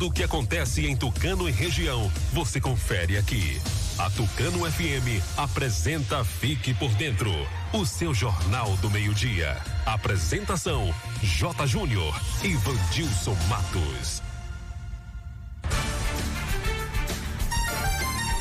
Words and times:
Tudo 0.00 0.12
o 0.12 0.14
que 0.14 0.22
acontece 0.22 0.86
em 0.86 0.96
Tucano 0.96 1.46
e 1.46 1.52
região, 1.52 2.10
você 2.32 2.58
confere 2.58 3.18
aqui. 3.18 3.60
A 3.98 4.08
Tucano 4.08 4.60
FM 4.60 5.22
apresenta 5.36 6.24
Fique 6.24 6.72
por 6.72 6.88
Dentro, 6.94 7.30
o 7.70 7.84
seu 7.84 8.14
jornal 8.14 8.74
do 8.78 8.88
meio-dia. 8.88 9.58
Apresentação: 9.84 10.90
J. 11.22 11.66
Júnior 11.66 12.18
e 12.42 12.54
Vandilson 12.54 13.36
Matos. 13.46 14.22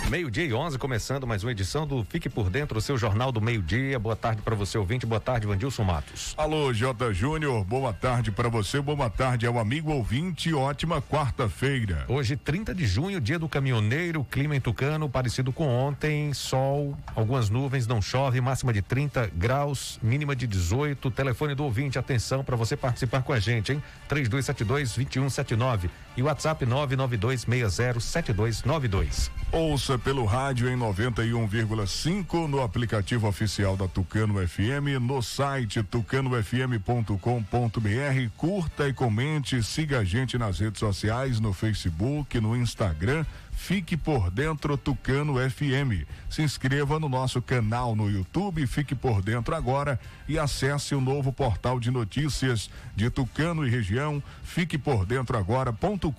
Meio-dia 0.09 0.45
e 0.45 0.53
11, 0.55 0.79
começando 0.79 1.27
mais 1.27 1.43
uma 1.43 1.51
edição 1.51 1.85
do 1.85 2.03
Fique 2.03 2.27
por 2.27 2.49
Dentro, 2.49 2.79
o 2.79 2.81
seu 2.81 2.97
jornal 2.97 3.31
do 3.31 3.39
meio-dia. 3.39 3.99
Boa 3.99 4.15
tarde 4.15 4.41
para 4.41 4.55
você, 4.55 4.75
ouvinte. 4.75 5.05
Boa 5.05 5.21
tarde, 5.21 5.45
Vandilson 5.45 5.83
Matos. 5.83 6.33
Alô, 6.35 6.73
J. 6.73 7.13
Júnior. 7.13 7.63
Boa 7.63 7.93
tarde 7.93 8.31
para 8.31 8.49
você. 8.49 8.81
Boa 8.81 9.07
tarde 9.07 9.45
ao 9.45 9.59
amigo 9.59 9.91
ouvinte. 9.91 10.51
Ótima 10.51 10.99
quarta-feira. 10.99 12.05
Hoje, 12.07 12.35
30 12.35 12.73
de 12.73 12.87
junho, 12.87 13.21
dia 13.21 13.37
do 13.37 13.47
caminhoneiro. 13.47 14.23
Clima 14.23 14.55
em 14.55 14.59
Tucano, 14.59 15.07
parecido 15.07 15.53
com 15.53 15.67
ontem. 15.67 16.33
Sol, 16.33 16.97
algumas 17.15 17.51
nuvens, 17.51 17.85
não 17.85 18.01
chove. 18.01 18.41
Máxima 18.41 18.73
de 18.73 18.81
30 18.81 19.29
graus, 19.35 19.99
mínima 20.01 20.35
de 20.35 20.47
18. 20.47 21.11
Telefone 21.11 21.53
do 21.53 21.65
ouvinte, 21.65 21.99
atenção 21.99 22.43
para 22.43 22.55
você 22.55 22.75
participar 22.75 23.21
com 23.21 23.31
a 23.31 23.39
gente, 23.39 23.73
hein? 23.73 23.83
3272-2179 24.09 25.87
e 26.17 26.23
WhatsApp 26.23 26.65
992607292. 26.65 29.29
Ouça 29.51 29.98
pelo 29.99 30.25
rádio 30.25 30.69
em 30.69 30.77
91,5 30.77 32.47
no 32.47 32.61
aplicativo 32.61 33.27
oficial 33.27 33.75
da 33.75 33.87
Tucano 33.87 34.35
FM, 34.47 34.99
no 35.01 35.21
site 35.21 35.83
tucanofm.com.br. 35.83 38.29
Curta 38.37 38.87
e 38.87 38.93
comente, 38.93 39.61
siga 39.61 39.99
a 39.99 40.03
gente 40.03 40.37
nas 40.37 40.59
redes 40.59 40.79
sociais, 40.79 41.39
no 41.39 41.53
Facebook, 41.53 42.39
no 42.39 42.55
Instagram 42.55 43.25
Fique 43.59 43.97
por 43.97 44.31
dentro 44.31 44.77
Tucano 44.77 45.35
FM. 45.37 46.07
Se 46.29 46.41
inscreva 46.41 46.97
no 46.97 47.09
nosso 47.09 47.41
canal 47.41 47.95
no 47.95 48.09
YouTube, 48.09 48.65
fique 48.65 48.95
por 48.95 49.21
dentro 49.21 49.53
agora 49.53 49.99
e 50.27 50.39
acesse 50.39 50.95
o 50.95 51.01
novo 51.01 51.31
portal 51.31 51.79
de 51.79 51.91
notícias 51.91 52.69
de 52.95 53.09
Tucano 53.09 53.67
e 53.67 53.69
região, 53.69 54.23
fique 54.43 54.77
por 54.77 55.05
dentro 55.05 55.37
agora.com.br. 55.37 56.09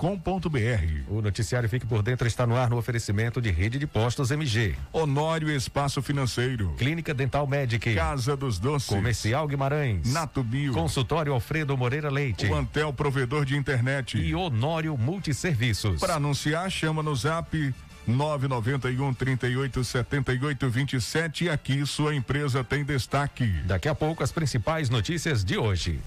O 1.08 1.22
noticiário 1.22 1.68
Fique 1.68 1.86
por 1.86 2.02
Dentro 2.02 2.26
está 2.26 2.46
no 2.46 2.56
ar 2.56 2.68
no 2.68 2.76
oferecimento 2.76 3.40
de 3.40 3.50
rede 3.50 3.78
de 3.78 3.86
postos 3.86 4.30
MG. 4.30 4.76
Honório 4.92 5.50
Espaço 5.50 6.02
Financeiro. 6.02 6.74
Clínica 6.76 7.14
Dental 7.14 7.46
Medic. 7.46 7.94
Casa 7.94 8.36
dos 8.36 8.58
Doces. 8.58 8.88
Comercial 8.88 9.48
Guimarães. 9.48 10.12
Nato 10.12 10.42
Bio. 10.42 10.72
Consultório 10.72 11.32
Alfredo 11.32 11.76
Moreira 11.76 12.10
Leite. 12.10 12.46
O 12.46 12.54
Antel 12.54 12.92
Provedor 12.92 13.44
de 13.44 13.56
Internet. 13.56 14.18
E 14.18 14.34
Honório 14.34 14.96
Multisserviços. 14.96 16.00
Para 16.00 16.16
anunciar, 16.16 16.70
chama 16.70 17.02
nos 17.02 17.24
WhatsApp 17.30 17.72
991 18.06 19.14
38 19.14 19.84
78 19.84 20.68
27 20.68 21.44
e 21.44 21.48
aqui 21.48 21.86
sua 21.86 22.14
empresa 22.14 22.64
tem 22.64 22.84
destaque. 22.84 23.46
Daqui 23.64 23.88
a 23.88 23.94
pouco 23.94 24.24
as 24.24 24.32
principais 24.32 24.90
notícias 24.90 25.44
de 25.44 25.56
hoje. 25.56 26.00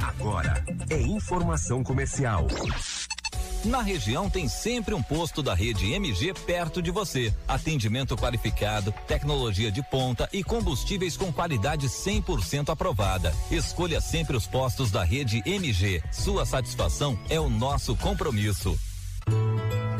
Agora 0.00 0.64
é 0.88 1.00
informação 1.02 1.82
comercial. 1.82 2.46
Na 3.64 3.82
região 3.82 4.30
tem 4.30 4.48
sempre 4.48 4.94
um 4.94 5.02
posto 5.02 5.42
da 5.42 5.52
rede 5.52 5.92
MG 5.92 6.32
perto 6.32 6.80
de 6.80 6.92
você. 6.92 7.34
Atendimento 7.48 8.16
qualificado, 8.16 8.94
tecnologia 9.08 9.72
de 9.72 9.82
ponta 9.82 10.28
e 10.32 10.44
combustíveis 10.44 11.16
com 11.16 11.32
qualidade 11.32 11.88
100% 11.88 12.68
aprovada. 12.68 13.34
Escolha 13.50 14.00
sempre 14.00 14.36
os 14.36 14.46
postos 14.46 14.92
da 14.92 15.02
rede 15.02 15.42
MG. 15.44 16.00
Sua 16.12 16.46
satisfação 16.46 17.18
é 17.28 17.40
o 17.40 17.50
nosso 17.50 17.96
compromisso. 17.96 18.78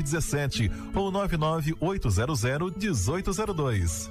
17 0.00 0.70
ou 0.94 1.10
99800 1.10 2.42
1802. 2.76 4.10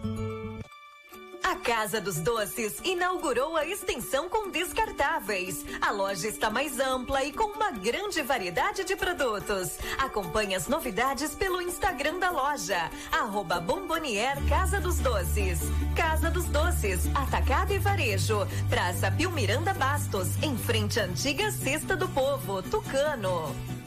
A 1.44 1.56
Casa 1.56 2.00
dos 2.00 2.18
Doces 2.18 2.80
inaugurou 2.84 3.58
a 3.58 3.66
extensão 3.66 4.30
com 4.30 4.52
descartáveis. 4.52 5.66
A 5.82 5.92
loja 5.92 6.28
está 6.28 6.52
mais 6.52 6.80
ampla 6.80 7.24
e 7.24 7.34
com 7.34 7.46
uma 7.46 7.72
grande 7.72 8.22
variedade 8.22 8.84
de 8.84 8.96
produtos. 8.96 9.80
Acompanhe 9.98 10.54
as 10.54 10.68
novidades 10.68 11.34
pelo 11.34 11.62
Instagram 11.62 12.20
da 12.20 12.30
loja, 12.30 12.90
arroba 13.12 13.60
Bombonier 13.60 14.38
Casa 14.48 14.80
dos 14.80 15.00
Doces. 15.00 15.62
Casa 15.96 16.30
dos 16.30 16.46
Doces, 16.46 17.08
Atacado 17.16 17.74
e 17.74 17.80
Varejo, 17.80 18.48
Praça 18.70 19.12
Pio 19.12 19.32
Miranda 19.32 19.74
Bastos, 19.74 20.28
em 20.44 20.56
frente 20.56 21.00
à 21.00 21.06
antiga 21.06 21.52
Cesta 21.52 21.96
do 21.96 22.08
Povo, 22.08 22.62
Tucano. 22.62 23.81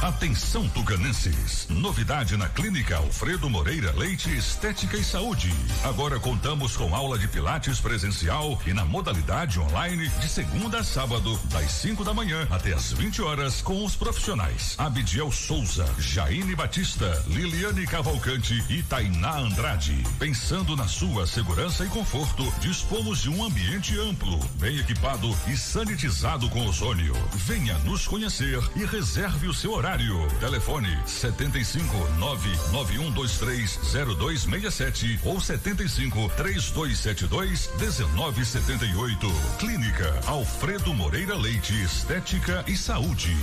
Atenção 0.00 0.68
tucanenses, 0.68 1.66
novidade 1.68 2.36
na 2.36 2.48
Clínica 2.48 2.98
Alfredo 2.98 3.50
Moreira 3.50 3.92
Leite 3.96 4.30
Estética 4.30 4.96
e 4.96 5.02
Saúde. 5.02 5.52
Agora 5.82 6.20
contamos 6.20 6.76
com 6.76 6.94
aula 6.94 7.18
de 7.18 7.26
pilates 7.26 7.80
presencial 7.80 8.60
e 8.64 8.72
na 8.72 8.84
modalidade 8.84 9.58
online 9.58 10.08
de 10.08 10.28
segunda 10.28 10.78
a 10.78 10.84
sábado, 10.84 11.36
das 11.46 11.72
5 11.72 12.04
da 12.04 12.14
manhã 12.14 12.46
até 12.48 12.74
as 12.74 12.92
20 12.92 13.22
horas 13.22 13.60
com 13.60 13.84
os 13.84 13.96
profissionais 13.96 14.76
Abidiel 14.78 15.32
Souza, 15.32 15.84
Jaine 15.98 16.54
Batista, 16.54 17.20
Liliane 17.26 17.84
Cavalcante 17.84 18.64
e 18.70 18.84
Tainá 18.84 19.38
Andrade. 19.38 20.04
Pensando 20.16 20.76
na 20.76 20.86
sua 20.86 21.26
segurança 21.26 21.84
e 21.84 21.88
conforto, 21.88 22.44
dispomos 22.60 23.22
de 23.22 23.30
um 23.30 23.44
ambiente 23.44 23.98
amplo, 23.98 24.38
bem 24.60 24.78
equipado 24.78 25.36
e 25.48 25.56
sanitizado 25.56 26.48
com 26.50 26.64
ozônio. 26.68 27.14
Venha 27.34 27.76
nos 27.80 28.06
conhecer 28.06 28.62
e 28.76 28.84
reserve 28.84 29.48
o 29.48 29.54
seu 29.54 29.72
horário 29.72 29.87
horário. 29.88 30.28
Telefone 30.38 30.88
75 31.06 31.96
99123 32.18 33.78
0267 34.18 35.20
ou 35.24 35.40
75 35.40 36.28
3272 36.36 37.70
1978. 37.78 39.26
Clínica 39.58 40.20
Alfredo 40.26 40.92
Moreira 40.92 41.34
Leite 41.34 41.72
Estética 41.82 42.64
e 42.66 42.76
Saúde. 42.76 43.34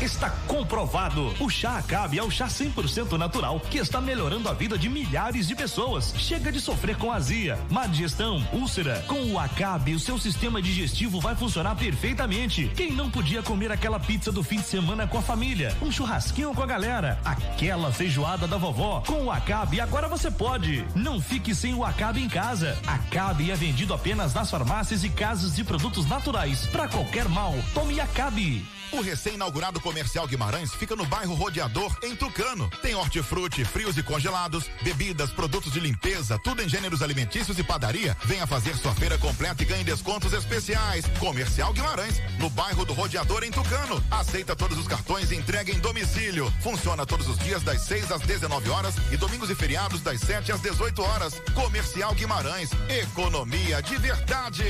Está 0.00 0.30
comprovado. 0.46 1.34
O 1.40 1.50
chá 1.50 1.76
Acabe 1.78 2.20
é 2.20 2.22
o 2.22 2.30
chá 2.30 2.46
100% 2.46 3.18
natural 3.18 3.58
que 3.58 3.78
está 3.78 4.00
melhorando 4.00 4.48
a 4.48 4.54
vida 4.54 4.78
de 4.78 4.88
milhares 4.88 5.48
de 5.48 5.56
pessoas. 5.56 6.14
Chega 6.16 6.52
de 6.52 6.60
sofrer 6.60 6.96
com 6.96 7.10
azia, 7.10 7.58
má 7.68 7.84
digestão, 7.84 8.46
úlcera. 8.52 9.04
Com 9.08 9.32
o 9.32 9.38
Acabe, 9.40 9.94
o 9.94 9.98
seu 9.98 10.16
sistema 10.16 10.62
digestivo 10.62 11.20
vai 11.20 11.34
funcionar 11.34 11.74
perfeitamente. 11.74 12.70
Quem 12.76 12.92
não 12.92 13.10
podia 13.10 13.42
comer 13.42 13.72
aquela 13.72 13.98
pizza 13.98 14.30
do 14.30 14.44
fim 14.44 14.58
de 14.58 14.66
semana 14.66 15.04
com 15.04 15.18
a 15.18 15.22
família, 15.22 15.76
um 15.82 15.90
churrasquinho 15.90 16.54
com 16.54 16.62
a 16.62 16.66
galera, 16.66 17.18
aquela 17.24 17.90
feijoada 17.90 18.46
da 18.46 18.56
vovó, 18.56 19.02
com 19.04 19.24
o 19.24 19.32
Acabe 19.32 19.80
agora 19.80 20.06
você 20.06 20.30
pode. 20.30 20.86
Não 20.94 21.20
fique 21.20 21.52
sem 21.52 21.74
o 21.74 21.84
Acabe 21.84 22.22
em 22.22 22.28
casa. 22.28 22.78
Acabe 22.86 23.50
é 23.50 23.56
vendido 23.56 23.92
apenas 23.92 24.32
nas 24.32 24.48
farmácias 24.48 25.02
e 25.02 25.08
casas 25.08 25.56
de 25.56 25.64
produtos 25.64 26.06
naturais. 26.06 26.66
Para 26.68 26.86
qualquer 26.86 27.28
mal, 27.28 27.52
tome 27.74 27.98
Acabe. 27.98 28.64
O 28.92 29.02
recém-inaugurado 29.02 29.80
Comercial 29.88 30.26
Guimarães 30.26 30.74
fica 30.74 30.94
no 30.94 31.06
bairro 31.06 31.32
Rodeador, 31.32 31.96
em 32.02 32.14
Tucano. 32.14 32.68
Tem 32.82 32.94
hortifruti, 32.94 33.64
frios 33.64 33.96
e 33.96 34.02
congelados, 34.02 34.70
bebidas, 34.82 35.30
produtos 35.30 35.72
de 35.72 35.80
limpeza, 35.80 36.38
tudo 36.44 36.62
em 36.62 36.68
gêneros 36.68 37.00
alimentícios 37.00 37.58
e 37.58 37.64
padaria. 37.64 38.14
Venha 38.26 38.46
fazer 38.46 38.76
sua 38.76 38.94
feira 38.94 39.16
completa 39.16 39.62
e 39.62 39.66
ganhe 39.66 39.82
descontos 39.82 40.34
especiais. 40.34 41.06
Comercial 41.18 41.72
Guimarães, 41.72 42.20
no 42.38 42.50
bairro 42.50 42.84
do 42.84 42.92
Rodeador, 42.92 43.42
em 43.44 43.50
Tucano. 43.50 44.04
Aceita 44.10 44.54
todos 44.54 44.76
os 44.76 44.86
cartões 44.86 45.30
e 45.30 45.36
entrega 45.36 45.72
em 45.72 45.78
domicílio. 45.78 46.52
Funciona 46.60 47.06
todos 47.06 47.26
os 47.26 47.38
dias 47.38 47.62
das 47.62 47.80
6 47.80 48.12
às 48.12 48.20
19 48.20 48.68
horas 48.68 48.94
e 49.10 49.16
domingos 49.16 49.48
e 49.48 49.54
feriados 49.54 50.02
das 50.02 50.20
7 50.20 50.52
às 50.52 50.60
18 50.60 51.02
horas. 51.02 51.40
Comercial 51.54 52.14
Guimarães, 52.14 52.68
economia 52.90 53.80
de 53.80 53.96
verdade. 53.96 54.66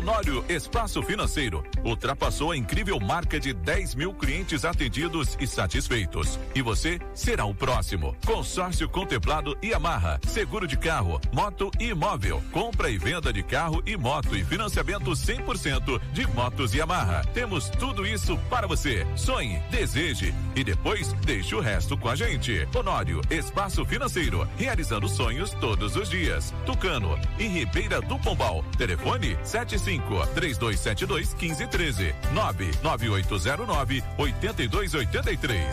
Honório 0.00 0.44
Espaço 0.48 1.02
Financeiro 1.02 1.64
ultrapassou 1.84 2.52
a 2.52 2.56
incrível 2.56 2.98
marca 3.00 3.40
de 3.40 3.52
10 3.52 3.94
mil 3.94 4.14
clientes 4.14 4.64
atendidos 4.64 5.36
e 5.40 5.46
satisfeitos. 5.46 6.38
E 6.54 6.62
você 6.62 6.98
será 7.14 7.44
o 7.44 7.54
próximo. 7.54 8.16
Consórcio 8.24 8.88
contemplado 8.88 9.56
e 9.62 9.74
amarra. 9.74 10.20
Seguro 10.26 10.66
de 10.66 10.76
carro, 10.76 11.20
moto 11.32 11.70
e 11.78 11.90
imóvel. 11.90 12.42
Compra 12.50 12.88
e 12.88 12.98
venda 12.98 13.32
de 13.32 13.42
carro 13.42 13.82
e 13.84 13.96
moto 13.96 14.36
e 14.36 14.44
financiamento 14.44 15.10
100% 15.10 16.00
de 16.12 16.26
motos 16.28 16.74
e 16.74 16.80
amarra. 16.80 17.22
Temos 17.34 17.68
tudo 17.68 18.06
isso 18.06 18.38
para 18.48 18.66
você. 18.66 19.06
Sonhe, 19.16 19.60
deseje 19.70 20.34
e 20.54 20.64
depois 20.64 21.12
deixe 21.24 21.54
o 21.54 21.60
resto 21.60 21.96
com 21.96 22.08
a 22.08 22.16
gente. 22.16 22.66
Honório 22.74 23.20
Espaço 23.30 23.84
Financeiro, 23.84 24.48
realizando 24.56 25.08
sonhos 25.08 25.50
todos 25.60 25.96
os 25.96 26.08
dias. 26.08 26.54
Tucano, 26.64 27.18
em 27.38 27.48
Ribeira 27.48 28.00
do 28.00 28.18
Pombal. 28.18 28.64
Telefone 28.78 29.36
75 29.50 30.26
3272 30.34 31.34
1513 31.34 32.14
99809 32.32 34.02
8283. 34.18 35.66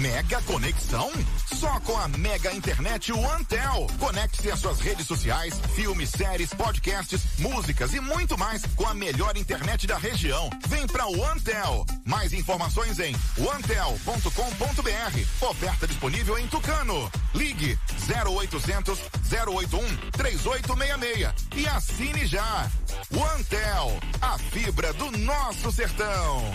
Mega 0.00 0.40
conexão? 0.42 1.10
Só 1.58 1.80
com 1.80 1.98
a 1.98 2.06
Mega 2.06 2.52
Internet 2.52 3.12
OneTel. 3.12 3.88
Conecte-se 3.98 4.48
às 4.48 4.60
suas 4.60 4.78
redes 4.78 5.08
sociais, 5.08 5.60
filmes, 5.74 6.10
séries, 6.10 6.54
podcasts, 6.54 7.20
músicas 7.38 7.92
e 7.94 8.00
muito 8.00 8.38
mais 8.38 8.64
com 8.76 8.86
a 8.86 8.94
melhor 8.94 9.36
internet 9.36 9.84
da 9.84 9.98
região. 9.98 10.48
Vem 10.68 10.86
pra 10.86 11.08
OneTel. 11.08 11.84
Mais 12.04 12.32
informações 12.32 13.00
em 13.00 13.12
onetel.com.br. 13.36 15.46
Oferta 15.48 15.88
disponível 15.88 16.38
em 16.38 16.46
Tucano. 16.46 17.10
Ligue 17.34 17.76
0800 18.08 19.00
081 19.28 19.96
3866 20.12 21.34
e 21.56 21.66
assine 21.66 22.24
já. 22.24 22.70
OneTel, 23.10 23.98
a 24.20 24.38
fibra 24.38 24.92
do 24.92 25.10
nosso 25.18 25.72
sertão. 25.72 26.54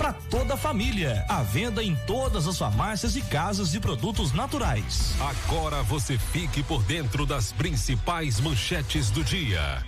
para 0.00 0.14
toda 0.14 0.54
a 0.54 0.56
família. 0.56 1.26
A 1.28 1.42
venda 1.42 1.84
em 1.84 1.94
todas 2.06 2.48
as 2.48 2.56
farmácias 2.56 3.16
e 3.16 3.20
casas 3.20 3.70
de 3.70 3.78
produtos 3.78 4.32
naturais. 4.32 5.14
Agora 5.20 5.82
você 5.82 6.16
fique 6.16 6.62
por 6.62 6.82
dentro 6.84 7.26
das 7.26 7.52
principais 7.52 8.40
manchetes 8.40 9.10
do 9.10 9.22
dia. 9.22 9.84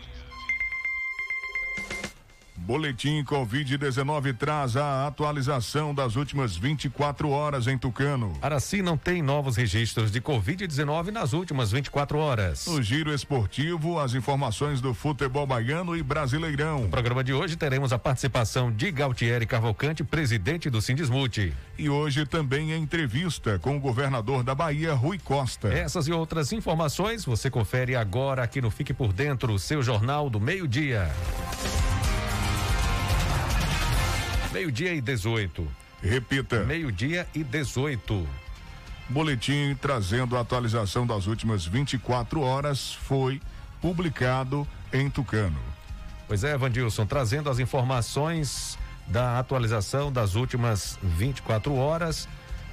Boletim 2.62 3.24
Covid-19 3.24 4.36
traz 4.36 4.76
a 4.76 5.08
atualização 5.08 5.92
das 5.92 6.14
últimas 6.14 6.56
24 6.56 7.28
horas 7.28 7.66
em 7.66 7.76
Tucano. 7.76 8.32
Araci 8.40 8.80
não 8.80 8.96
tem 8.96 9.20
novos 9.20 9.56
registros 9.56 10.12
de 10.12 10.20
Covid-19 10.20 11.10
nas 11.10 11.32
últimas 11.32 11.72
24 11.72 12.16
horas. 12.18 12.68
No 12.68 12.80
giro 12.80 13.12
esportivo, 13.12 13.98
as 13.98 14.14
informações 14.14 14.80
do 14.80 14.94
futebol 14.94 15.44
baiano 15.44 15.96
e 15.96 16.04
brasileirão. 16.04 16.82
No 16.82 16.88
programa 16.88 17.24
de 17.24 17.32
hoje 17.32 17.56
teremos 17.56 17.92
a 17.92 17.98
participação 17.98 18.70
de 18.70 18.92
Gautieri 18.92 19.44
Cavalcante, 19.44 20.04
presidente 20.04 20.70
do 20.70 20.80
Sindismute. 20.80 21.52
E 21.76 21.90
hoje 21.90 22.24
também 22.24 22.72
a 22.72 22.76
entrevista 22.78 23.58
com 23.58 23.76
o 23.76 23.80
governador 23.80 24.44
da 24.44 24.54
Bahia, 24.54 24.94
Rui 24.94 25.18
Costa. 25.18 25.66
Essas 25.66 26.06
e 26.06 26.12
outras 26.12 26.52
informações 26.52 27.24
você 27.24 27.50
confere 27.50 27.96
agora 27.96 28.44
aqui 28.44 28.60
no 28.60 28.70
Fique 28.70 28.94
por 28.94 29.12
Dentro, 29.12 29.58
seu 29.58 29.82
jornal 29.82 30.30
do 30.30 30.38
meio-dia. 30.38 31.10
Meio-dia 34.52 34.92
e 34.92 35.00
18. 35.00 35.66
Repita. 36.02 36.62
Meio-dia 36.64 37.26
e 37.34 37.42
18. 37.42 38.28
Boletim 39.08 39.74
trazendo 39.80 40.36
a 40.36 40.40
atualização 40.40 41.06
das 41.06 41.26
últimas 41.26 41.64
24 41.64 42.38
horas 42.42 42.92
foi 42.92 43.40
publicado 43.80 44.68
em 44.92 45.08
Tucano. 45.08 45.58
Pois 46.28 46.44
é, 46.44 46.56
Vandilson, 46.56 47.06
trazendo 47.06 47.48
as 47.48 47.58
informações 47.58 48.78
da 49.06 49.38
atualização 49.38 50.12
das 50.12 50.34
últimas 50.34 50.98
24 51.02 51.74
horas. 51.74 52.28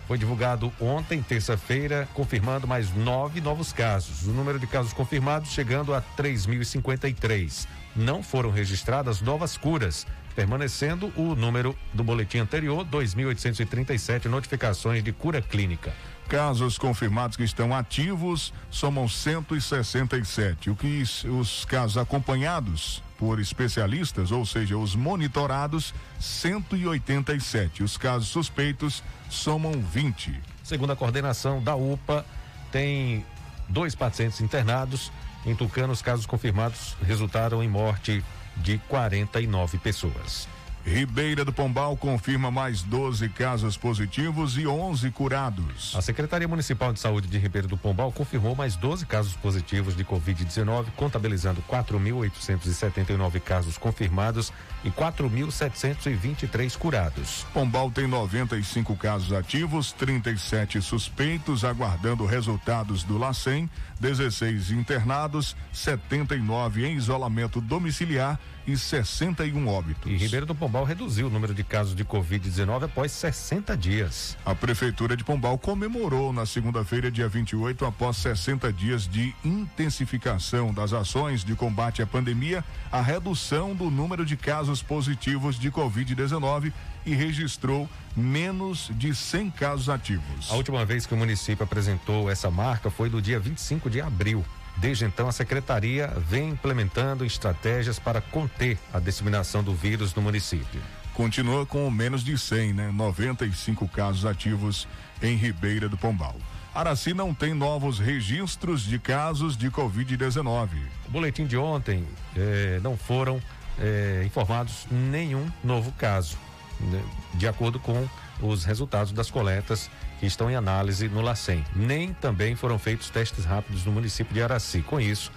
Foi 0.05 0.17
divulgado 0.17 0.73
ontem, 0.81 1.21
terça-feira, 1.21 2.09
confirmando 2.13 2.67
mais 2.67 2.93
nove 2.93 3.39
novos 3.39 3.71
casos. 3.71 4.27
O 4.27 4.31
número 4.31 4.59
de 4.59 4.67
casos 4.67 4.91
confirmados 4.91 5.51
chegando 5.51 5.93
a 5.93 6.01
3.053. 6.01 7.67
Não 7.95 8.21
foram 8.21 8.51
registradas 8.51 9.21
novas 9.21 9.55
curas 9.55 10.05
permanecendo 10.39 11.11
o 11.17 11.35
número 11.35 11.75
do 11.93 12.01
boletim 12.01 12.37
anterior, 12.37 12.85
2.837 12.85 14.27
notificações 14.27 15.03
de 15.03 15.11
cura 15.11 15.41
clínica. 15.41 15.93
Casos 16.29 16.77
confirmados 16.77 17.35
que 17.35 17.43
estão 17.43 17.75
ativos 17.75 18.53
somam 18.71 19.05
167. 19.05 20.69
O 20.69 20.77
que 20.77 21.03
os 21.27 21.65
casos 21.65 21.97
acompanhados 21.97 23.03
por 23.17 23.41
especialistas, 23.41 24.31
ou 24.31 24.45
seja, 24.45 24.77
os 24.77 24.95
monitorados, 24.95 25.93
187. 26.21 27.83
Os 27.83 27.97
casos 27.97 28.29
suspeitos 28.29 29.03
somam 29.29 29.73
20. 29.73 30.39
Segundo 30.63 30.93
a 30.93 30.95
coordenação 30.95 31.61
da 31.61 31.75
UPA, 31.75 32.25
tem 32.71 33.25
dois 33.67 33.93
pacientes 33.93 34.39
internados. 34.39 35.11
Em 35.45 35.53
Tucano, 35.53 35.91
os 35.91 36.01
casos 36.01 36.25
confirmados 36.25 36.95
resultaram 37.01 37.61
em 37.61 37.67
morte 37.67 38.23
de 38.61 38.77
49 38.87 39.77
pessoas. 39.77 40.47
Ribeira 40.85 41.43
do 41.43 41.51
Pombal 41.51 41.95
confirma 41.97 42.49
mais 42.49 42.81
12 42.81 43.29
casos 43.29 43.77
positivos 43.77 44.57
e 44.57 44.65
11 44.65 45.11
curados. 45.11 45.93
A 45.95 46.01
Secretaria 46.01 46.47
Municipal 46.47 46.93
de 46.93 46.99
Saúde 46.99 47.27
de 47.27 47.37
Ribeira 47.37 47.67
do 47.67 47.77
Pombal 47.77 48.11
confirmou 48.11 48.55
mais 48.55 48.75
12 48.75 49.05
casos 49.05 49.33
positivos 49.33 49.95
de 49.95 50.05
Covid-19, 50.05 50.85
contabilizando 50.95 51.61
4.879 51.69 53.39
casos 53.41 53.77
confirmados 53.77 54.53
e 54.83 54.89
4.723 54.89 56.77
curados. 56.77 57.45
Pombal 57.53 57.91
tem 57.91 58.07
95 58.07 58.95
casos 58.95 59.33
ativos, 59.33 59.91
37 59.91 60.81
suspeitos 60.81 61.63
aguardando 61.63 62.25
resultados 62.25 63.03
do 63.03 63.17
LACEN, 63.17 63.69
16 63.99 64.71
internados, 64.71 65.55
79 65.73 66.85
em 66.85 66.95
isolamento 66.95 67.59
domiciliar 67.59 68.39
e 68.71 68.77
61 68.77 69.67
óbitos. 69.67 70.11
E 70.11 70.15
Ribeiro 70.15 70.45
do 70.45 70.53
Pombal 70.53 70.83
reduziu 70.83 71.27
o 71.27 71.29
número 71.29 71.53
de 71.53 71.63
casos 71.63 71.95
de 71.95 72.05
Covid-19 72.05 72.83
após 72.83 73.11
60 73.11 73.75
dias. 73.75 74.37
A 74.45 74.53
Prefeitura 74.53 75.17
de 75.17 75.23
Pombal 75.23 75.57
comemorou 75.57 76.31
na 76.31 76.45
segunda-feira, 76.45 77.09
dia 77.09 77.27
28, 77.27 77.85
após 77.85 78.17
60 78.17 78.71
dias 78.71 79.07
de 79.07 79.33
intensificação 79.43 80.71
das 80.71 80.93
ações 80.93 81.43
de 81.43 81.55
combate 81.55 82.01
à 82.01 82.07
pandemia, 82.07 82.63
a 82.91 83.01
redução 83.01 83.73
do 83.73 83.89
número 83.89 84.23
de 84.23 84.37
casos 84.37 84.68
positivos 84.83 85.57
de 85.57 85.71
Covid-19 85.71 86.71
e 87.05 87.15
registrou 87.15 87.89
menos 88.15 88.91
de 88.93 89.15
100 89.15 89.49
casos 89.51 89.89
ativos. 89.89 90.51
A 90.51 90.55
última 90.55 90.85
vez 90.85 91.05
que 91.05 91.13
o 91.13 91.17
município 91.17 91.63
apresentou 91.63 92.29
essa 92.29 92.51
marca 92.51 92.91
foi 92.91 93.09
no 93.09 93.21
dia 93.21 93.39
25 93.39 93.89
de 93.89 94.01
abril. 94.01 94.45
Desde 94.77 95.05
então, 95.05 95.27
a 95.27 95.31
secretaria 95.31 96.07
vem 96.27 96.49
implementando 96.49 97.25
estratégias 97.25 97.99
para 97.99 98.21
conter 98.21 98.77
a 98.93 98.99
disseminação 98.99 99.63
do 99.63 99.73
vírus 99.73 100.13
no 100.13 100.21
município. 100.21 100.81
Continua 101.13 101.65
com 101.65 101.89
menos 101.89 102.23
de 102.23 102.37
100, 102.37 102.73
né? 102.73 102.91
95 102.93 103.87
casos 103.89 104.25
ativos 104.25 104.87
em 105.21 105.35
Ribeira 105.35 105.89
do 105.89 105.97
Pombal. 105.97 106.35
Araci 106.73 107.13
não 107.13 107.33
tem 107.33 107.53
novos 107.53 107.99
registros 107.99 108.83
de 108.83 108.99
casos 108.99 109.57
de 109.57 109.69
Covid-19. 109.69 110.69
O 111.07 111.11
boletim 111.11 111.45
de 111.45 111.57
ontem 111.57 112.05
eh, 112.37 112.79
não 112.81 112.95
foram 112.95 113.41
eh, 113.79 114.23
informados 114.25 114.85
nenhum 114.89 115.49
novo 115.63 115.91
caso, 115.93 116.37
né? 116.79 117.01
de 117.33 117.47
acordo 117.47 117.79
com 117.79 118.07
os 118.41 118.63
resultados 118.63 119.11
das 119.11 119.29
coletas 119.29 119.89
que 120.19 120.25
estão 120.25 120.49
em 120.49 120.55
análise 120.55 121.07
no 121.07 121.21
LACEN. 121.21 121.63
Nem 121.75 122.13
também 122.13 122.55
foram 122.55 122.79
feitos 122.79 123.09
testes 123.09 123.45
rápidos 123.45 123.85
no 123.85 123.91
município 123.91 124.33
de 124.33 124.41
Araci. 124.41 124.81
Com 124.81 124.99
isso, 124.99 125.31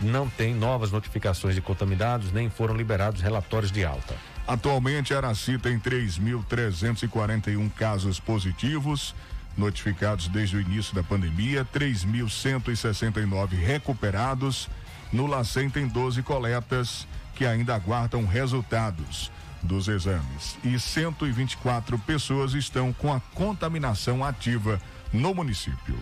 não 0.00 0.28
tem 0.28 0.54
novas 0.54 0.90
notificações 0.90 1.54
de 1.54 1.60
contaminados, 1.60 2.32
nem 2.32 2.48
foram 2.50 2.74
liberados 2.76 3.20
relatórios 3.20 3.70
de 3.72 3.84
alta. 3.84 4.14
Atualmente, 4.46 5.14
Araci 5.14 5.58
tem 5.58 5.78
3.341 5.78 7.72
casos 7.72 8.18
positivos 8.18 9.14
notificados 9.56 10.28
desde 10.28 10.56
o 10.56 10.60
início 10.60 10.94
da 10.94 11.02
pandemia, 11.02 11.66
3.169 11.74 13.50
recuperados 13.50 14.68
No 15.12 15.26
LACEN 15.26 15.68
tem 15.68 15.86
12 15.86 16.22
coletas 16.22 17.06
que 17.42 17.46
ainda 17.46 17.74
aguardam 17.74 18.24
resultados 18.24 19.28
dos 19.60 19.88
exames. 19.88 20.56
E 20.62 20.78
124 20.78 21.98
pessoas 21.98 22.54
estão 22.54 22.92
com 22.92 23.12
a 23.12 23.18
contaminação 23.34 24.24
ativa 24.24 24.80
no 25.12 25.34
município. 25.34 25.98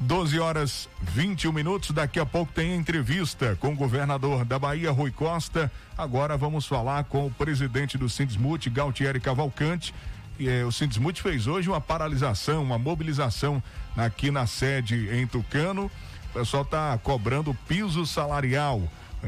12 0.00 0.38
horas 0.38 0.86
21 1.00 1.50
minutos. 1.50 1.92
Daqui 1.92 2.20
a 2.20 2.26
pouco 2.26 2.52
tem 2.52 2.76
entrevista 2.76 3.56
com 3.58 3.72
o 3.72 3.74
governador 3.74 4.44
da 4.44 4.58
Bahia, 4.58 4.90
Rui 4.90 5.10
Costa. 5.10 5.72
Agora 5.96 6.36
vamos 6.36 6.66
falar 6.66 7.04
com 7.04 7.26
o 7.26 7.30
presidente 7.30 7.96
do 7.96 8.10
Sindismut, 8.10 8.68
Galtieri 8.68 9.20
Cavalcante. 9.20 9.94
E, 10.38 10.46
eh, 10.46 10.62
o 10.62 10.70
Sindismut 10.70 11.22
fez 11.22 11.46
hoje 11.46 11.70
uma 11.70 11.80
paralisação, 11.80 12.62
uma 12.62 12.78
mobilização 12.78 13.62
aqui 13.96 14.30
na 14.30 14.46
sede 14.46 15.08
em 15.10 15.26
Tucano. 15.26 15.90
O 16.30 16.38
pessoal 16.38 16.64
está 16.64 16.98
cobrando 16.98 17.56
piso 17.66 18.04
salarial. 18.04 18.82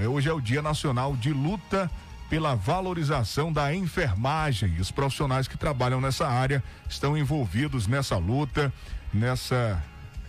Hoje 0.04 0.28
é 0.28 0.32
o 0.32 0.40
Dia 0.40 0.60
Nacional 0.60 1.16
de 1.16 1.32
Luta 1.32 1.90
pela 2.28 2.54
valorização 2.54 3.50
da 3.50 3.74
enfermagem. 3.74 4.76
Os 4.78 4.90
profissionais 4.90 5.48
que 5.48 5.56
trabalham 5.56 6.00
nessa 6.00 6.28
área 6.28 6.62
estão 6.88 7.16
envolvidos 7.16 7.86
nessa 7.86 8.18
luta, 8.18 8.70
nessa 9.14 9.82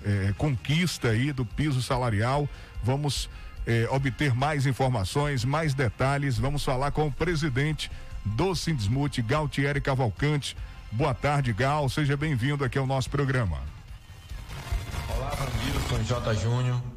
eh, 0.05 0.33
conquista 0.37 1.09
aí 1.09 1.33
do 1.33 1.45
piso 1.45 1.81
salarial. 1.81 2.47
Vamos 2.81 3.29
eh, 3.65 3.87
obter 3.91 4.33
mais 4.33 4.65
informações, 4.65 5.43
mais 5.43 5.73
detalhes. 5.73 6.37
Vamos 6.37 6.63
falar 6.63 6.91
com 6.91 7.07
o 7.07 7.11
presidente 7.11 7.91
do 8.23 8.55
Sindismut, 8.55 9.21
Galtieri 9.21 9.81
Cavalcante. 9.81 10.55
Boa 10.91 11.13
tarde, 11.13 11.51
Gal. 11.51 11.89
Seja 11.89 12.15
bem-vindo 12.15 12.63
aqui 12.63 12.77
ao 12.77 12.87
nosso 12.87 13.09
programa. 13.09 13.59
Olá, 15.09 15.31
Vandilson 15.31 16.03
J. 16.03 16.33
Júnior. 16.35 16.96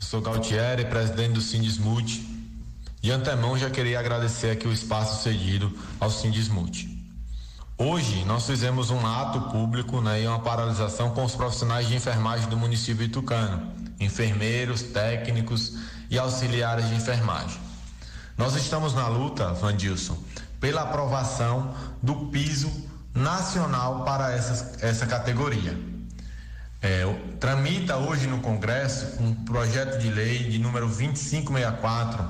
Sou 0.00 0.20
Galtieri, 0.20 0.86
presidente 0.86 1.34
do 1.34 1.40
Sindismut. 1.40 2.26
De 3.00 3.12
antemão, 3.12 3.56
já 3.56 3.70
queria 3.70 4.00
agradecer 4.00 4.50
aqui 4.50 4.66
o 4.66 4.72
espaço 4.72 5.22
cedido 5.22 5.72
ao 6.00 6.10
Sindismut. 6.10 6.88
Hoje, 7.78 8.24
nós 8.24 8.46
fizemos 8.46 8.90
um 8.90 9.06
ato 9.06 9.40
público 9.52 10.00
né, 10.00 10.22
e 10.22 10.26
uma 10.26 10.40
paralisação 10.40 11.10
com 11.10 11.24
os 11.24 11.34
profissionais 11.34 11.86
de 11.86 11.94
enfermagem 11.94 12.48
do 12.48 12.56
município 12.56 13.06
de 13.06 13.12
Tucano, 13.12 13.72
enfermeiros, 14.00 14.82
técnicos 14.82 15.78
e 16.10 16.18
auxiliares 16.18 16.88
de 16.88 16.94
enfermagem. 16.94 17.60
Nós 18.36 18.56
estamos 18.56 18.94
na 18.94 19.06
luta, 19.06 19.52
Vandilson, 19.52 20.18
pela 20.58 20.82
aprovação 20.82 21.74
do 22.02 22.26
piso 22.26 22.70
nacional 23.14 24.04
para 24.04 24.32
essa, 24.32 24.76
essa 24.80 25.06
categoria. 25.06 25.89
É, 26.82 27.04
tramita 27.38 27.98
hoje 27.98 28.26
no 28.26 28.40
Congresso 28.40 29.22
um 29.22 29.34
projeto 29.44 29.98
de 29.98 30.08
lei 30.08 30.44
de 30.48 30.58
número 30.58 30.86
2564 30.86 32.24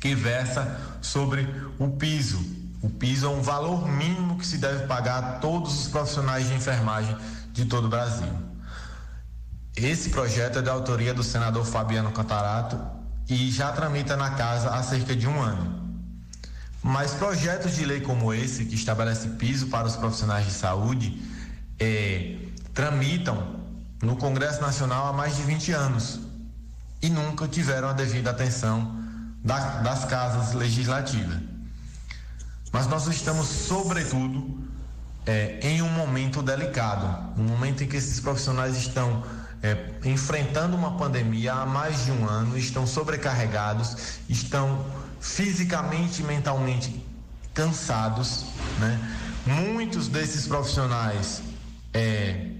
que 0.00 0.14
versa 0.14 0.80
sobre 1.02 1.46
o 1.78 1.90
piso. 1.90 2.38
O 2.80 2.88
piso 2.88 3.26
é 3.26 3.28
um 3.28 3.42
valor 3.42 3.86
mínimo 3.86 4.38
que 4.38 4.46
se 4.46 4.56
deve 4.56 4.86
pagar 4.86 5.18
a 5.18 5.32
todos 5.40 5.78
os 5.78 5.88
profissionais 5.88 6.48
de 6.48 6.54
enfermagem 6.54 7.14
de 7.52 7.66
todo 7.66 7.86
o 7.86 7.88
Brasil. 7.88 8.28
Esse 9.76 10.08
projeto 10.10 10.60
é 10.60 10.62
da 10.62 10.72
autoria 10.72 11.12
do 11.12 11.22
senador 11.22 11.66
Fabiano 11.66 12.10
Cantarato 12.12 12.80
e 13.28 13.50
já 13.50 13.70
tramita 13.72 14.16
na 14.16 14.30
casa 14.30 14.70
há 14.70 14.82
cerca 14.82 15.14
de 15.14 15.26
um 15.26 15.40
ano. 15.40 15.78
Mas 16.82 17.12
projetos 17.12 17.74
de 17.74 17.84
lei 17.84 18.00
como 18.00 18.32
esse, 18.32 18.64
que 18.64 18.74
estabelece 18.74 19.28
piso 19.30 19.66
para 19.66 19.86
os 19.86 19.96
profissionais 19.96 20.46
de 20.46 20.52
saúde, 20.52 21.20
é, 21.78 22.47
tramitam 22.78 23.56
no 24.00 24.14
Congresso 24.14 24.60
Nacional 24.60 25.08
há 25.08 25.12
mais 25.12 25.34
de 25.34 25.42
20 25.42 25.72
anos 25.72 26.20
e 27.02 27.10
nunca 27.10 27.48
tiveram 27.48 27.88
a 27.88 27.92
devida 27.92 28.30
atenção 28.30 29.02
da, 29.42 29.80
das 29.80 30.04
casas 30.04 30.54
legislativas. 30.54 31.40
Mas 32.70 32.86
nós 32.86 33.08
estamos, 33.08 33.48
sobretudo, 33.48 34.62
é, 35.26 35.58
em 35.60 35.82
um 35.82 35.90
momento 35.90 36.40
delicado, 36.40 37.36
um 37.36 37.42
momento 37.42 37.82
em 37.82 37.88
que 37.88 37.96
esses 37.96 38.20
profissionais 38.20 38.76
estão 38.76 39.24
é, 39.60 39.94
enfrentando 40.04 40.76
uma 40.76 40.96
pandemia 40.96 41.54
há 41.54 41.66
mais 41.66 42.04
de 42.04 42.12
um 42.12 42.28
ano, 42.28 42.56
estão 42.56 42.86
sobrecarregados, 42.86 44.20
estão 44.28 44.86
fisicamente 45.20 46.22
e 46.22 46.24
mentalmente 46.24 47.04
cansados, 47.52 48.44
né? 48.78 49.16
Muitos 49.44 50.06
desses 50.06 50.46
profissionais, 50.46 51.42
é, 51.92 52.52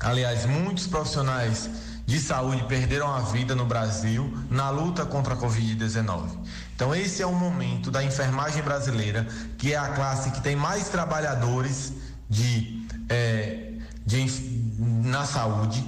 aliás, 0.00 0.46
muitos 0.46 0.86
profissionais 0.86 1.68
de 2.06 2.18
saúde 2.18 2.64
perderam 2.64 3.14
a 3.14 3.20
vida 3.20 3.54
no 3.54 3.64
Brasil 3.64 4.36
na 4.50 4.68
luta 4.70 5.06
contra 5.06 5.34
a 5.34 5.36
Covid-19. 5.36 6.28
Então, 6.74 6.94
esse 6.94 7.22
é 7.22 7.26
o 7.26 7.32
momento 7.32 7.90
da 7.90 8.02
enfermagem 8.02 8.62
brasileira, 8.62 9.28
que 9.56 9.72
é 9.72 9.76
a 9.76 9.88
classe 9.88 10.30
que 10.32 10.40
tem 10.40 10.56
mais 10.56 10.88
trabalhadores 10.88 11.92
de, 12.28 12.86
é, 13.08 13.74
de 14.04 14.26
na 14.78 15.24
saúde. 15.24 15.86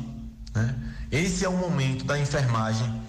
Né? 0.54 0.74
Esse 1.10 1.44
é 1.44 1.48
o 1.48 1.56
momento 1.56 2.04
da 2.04 2.18
enfermagem 2.18 3.02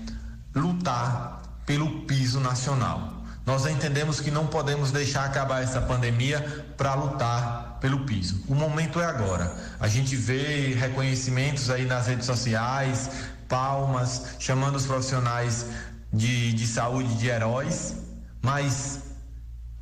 lutar 0.55 1.41
pelo 1.65 2.01
piso 2.01 2.39
nacional. 2.39 3.13
Nós 3.45 3.65
entendemos 3.65 4.19
que 4.21 4.31
não 4.31 4.47
podemos 4.47 4.91
deixar 4.91 5.25
acabar 5.25 5.61
essa 5.61 5.81
pandemia 5.81 6.65
para 6.77 6.93
lutar 6.95 7.62
pelo 7.83 8.05
piso. 8.05 8.41
O 8.47 8.55
momento 8.55 9.01
é 9.01 9.05
agora. 9.05 9.53
A 9.77 9.89
gente 9.89 10.15
vê 10.15 10.73
reconhecimentos 10.73 11.69
aí 11.69 11.85
nas 11.85 12.07
redes 12.07 12.25
sociais, 12.25 13.09
palmas, 13.49 14.37
chamando 14.39 14.77
os 14.77 14.85
profissionais 14.85 15.65
de, 16.13 16.53
de 16.53 16.65
saúde 16.65 17.13
de 17.15 17.27
heróis, 17.27 17.97
mas 18.41 19.01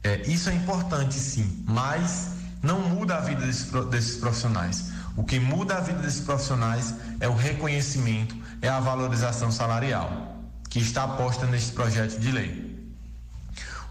é, 0.03 0.19
isso 0.21 0.49
é 0.49 0.53
importante 0.55 1.13
sim, 1.13 1.63
mas 1.67 2.31
não 2.63 2.79
muda 2.81 3.17
a 3.17 3.21
vida 3.21 3.45
desses, 3.45 3.69
desses 3.91 4.17
profissionais. 4.17 4.85
O 5.15 5.23
que 5.23 5.39
muda 5.39 5.77
a 5.77 5.81
vida 5.81 5.99
desses 5.99 6.21
profissionais 6.21 6.95
é 7.19 7.29
o 7.29 7.35
reconhecimento, 7.35 8.35
é 8.63 8.67
a 8.67 8.79
valorização 8.79 9.51
salarial 9.51 10.39
que 10.71 10.79
está 10.79 11.07
posta 11.07 11.45
neste 11.45 11.71
projeto 11.73 12.19
de 12.19 12.31
lei. 12.31 12.95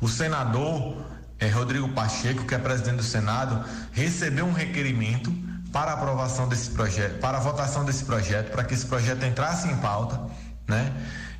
O 0.00 0.08
senador 0.08 0.96
eh, 1.40 1.48
Rodrigo 1.48 1.88
Pacheco, 1.88 2.44
que 2.44 2.54
é 2.54 2.58
presidente 2.58 2.96
do 2.96 3.02
Senado, 3.02 3.64
recebeu 3.92 4.44
um 4.44 4.52
requerimento 4.52 5.32
para 5.72 5.92
aprovação 5.92 6.48
desse 6.48 6.70
projeto, 6.70 7.18
para 7.18 7.38
a 7.38 7.40
votação 7.40 7.84
desse 7.84 8.04
projeto, 8.04 8.50
para 8.50 8.64
que 8.64 8.74
esse 8.74 8.86
projeto 8.86 9.24
entrasse 9.24 9.68
em 9.68 9.76
pauta, 9.76 10.20
né? 10.68 10.92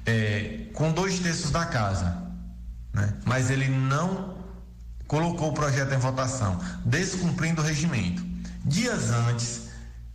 Eh, 0.07 0.69
com 0.73 0.90
dois 0.90 1.19
terços 1.19 1.50
da 1.50 1.66
casa, 1.66 2.16
né? 2.95 3.12
Mas 3.25 3.50
ele 3.50 3.69
não 3.69 4.37
colocou 5.07 5.50
o 5.50 5.52
projeto 5.52 5.92
em 5.92 5.99
votação, 5.99 6.59
descumprindo 6.85 7.61
o 7.61 7.64
regimento. 7.64 8.25
Dias 8.64 9.11
antes, 9.11 9.69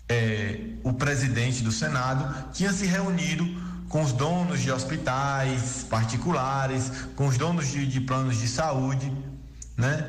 eh, 0.10 0.76
o 0.84 0.94
presidente 0.94 1.62
do 1.62 1.72
Senado 1.72 2.52
tinha 2.54 2.72
se 2.72 2.86
reunido 2.86 3.46
com 3.90 4.02
os 4.02 4.12
donos 4.12 4.62
de 4.62 4.72
hospitais 4.72 5.86
particulares, 5.90 6.92
com 7.16 7.28
os 7.28 7.38
donos 7.38 7.68
de, 7.68 7.86
de 7.86 8.02
planos 8.02 8.38
de 8.38 8.48
saúde, 8.48 9.12
né? 9.78 10.06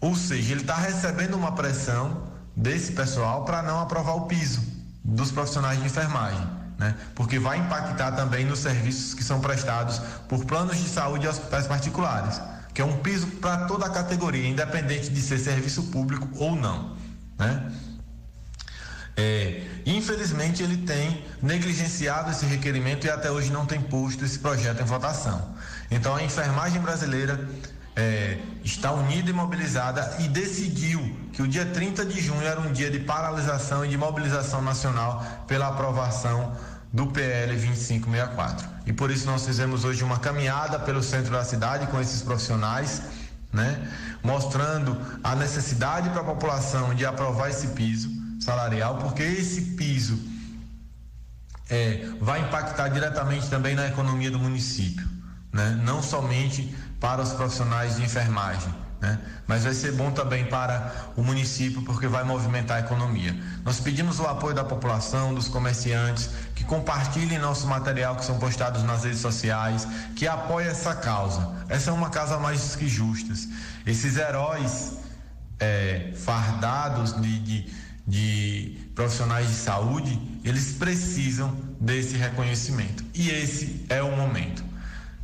Ou 0.00 0.16
seja, 0.16 0.52
ele 0.52 0.62
está 0.62 0.76
recebendo 0.76 1.34
uma 1.34 1.52
pressão 1.52 2.24
desse 2.56 2.92
pessoal 2.92 3.44
para 3.44 3.62
não 3.62 3.80
aprovar 3.80 4.16
o 4.16 4.22
piso 4.22 4.62
dos 5.04 5.30
profissionais 5.30 5.78
de 5.78 5.86
enfermagem, 5.86 6.46
né? 6.78 6.94
Porque 7.14 7.38
vai 7.38 7.58
impactar 7.58 8.12
também 8.12 8.44
nos 8.44 8.60
serviços 8.60 9.14
que 9.14 9.24
são 9.24 9.40
prestados 9.40 10.00
por 10.28 10.44
planos 10.44 10.76
de 10.76 10.88
saúde 10.88 11.26
e 11.26 11.28
hospitais 11.28 11.66
particulares, 11.66 12.40
que 12.74 12.80
é 12.80 12.84
um 12.84 12.98
piso 12.98 13.26
para 13.26 13.66
toda 13.66 13.86
a 13.86 13.90
categoria, 13.90 14.48
independente 14.48 15.10
de 15.10 15.20
ser 15.20 15.38
serviço 15.38 15.84
público 15.84 16.28
ou 16.36 16.56
não, 16.56 16.96
né? 17.38 17.72
É, 19.16 19.62
infelizmente, 19.84 20.62
ele 20.62 20.78
tem 20.78 21.24
negligenciado 21.42 22.30
esse 22.30 22.46
requerimento 22.46 23.06
e 23.06 23.10
até 23.10 23.30
hoje 23.30 23.52
não 23.52 23.66
tem 23.66 23.80
posto 23.80 24.24
esse 24.24 24.38
projeto 24.38 24.80
em 24.80 24.86
votação. 24.86 25.54
Então, 25.90 26.16
a 26.16 26.22
enfermagem 26.22 26.80
brasileira 26.80 27.46
é, 27.94 28.38
está 28.64 28.92
unida 28.92 29.30
e 29.30 29.32
mobilizada 29.32 30.16
e 30.20 30.28
decidiu 30.28 31.00
que 31.32 31.42
o 31.42 31.48
dia 31.48 31.66
30 31.66 32.04
de 32.06 32.20
junho 32.20 32.42
era 32.42 32.60
um 32.60 32.72
dia 32.72 32.90
de 32.90 33.00
paralisação 33.00 33.84
e 33.84 33.88
de 33.88 33.96
mobilização 33.96 34.62
nacional 34.62 35.24
pela 35.46 35.68
aprovação 35.68 36.56
do 36.92 37.06
PL 37.06 37.52
2564. 37.52 38.68
E 38.86 38.92
por 38.92 39.10
isso 39.10 39.26
nós 39.26 39.46
fizemos 39.46 39.84
hoje 39.84 40.04
uma 40.04 40.18
caminhada 40.18 40.78
pelo 40.78 41.02
centro 41.02 41.32
da 41.32 41.44
cidade 41.44 41.86
com 41.86 42.00
esses 42.00 42.22
profissionais, 42.22 43.02
né, 43.52 43.88
mostrando 44.22 44.98
a 45.22 45.34
necessidade 45.34 46.08
para 46.10 46.20
a 46.20 46.24
população 46.24 46.94
de 46.94 47.04
aprovar 47.04 47.50
esse 47.50 47.68
piso 47.68 48.10
salarial, 48.40 48.96
porque 48.98 49.22
esse 49.22 49.60
piso 49.76 50.18
é, 51.70 52.06
vai 52.20 52.40
impactar 52.40 52.88
diretamente 52.88 53.48
também 53.48 53.74
na 53.74 53.86
economia 53.86 54.30
do 54.30 54.38
município, 54.38 55.08
né? 55.52 55.80
não 55.84 56.02
somente 56.02 56.74
para 57.02 57.20
os 57.20 57.32
profissionais 57.32 57.96
de 57.96 58.04
enfermagem, 58.04 58.72
né? 59.00 59.18
Mas 59.44 59.64
vai 59.64 59.74
ser 59.74 59.90
bom 59.90 60.12
também 60.12 60.44
para 60.46 60.92
o 61.16 61.22
município 61.24 61.82
porque 61.82 62.06
vai 62.06 62.22
movimentar 62.22 62.76
a 62.76 62.80
economia. 62.80 63.36
Nós 63.64 63.80
pedimos 63.80 64.20
o 64.20 64.26
apoio 64.28 64.54
da 64.54 64.62
população, 64.62 65.34
dos 65.34 65.48
comerciantes, 65.48 66.30
que 66.54 66.62
compartilhem 66.62 67.40
nosso 67.40 67.66
material 67.66 68.14
que 68.14 68.24
são 68.24 68.38
postados 68.38 68.84
nas 68.84 69.02
redes 69.02 69.18
sociais, 69.18 69.86
que 70.14 70.28
apoiem 70.28 70.68
essa 70.68 70.94
causa. 70.94 71.52
Essa 71.68 71.90
é 71.90 71.92
uma 71.92 72.08
causa 72.08 72.38
mais 72.38 72.76
que 72.76 72.86
justa. 72.86 73.34
Esses 73.84 74.16
heróis 74.16 74.92
é, 75.58 76.12
fardados 76.14 77.20
de, 77.20 77.38
de, 77.40 77.74
de 78.06 78.90
profissionais 78.94 79.48
de 79.48 79.54
saúde, 79.54 80.40
eles 80.44 80.74
precisam 80.74 81.52
desse 81.80 82.16
reconhecimento. 82.16 83.04
E 83.12 83.28
esse 83.28 83.84
é 83.88 84.00
o 84.00 84.16
momento. 84.16 84.70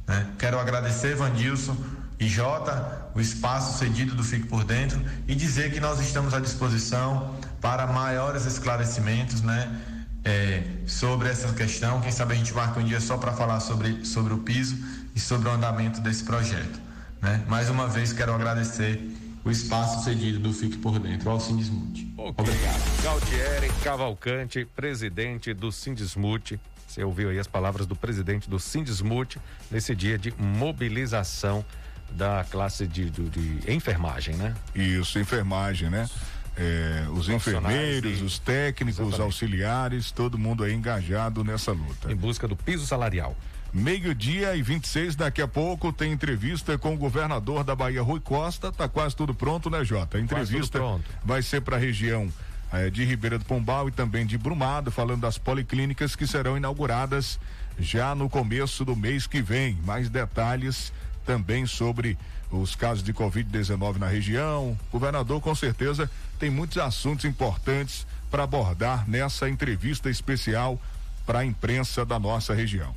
Né? 0.09 0.27
Quero 0.39 0.59
agradecer, 0.59 1.15
Vandilson 1.15 1.77
e 2.19 2.27
Jota, 2.27 3.11
o 3.15 3.21
espaço 3.21 3.79
cedido 3.79 4.15
do 4.15 4.25
Fique 4.25 4.47
por 4.47 4.65
Dentro 4.65 5.01
e 5.29 5.35
dizer 5.35 5.71
que 5.71 5.79
nós 5.79 6.01
estamos 6.01 6.35
à 6.35 6.41
disposição 6.41 7.37
para 7.61 7.87
maiores 7.87 8.47
esclarecimentos, 8.47 9.43
né? 9.43 9.81
É, 10.25 10.63
sobre 10.87 11.29
essa 11.29 11.53
questão. 11.53 12.01
Quem 12.01 12.11
sabe 12.11 12.35
a 12.35 12.37
gente 12.37 12.53
marca 12.53 12.81
um 12.81 12.85
dia 12.85 13.01
só 13.01 13.17
para 13.17 13.33
falar 13.33 13.61
sobre, 13.61 14.05
sobre 14.05 14.35
o 14.35 14.39
piso 14.39 14.77
e 15.15 15.21
sobre 15.21 15.49
o 15.49 15.53
andamento 15.53 16.01
desse 16.01 16.25
projeto. 16.25 16.81
Né? 17.23 17.45
Mais 17.49 17.71
uma 17.71 17.87
vez 17.87 18.13
quero 18.13 18.35
agradecer 18.35 19.01
o 19.45 19.51
espaço 19.51 20.05
cedido 20.05 20.39
do 20.41 20.53
Fique 20.53 20.77
por 20.77 20.99
Dentro 20.99 21.31
ao 21.31 21.41
Sindismute. 21.41 22.13
Okay. 22.17 22.35
Obrigado. 22.37 23.03
Galtieri 23.03 23.69
Cavalcante, 23.83 24.65
presidente 24.65 25.55
do 25.55 25.73
Sindismute. 25.73 26.61
Você 26.99 27.05
ouviu 27.05 27.31
aí 27.31 27.39
as 27.39 27.47
palavras 27.47 27.87
do 27.87 27.95
presidente 27.95 28.51
do 28.51 28.59
Sindismute 28.59 29.39
nesse 29.71 29.95
dia 29.95 30.19
de 30.19 30.35
mobilização 30.37 31.65
da 32.11 32.45
classe 32.51 32.89
de, 32.89 33.09
de, 33.09 33.29
de 33.29 33.73
enfermagem, 33.73 34.35
né? 34.35 34.53
Isso, 34.75 35.17
enfermagem, 35.21 35.89
né? 35.91 36.11
É, 36.57 37.07
os 37.13 37.29
enfermeiros, 37.29 38.19
e... 38.19 38.25
os 38.25 38.41
técnicos, 38.41 38.99
Exatamente. 38.99 39.15
os 39.15 39.21
auxiliares, 39.21 40.11
todo 40.11 40.37
mundo 40.37 40.65
aí 40.65 40.75
engajado 40.75 41.45
nessa 41.45 41.71
luta. 41.71 42.11
Em 42.11 42.17
busca 42.17 42.49
do 42.49 42.57
piso 42.57 42.85
salarial. 42.85 43.37
Meio-dia 43.73 44.57
e 44.57 44.63
26, 44.63 45.15
daqui 45.15 45.41
a 45.41 45.47
pouco 45.47 45.93
tem 45.93 46.11
entrevista 46.11 46.77
com 46.77 46.95
o 46.95 46.97
governador 46.97 47.63
da 47.63 47.77
Bahia, 47.77 48.03
Rui 48.03 48.19
Costa. 48.19 48.73
Tá 48.73 48.89
quase 48.89 49.15
tudo 49.15 49.33
pronto, 49.33 49.71
né, 49.71 49.85
Jota? 49.85 50.19
A 50.19 50.21
entrevista 50.21 50.81
vai 51.25 51.43
ser 51.43 51.61
para 51.61 51.77
a 51.77 51.79
região 51.79 52.29
eh, 52.73 52.91
de 52.91 53.05
Ribeira 53.05 53.39
do 53.39 53.45
Pombal 53.45 53.89
e 53.89 53.93
também 53.93 54.27
de 54.27 54.37
Brumado, 54.37 54.91
falando 54.91 55.23
das 55.23 55.39
policlínicas 55.39 56.15
que 56.15 56.27
serão 56.27 56.57
inauguradas 56.57 57.39
já 57.79 58.15
no 58.15 58.29
começo 58.29 58.85
do 58.85 58.97
mês 58.97 59.27
que 59.27 59.41
vem. 59.41 59.79
Mais 59.85 60.09
detalhes 60.09 60.93
também 61.25 61.67
sobre 61.67 62.19
os 62.51 62.75
casos 62.75 63.03
de 63.03 63.13
Covid-19 63.13 63.97
na 63.99 64.07
região. 64.07 64.79
O 64.89 64.93
governador, 64.93 65.41
com 65.41 65.55
certeza, 65.55 66.11
tem 66.39 66.51
muitos 66.51 66.79
assuntos 66.79 67.25
importantes 67.25 68.07
para 68.31 68.45
abordar 68.45 69.09
nessa 69.09 69.49
entrevista 69.49 70.11
especial 70.11 70.81
para 71.27 71.41
a 71.41 71.45
imprensa 71.45 72.05
da 72.05 72.19
nossa 72.19 72.55
região. 72.55 72.95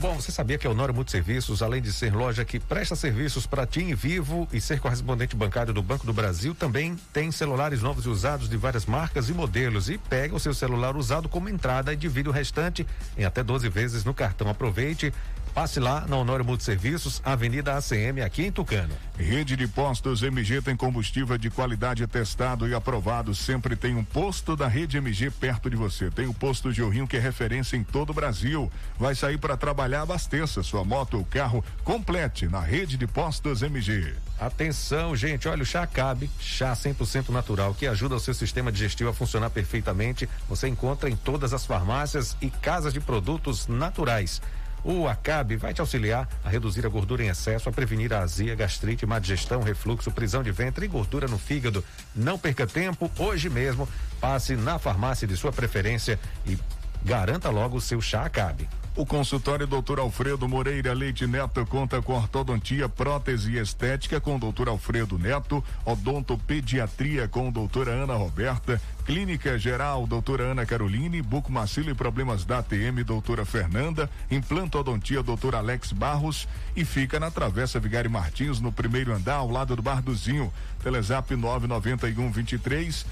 Bom, 0.00 0.14
você 0.14 0.32
sabia 0.32 0.56
que 0.56 0.66
a 0.66 0.70
Honório 0.70 0.94
Multiserviços, 0.94 1.60
além 1.60 1.82
de 1.82 1.92
ser 1.92 2.14
loja 2.14 2.42
que 2.42 2.58
presta 2.58 2.96
serviços 2.96 3.46
para 3.46 3.66
TIM 3.66 3.94
Vivo 3.94 4.48
e 4.50 4.58
ser 4.58 4.80
correspondente 4.80 5.36
bancário 5.36 5.74
do 5.74 5.82
Banco 5.82 6.06
do 6.06 6.12
Brasil, 6.14 6.54
também 6.54 6.96
tem 7.12 7.30
celulares 7.30 7.82
novos 7.82 8.06
e 8.06 8.08
usados 8.08 8.48
de 8.48 8.56
várias 8.56 8.86
marcas 8.86 9.28
e 9.28 9.34
modelos 9.34 9.90
e 9.90 9.98
pega 9.98 10.34
o 10.34 10.40
seu 10.40 10.54
celular 10.54 10.96
usado 10.96 11.28
como 11.28 11.50
entrada 11.50 11.92
e 11.92 11.96
divide 11.96 12.30
o 12.30 12.32
restante 12.32 12.86
em 13.18 13.26
até 13.26 13.42
12 13.42 13.68
vezes 13.68 14.02
no 14.02 14.14
cartão. 14.14 14.48
Aproveite 14.48 15.12
Passe 15.54 15.80
lá 15.80 16.06
na 16.06 16.16
Honório 16.16 16.44
Multiserviços, 16.44 17.20
Avenida 17.24 17.76
ACM, 17.76 18.22
aqui 18.24 18.46
em 18.46 18.52
Tucano. 18.52 18.94
Rede 19.18 19.56
de 19.56 19.66
postos 19.66 20.22
MG 20.22 20.62
tem 20.62 20.76
combustível 20.76 21.36
de 21.36 21.50
qualidade 21.50 22.06
testado 22.06 22.68
e 22.68 22.74
aprovado. 22.74 23.34
Sempre 23.34 23.74
tem 23.74 23.96
um 23.96 24.04
posto 24.04 24.54
da 24.54 24.68
Rede 24.68 24.96
MG 24.96 25.30
perto 25.30 25.68
de 25.68 25.76
você. 25.76 26.10
Tem 26.10 26.26
o 26.26 26.32
posto 26.32 26.72
de 26.72 26.82
Rio 26.82 27.06
que 27.06 27.16
é 27.16 27.20
referência 27.20 27.76
em 27.76 27.82
todo 27.82 28.10
o 28.10 28.14
Brasil. 28.14 28.70
Vai 28.98 29.14
sair 29.14 29.38
para 29.38 29.56
trabalhar, 29.56 30.02
abasteça 30.02 30.62
sua 30.62 30.84
moto 30.84 31.18
ou 31.18 31.24
carro, 31.24 31.64
complete 31.84 32.46
na 32.46 32.60
Rede 32.60 32.96
de 32.96 33.06
Postos 33.06 33.62
MG. 33.62 34.14
Atenção, 34.38 35.14
gente, 35.14 35.46
olha 35.48 35.62
o 35.62 35.66
chá 35.66 35.82
Acabe, 35.82 36.30
chá 36.40 36.72
100% 36.72 37.28
natural 37.28 37.74
que 37.74 37.86
ajuda 37.86 38.14
o 38.14 38.20
seu 38.20 38.32
sistema 38.32 38.72
digestivo 38.72 39.10
a 39.10 39.12
funcionar 39.12 39.50
perfeitamente. 39.50 40.28
Você 40.48 40.66
encontra 40.66 41.10
em 41.10 41.16
todas 41.16 41.52
as 41.52 41.66
farmácias 41.66 42.36
e 42.40 42.48
casas 42.48 42.94
de 42.94 43.00
produtos 43.00 43.66
naturais. 43.66 44.40
O 44.84 45.06
Acabe 45.06 45.56
vai 45.56 45.74
te 45.74 45.80
auxiliar 45.80 46.28
a 46.44 46.48
reduzir 46.48 46.86
a 46.86 46.88
gordura 46.88 47.22
em 47.22 47.28
excesso, 47.28 47.68
a 47.68 47.72
prevenir 47.72 48.12
a 48.12 48.20
azia, 48.20 48.54
gastrite, 48.54 49.06
má 49.06 49.18
digestão, 49.18 49.62
refluxo, 49.62 50.10
prisão 50.10 50.42
de 50.42 50.50
ventre 50.50 50.86
e 50.86 50.88
gordura 50.88 51.28
no 51.28 51.38
fígado. 51.38 51.84
Não 52.14 52.38
perca 52.38 52.66
tempo, 52.66 53.10
hoje 53.18 53.50
mesmo 53.50 53.88
passe 54.20 54.56
na 54.56 54.78
farmácia 54.78 55.26
de 55.26 55.36
sua 55.36 55.52
preferência 55.52 56.18
e 56.46 56.58
garanta 57.04 57.50
logo 57.50 57.76
o 57.76 57.80
seu 57.80 58.00
chá 58.00 58.24
Acabe. 58.24 58.68
O 58.96 59.06
consultório 59.06 59.66
Dr. 59.66 60.00
Alfredo 60.00 60.48
Moreira 60.48 60.92
Leite 60.92 61.26
Neto 61.26 61.64
conta 61.64 62.02
com 62.02 62.14
ortodontia, 62.14 62.88
prótese 62.88 63.56
estética 63.56 64.20
com 64.20 64.38
Dr. 64.38 64.68
Alfredo 64.68 65.16
Neto, 65.16 65.64
odontopediatria 65.84 67.28
com 67.28 67.52
doutora 67.52 67.92
Ana 67.92 68.14
Roberta, 68.14 68.82
Clínica 69.10 69.58
Geral, 69.58 70.06
doutora 70.06 70.44
Ana 70.44 70.64
Caroline, 70.64 71.20
Bucomacilo 71.20 71.90
e 71.90 71.94
Problemas 71.94 72.44
da 72.44 72.58
ATM, 72.58 73.02
doutora 73.04 73.44
Fernanda, 73.44 74.08
Implantodontia, 74.30 75.20
doutor 75.20 75.56
Alex 75.56 75.90
Barros 75.90 76.46
e 76.76 76.84
fica 76.84 77.18
na 77.18 77.28
Travessa 77.28 77.80
Vigário 77.80 78.08
Martins, 78.08 78.60
no 78.60 78.70
primeiro 78.70 79.12
andar, 79.12 79.34
ao 79.34 79.50
lado 79.50 79.74
do 79.74 79.82
Barduzinho. 79.82 80.52
Telezap 80.80 81.34
991 81.34 82.30
23 82.30 83.04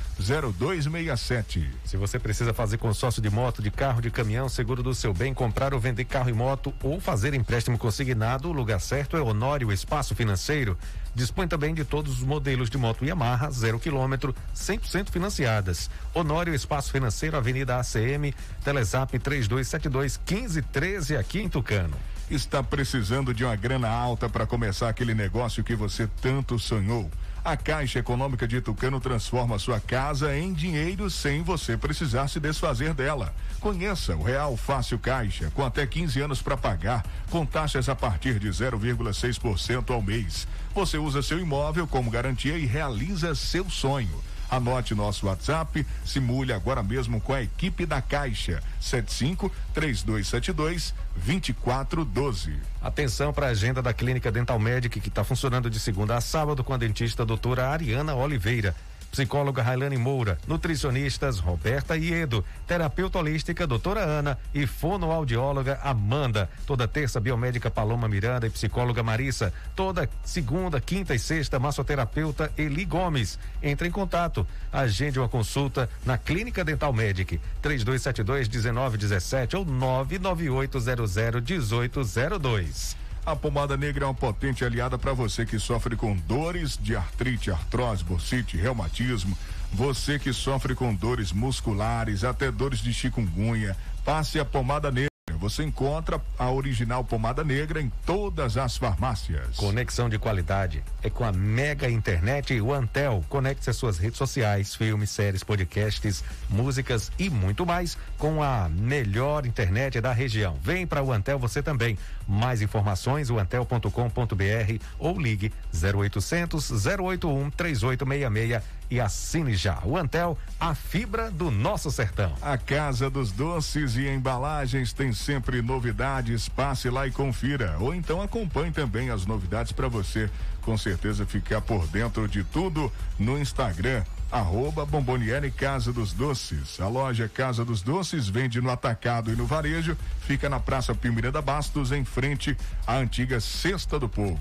0267. 0.57 1.69
Se 1.85 1.97
você 1.97 2.17
precisa 2.17 2.55
fazer 2.55 2.79
consórcio 2.79 3.21
de 3.21 3.29
moto, 3.29 3.61
de 3.61 3.71
carro, 3.71 4.01
de 4.01 4.09
caminhão, 4.09 4.49
seguro 4.49 4.85
do 4.85 4.95
seu 4.95 5.13
bem, 5.13 5.35
comprar 5.35 5.75
ou 5.75 5.81
vender 5.81 6.05
carro 6.05 6.31
e 6.31 6.33
moto 6.33 6.73
ou 6.81 7.01
fazer 7.01 7.35
empréstimo 7.35 7.77
consignado, 7.77 8.49
o 8.49 8.53
lugar 8.53 8.81
certo 8.81 9.17
é 9.17 9.21
Honório 9.21 9.73
Espaço 9.73 10.15
Financeiro. 10.15 10.79
Dispõe 11.19 11.49
também 11.49 11.75
de 11.75 11.85
todos 11.85 12.21
os 12.21 12.23
modelos 12.25 12.71
de 12.71 12.79
moto 12.79 13.05
Yamaha, 13.05 13.51
zero 13.51 13.81
quilômetro, 13.81 14.33
100% 14.55 15.11
financiadas. 15.11 15.91
Honório 16.15 16.55
Espaço 16.55 16.93
Financeiro, 16.93 17.37
Avenida 17.37 17.77
ACM, 17.77 18.33
Telezap 18.63 19.19
3272 19.19 20.17
1513 20.17 21.17
aqui 21.17 21.41
em 21.41 21.49
Tucano. 21.49 21.97
Está 22.31 22.63
precisando 22.63 23.35
de 23.35 23.45
uma 23.45 23.57
grana 23.57 23.89
alta 23.89 24.29
para 24.29 24.47
começar 24.47 24.89
aquele 24.89 25.13
negócio 25.13 25.65
que 25.65 25.75
você 25.75 26.09
tanto 26.23 26.57
sonhou? 26.57 27.11
A 27.45 27.57
Caixa 27.57 27.99
Econômica 27.99 28.47
de 28.47 28.61
Tucano 28.61 29.01
transforma 29.01 29.59
sua 29.59 29.81
casa 29.81 30.37
em 30.37 30.53
dinheiro 30.53 31.09
sem 31.11 31.43
você 31.43 31.77
precisar 31.77 32.29
se 32.29 32.39
desfazer 32.39 32.93
dela. 32.95 33.35
Conheça 33.59 34.15
o 34.15 34.23
Real 34.23 34.57
Fácil 34.57 34.99
Caixa, 34.99 35.51
com 35.55 35.65
até 35.65 35.87
15 35.87 36.21
anos 36.21 36.43
para 36.43 36.57
pagar, 36.57 37.05
com 37.31 37.47
taxas 37.47 37.89
a 37.89 37.95
partir 37.95 38.39
de 38.39 38.49
0,6% 38.49 39.91
ao 39.91 40.03
mês. 40.03 40.47
Você 40.75 40.99
usa 40.99 41.23
seu 41.23 41.39
imóvel 41.39 41.87
como 41.87 42.11
garantia 42.11 42.57
e 42.57 42.67
realiza 42.67 43.35
seu 43.35 43.69
sonho. 43.69 44.23
Anote 44.51 44.95
nosso 44.95 45.27
WhatsApp, 45.27 45.87
simule 46.07 46.55
agora 46.55 46.83
mesmo 46.83 47.21
com 47.21 47.35
a 47.35 47.43
equipe 47.43 47.85
da 47.85 48.01
Caixa. 48.01 48.63
75 48.81 49.53
3272 49.75 50.95
2412. 51.17 52.57
Atenção 52.81 53.33
para 53.33 53.49
a 53.49 53.51
agenda 53.51 53.83
da 53.83 53.93
Clínica 53.93 54.33
Dental 54.33 54.59
Medic 54.59 55.01
que 55.01 55.09
está 55.09 55.23
funcionando 55.23 55.69
de 55.69 55.79
segunda 55.79 56.17
a 56.17 56.21
sábado 56.21 56.65
com 56.65 56.73
a 56.73 56.79
dentista 56.79 57.27
doutora 57.27 57.69
Ariana 57.69 58.15
Oliveira 58.15 58.75
psicóloga 59.19 59.63
Railane 59.63 59.99
Moura, 59.99 60.39
nutricionistas 60.47 61.41
Roberta 61.41 61.97
Iedo, 61.97 62.45
terapeuta 62.69 63.19
holística 63.19 63.67
doutora 63.67 64.05
Ana 64.05 64.39
e 64.55 64.65
fonoaudióloga 64.65 65.81
Amanda. 65.83 66.49
Toda 66.65 66.87
terça, 66.87 67.19
biomédica 67.19 67.69
Paloma 67.69 68.07
Miranda 68.07 68.47
e 68.47 68.51
psicóloga 68.51 69.03
Marissa. 69.03 69.53
Toda 69.75 70.09
segunda, 70.23 70.81
quinta 70.81 71.17
e 71.17 71.19
sexta, 71.19 71.59
massoterapeuta 71.59 72.53
Eli 72.57 72.85
Gomes. 72.85 73.41
Entre 73.61 73.89
em 73.89 73.91
contato, 73.91 74.47
agende 74.73 75.19
uma 75.19 75.29
consulta 75.29 75.91
na 76.07 76.17
Clínica 76.17 76.65
Dental 76.65 76.93
Medic, 76.93 77.41
3272 77.61 78.49
1917 78.49 79.57
ou 79.57 79.65
99800 79.65 81.17
1802. 81.17 82.98
A 83.27 83.37
pomada 83.37 83.77
negra 83.77 84.05
é 84.05 84.09
uma 84.09 84.15
potente 84.15 84.65
aliada 84.65 84.97
para 84.99 85.13
você 85.13 85.45
que 85.45 85.59
sofre 85.59 85.97
com 85.97 86.17
dores 86.17 86.79
de 86.81 86.97
artrite, 86.97 87.51
artrose, 87.51 88.03
bursite, 88.03 88.57
reumatismo, 88.57 89.37
você 89.73 90.19
que 90.19 90.33
sofre 90.33 90.75
com 90.75 90.95
dores 90.95 91.31
musculares, 91.33 92.25
até 92.25 92.51
dores 92.51 92.81
de 92.81 92.93
chikungunya. 92.93 93.77
Passe 94.05 94.39
a 94.41 94.45
pomada 94.45 94.91
negra 94.91 95.08
Você 95.39 95.63
encontra 95.63 96.21
a 96.37 96.51
original 96.51 97.05
pomada 97.05 97.45
negra 97.45 97.81
em 97.81 97.93
todas 98.05 98.57
as 98.57 98.77
farmácias. 98.77 99.57
Conexão 99.57 100.09
de 100.09 100.19
qualidade 100.19 100.83
é 101.03 101.09
com 101.09 101.25
a 101.25 101.31
Mega 101.31 101.89
Internet 101.89 102.61
OneTel. 102.61 103.25
Conecte 103.29 103.71
as 103.71 103.77
suas 103.77 103.99
redes 103.99 104.19
sociais, 104.19 104.75
filmes, 104.75 105.11
séries, 105.11 105.45
podcasts, 105.45 106.25
músicas 106.51 107.13
e 107.19 107.31
muito 107.31 107.65
mais 107.65 107.97
com 108.19 108.43
a 108.43 108.69
melhor 108.69 109.47
internet 109.47 110.01
da 110.01 110.13
região. 110.13 110.57
Vem 110.61 110.87
para 110.87 111.03
o 111.03 111.13
Antel 111.13 111.39
você 111.39 111.63
também. 111.63 111.97
Mais 112.27 112.61
informações, 112.61 113.31
antel.com.br 113.31 114.85
ou 114.99 115.21
ligue 115.21 115.53
0800 115.73 116.71
081 116.71 117.51
3866 117.51 118.78
e 118.91 119.01
assine 119.01 119.55
já. 119.55 119.81
O 119.85 119.97
Antel, 119.97 120.39
a 120.59 120.75
fibra 120.75 121.31
do 121.31 121.51
nosso 121.51 121.91
sertão. 121.91 122.33
A 122.41 122.57
Casa 122.57 123.11
dos 123.11 123.33
Doces 123.33 123.97
e 123.97 124.07
Embalagens 124.07 124.93
tem 124.93 125.13
sempre 125.13 125.61
novidades. 125.63 126.49
Passe 126.49 126.89
lá 126.89 127.07
e 127.07 127.11
confira. 127.11 127.77
Ou 127.81 127.95
então 127.95 128.23
acompanhe 128.23 128.73
também 128.73 129.11
as 129.11 129.27
novidades 129.27 129.73
para 129.73 129.89
você, 129.89 130.31
com 130.63 130.77
certeza, 130.77 131.27
ficar 131.27 131.61
por 131.61 131.87
dentro 131.89 132.27
de 132.29 132.43
tudo 132.45 132.93
no 133.19 133.39
Instagram. 133.39 134.05
Arroba 134.31 134.85
Bomboniere 134.85 135.51
Casa 135.51 135.91
dos 135.91 136.13
Doces. 136.13 136.79
A 136.81 136.89
loja 136.89 137.29
Casa 137.29 137.65
dos 137.65 137.81
Doces 137.81 138.29
vende 138.29 138.61
no 138.61 138.71
atacado 138.71 139.33
e 139.33 139.37
no 139.37 139.47
varejo. 139.47 139.97
Fica 140.21 140.51
na 140.51 140.61
Praça 140.61 140.95
Pimireda 140.95 141.41
Bastos, 141.41 141.93
em 141.93 142.05
frente 142.05 142.57
à 142.87 142.97
antiga 142.97 143.41
Cesta 143.41 143.99
do 143.99 144.09
Povo. 144.09 144.41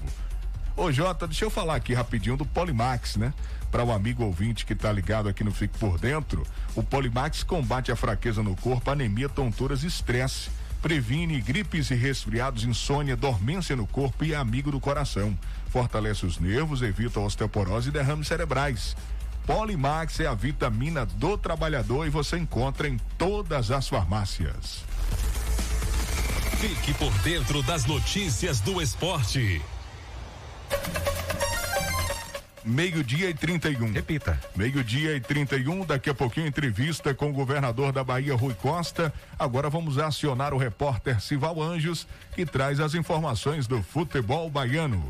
Ô 0.76 0.92
Jota, 0.92 1.26
deixa 1.26 1.44
eu 1.44 1.50
falar 1.50 1.76
aqui 1.76 1.94
rapidinho 1.94 2.38
do 2.38 2.46
Polimax, 2.46 3.16
né? 3.16 3.34
Para 3.72 3.84
o 3.84 3.92
amigo 3.92 4.24
ouvinte 4.24 4.66
que 4.66 4.74
está 4.74 4.92
ligado 4.92 5.28
aqui 5.28 5.44
no 5.44 5.52
Fique 5.52 5.78
por 5.78 6.00
Dentro, 6.00 6.46
o 6.76 6.82
Polimax 6.82 7.44
combate 7.44 7.92
a 7.92 7.96
fraqueza 7.96 8.42
no 8.42 8.56
corpo, 8.56 8.90
anemia, 8.90 9.28
tonturas 9.28 9.84
e 9.84 9.88
estresse. 9.88 10.50
Previne 10.82 11.42
gripes 11.42 11.90
e 11.90 11.96
resfriados, 11.96 12.64
insônia, 12.64 13.16
dormência 13.16 13.76
no 13.76 13.86
corpo 13.86 14.24
e 14.24 14.34
amigo 14.34 14.72
do 14.72 14.80
coração. 14.80 15.38
Fortalece 15.70 16.26
os 16.26 16.40
nervos, 16.40 16.82
evita 16.82 17.20
osteoporose 17.20 17.90
e 17.90 17.92
derrames 17.92 18.28
cerebrais. 18.28 18.96
Polimax 19.46 20.20
é 20.20 20.28
a 20.28 20.34
vitamina 20.34 21.06
do 21.06 21.38
trabalhador 21.38 22.06
e 22.06 22.10
você 22.10 22.38
encontra 22.38 22.88
em 22.88 22.98
todas 23.18 23.72
as 23.72 23.88
farmácias. 23.88 24.84
Fique 26.60 26.94
por 26.94 27.12
dentro 27.20 27.62
das 27.64 27.86
notícias 27.86 28.60
do 28.60 28.82
esporte. 28.82 29.62
Meio-dia 32.68 33.30
e 33.30 33.34
31. 33.34 33.94
Repita. 33.94 34.38
Meio-dia 34.54 35.16
e 35.16 35.22
31. 35.22 35.86
Daqui 35.86 36.10
a 36.10 36.14
pouquinho, 36.14 36.48
entrevista 36.48 37.14
com 37.14 37.30
o 37.30 37.34
governador 37.34 37.94
da 37.94 38.04
Bahia, 38.04 38.36
Rui 38.36 38.54
Costa. 38.54 39.14
Agora 39.40 39.70
vamos 39.70 39.98
acionar 39.98 40.54
o 40.54 40.58
repórter 40.58 41.22
Sival 41.22 41.62
Anjos, 41.64 42.06
que 42.36 42.46
traz 42.46 42.82
as 42.82 42.94
informações 42.94 43.68
do 43.68 43.82
futebol 43.82 44.50
baiano. 44.50 45.02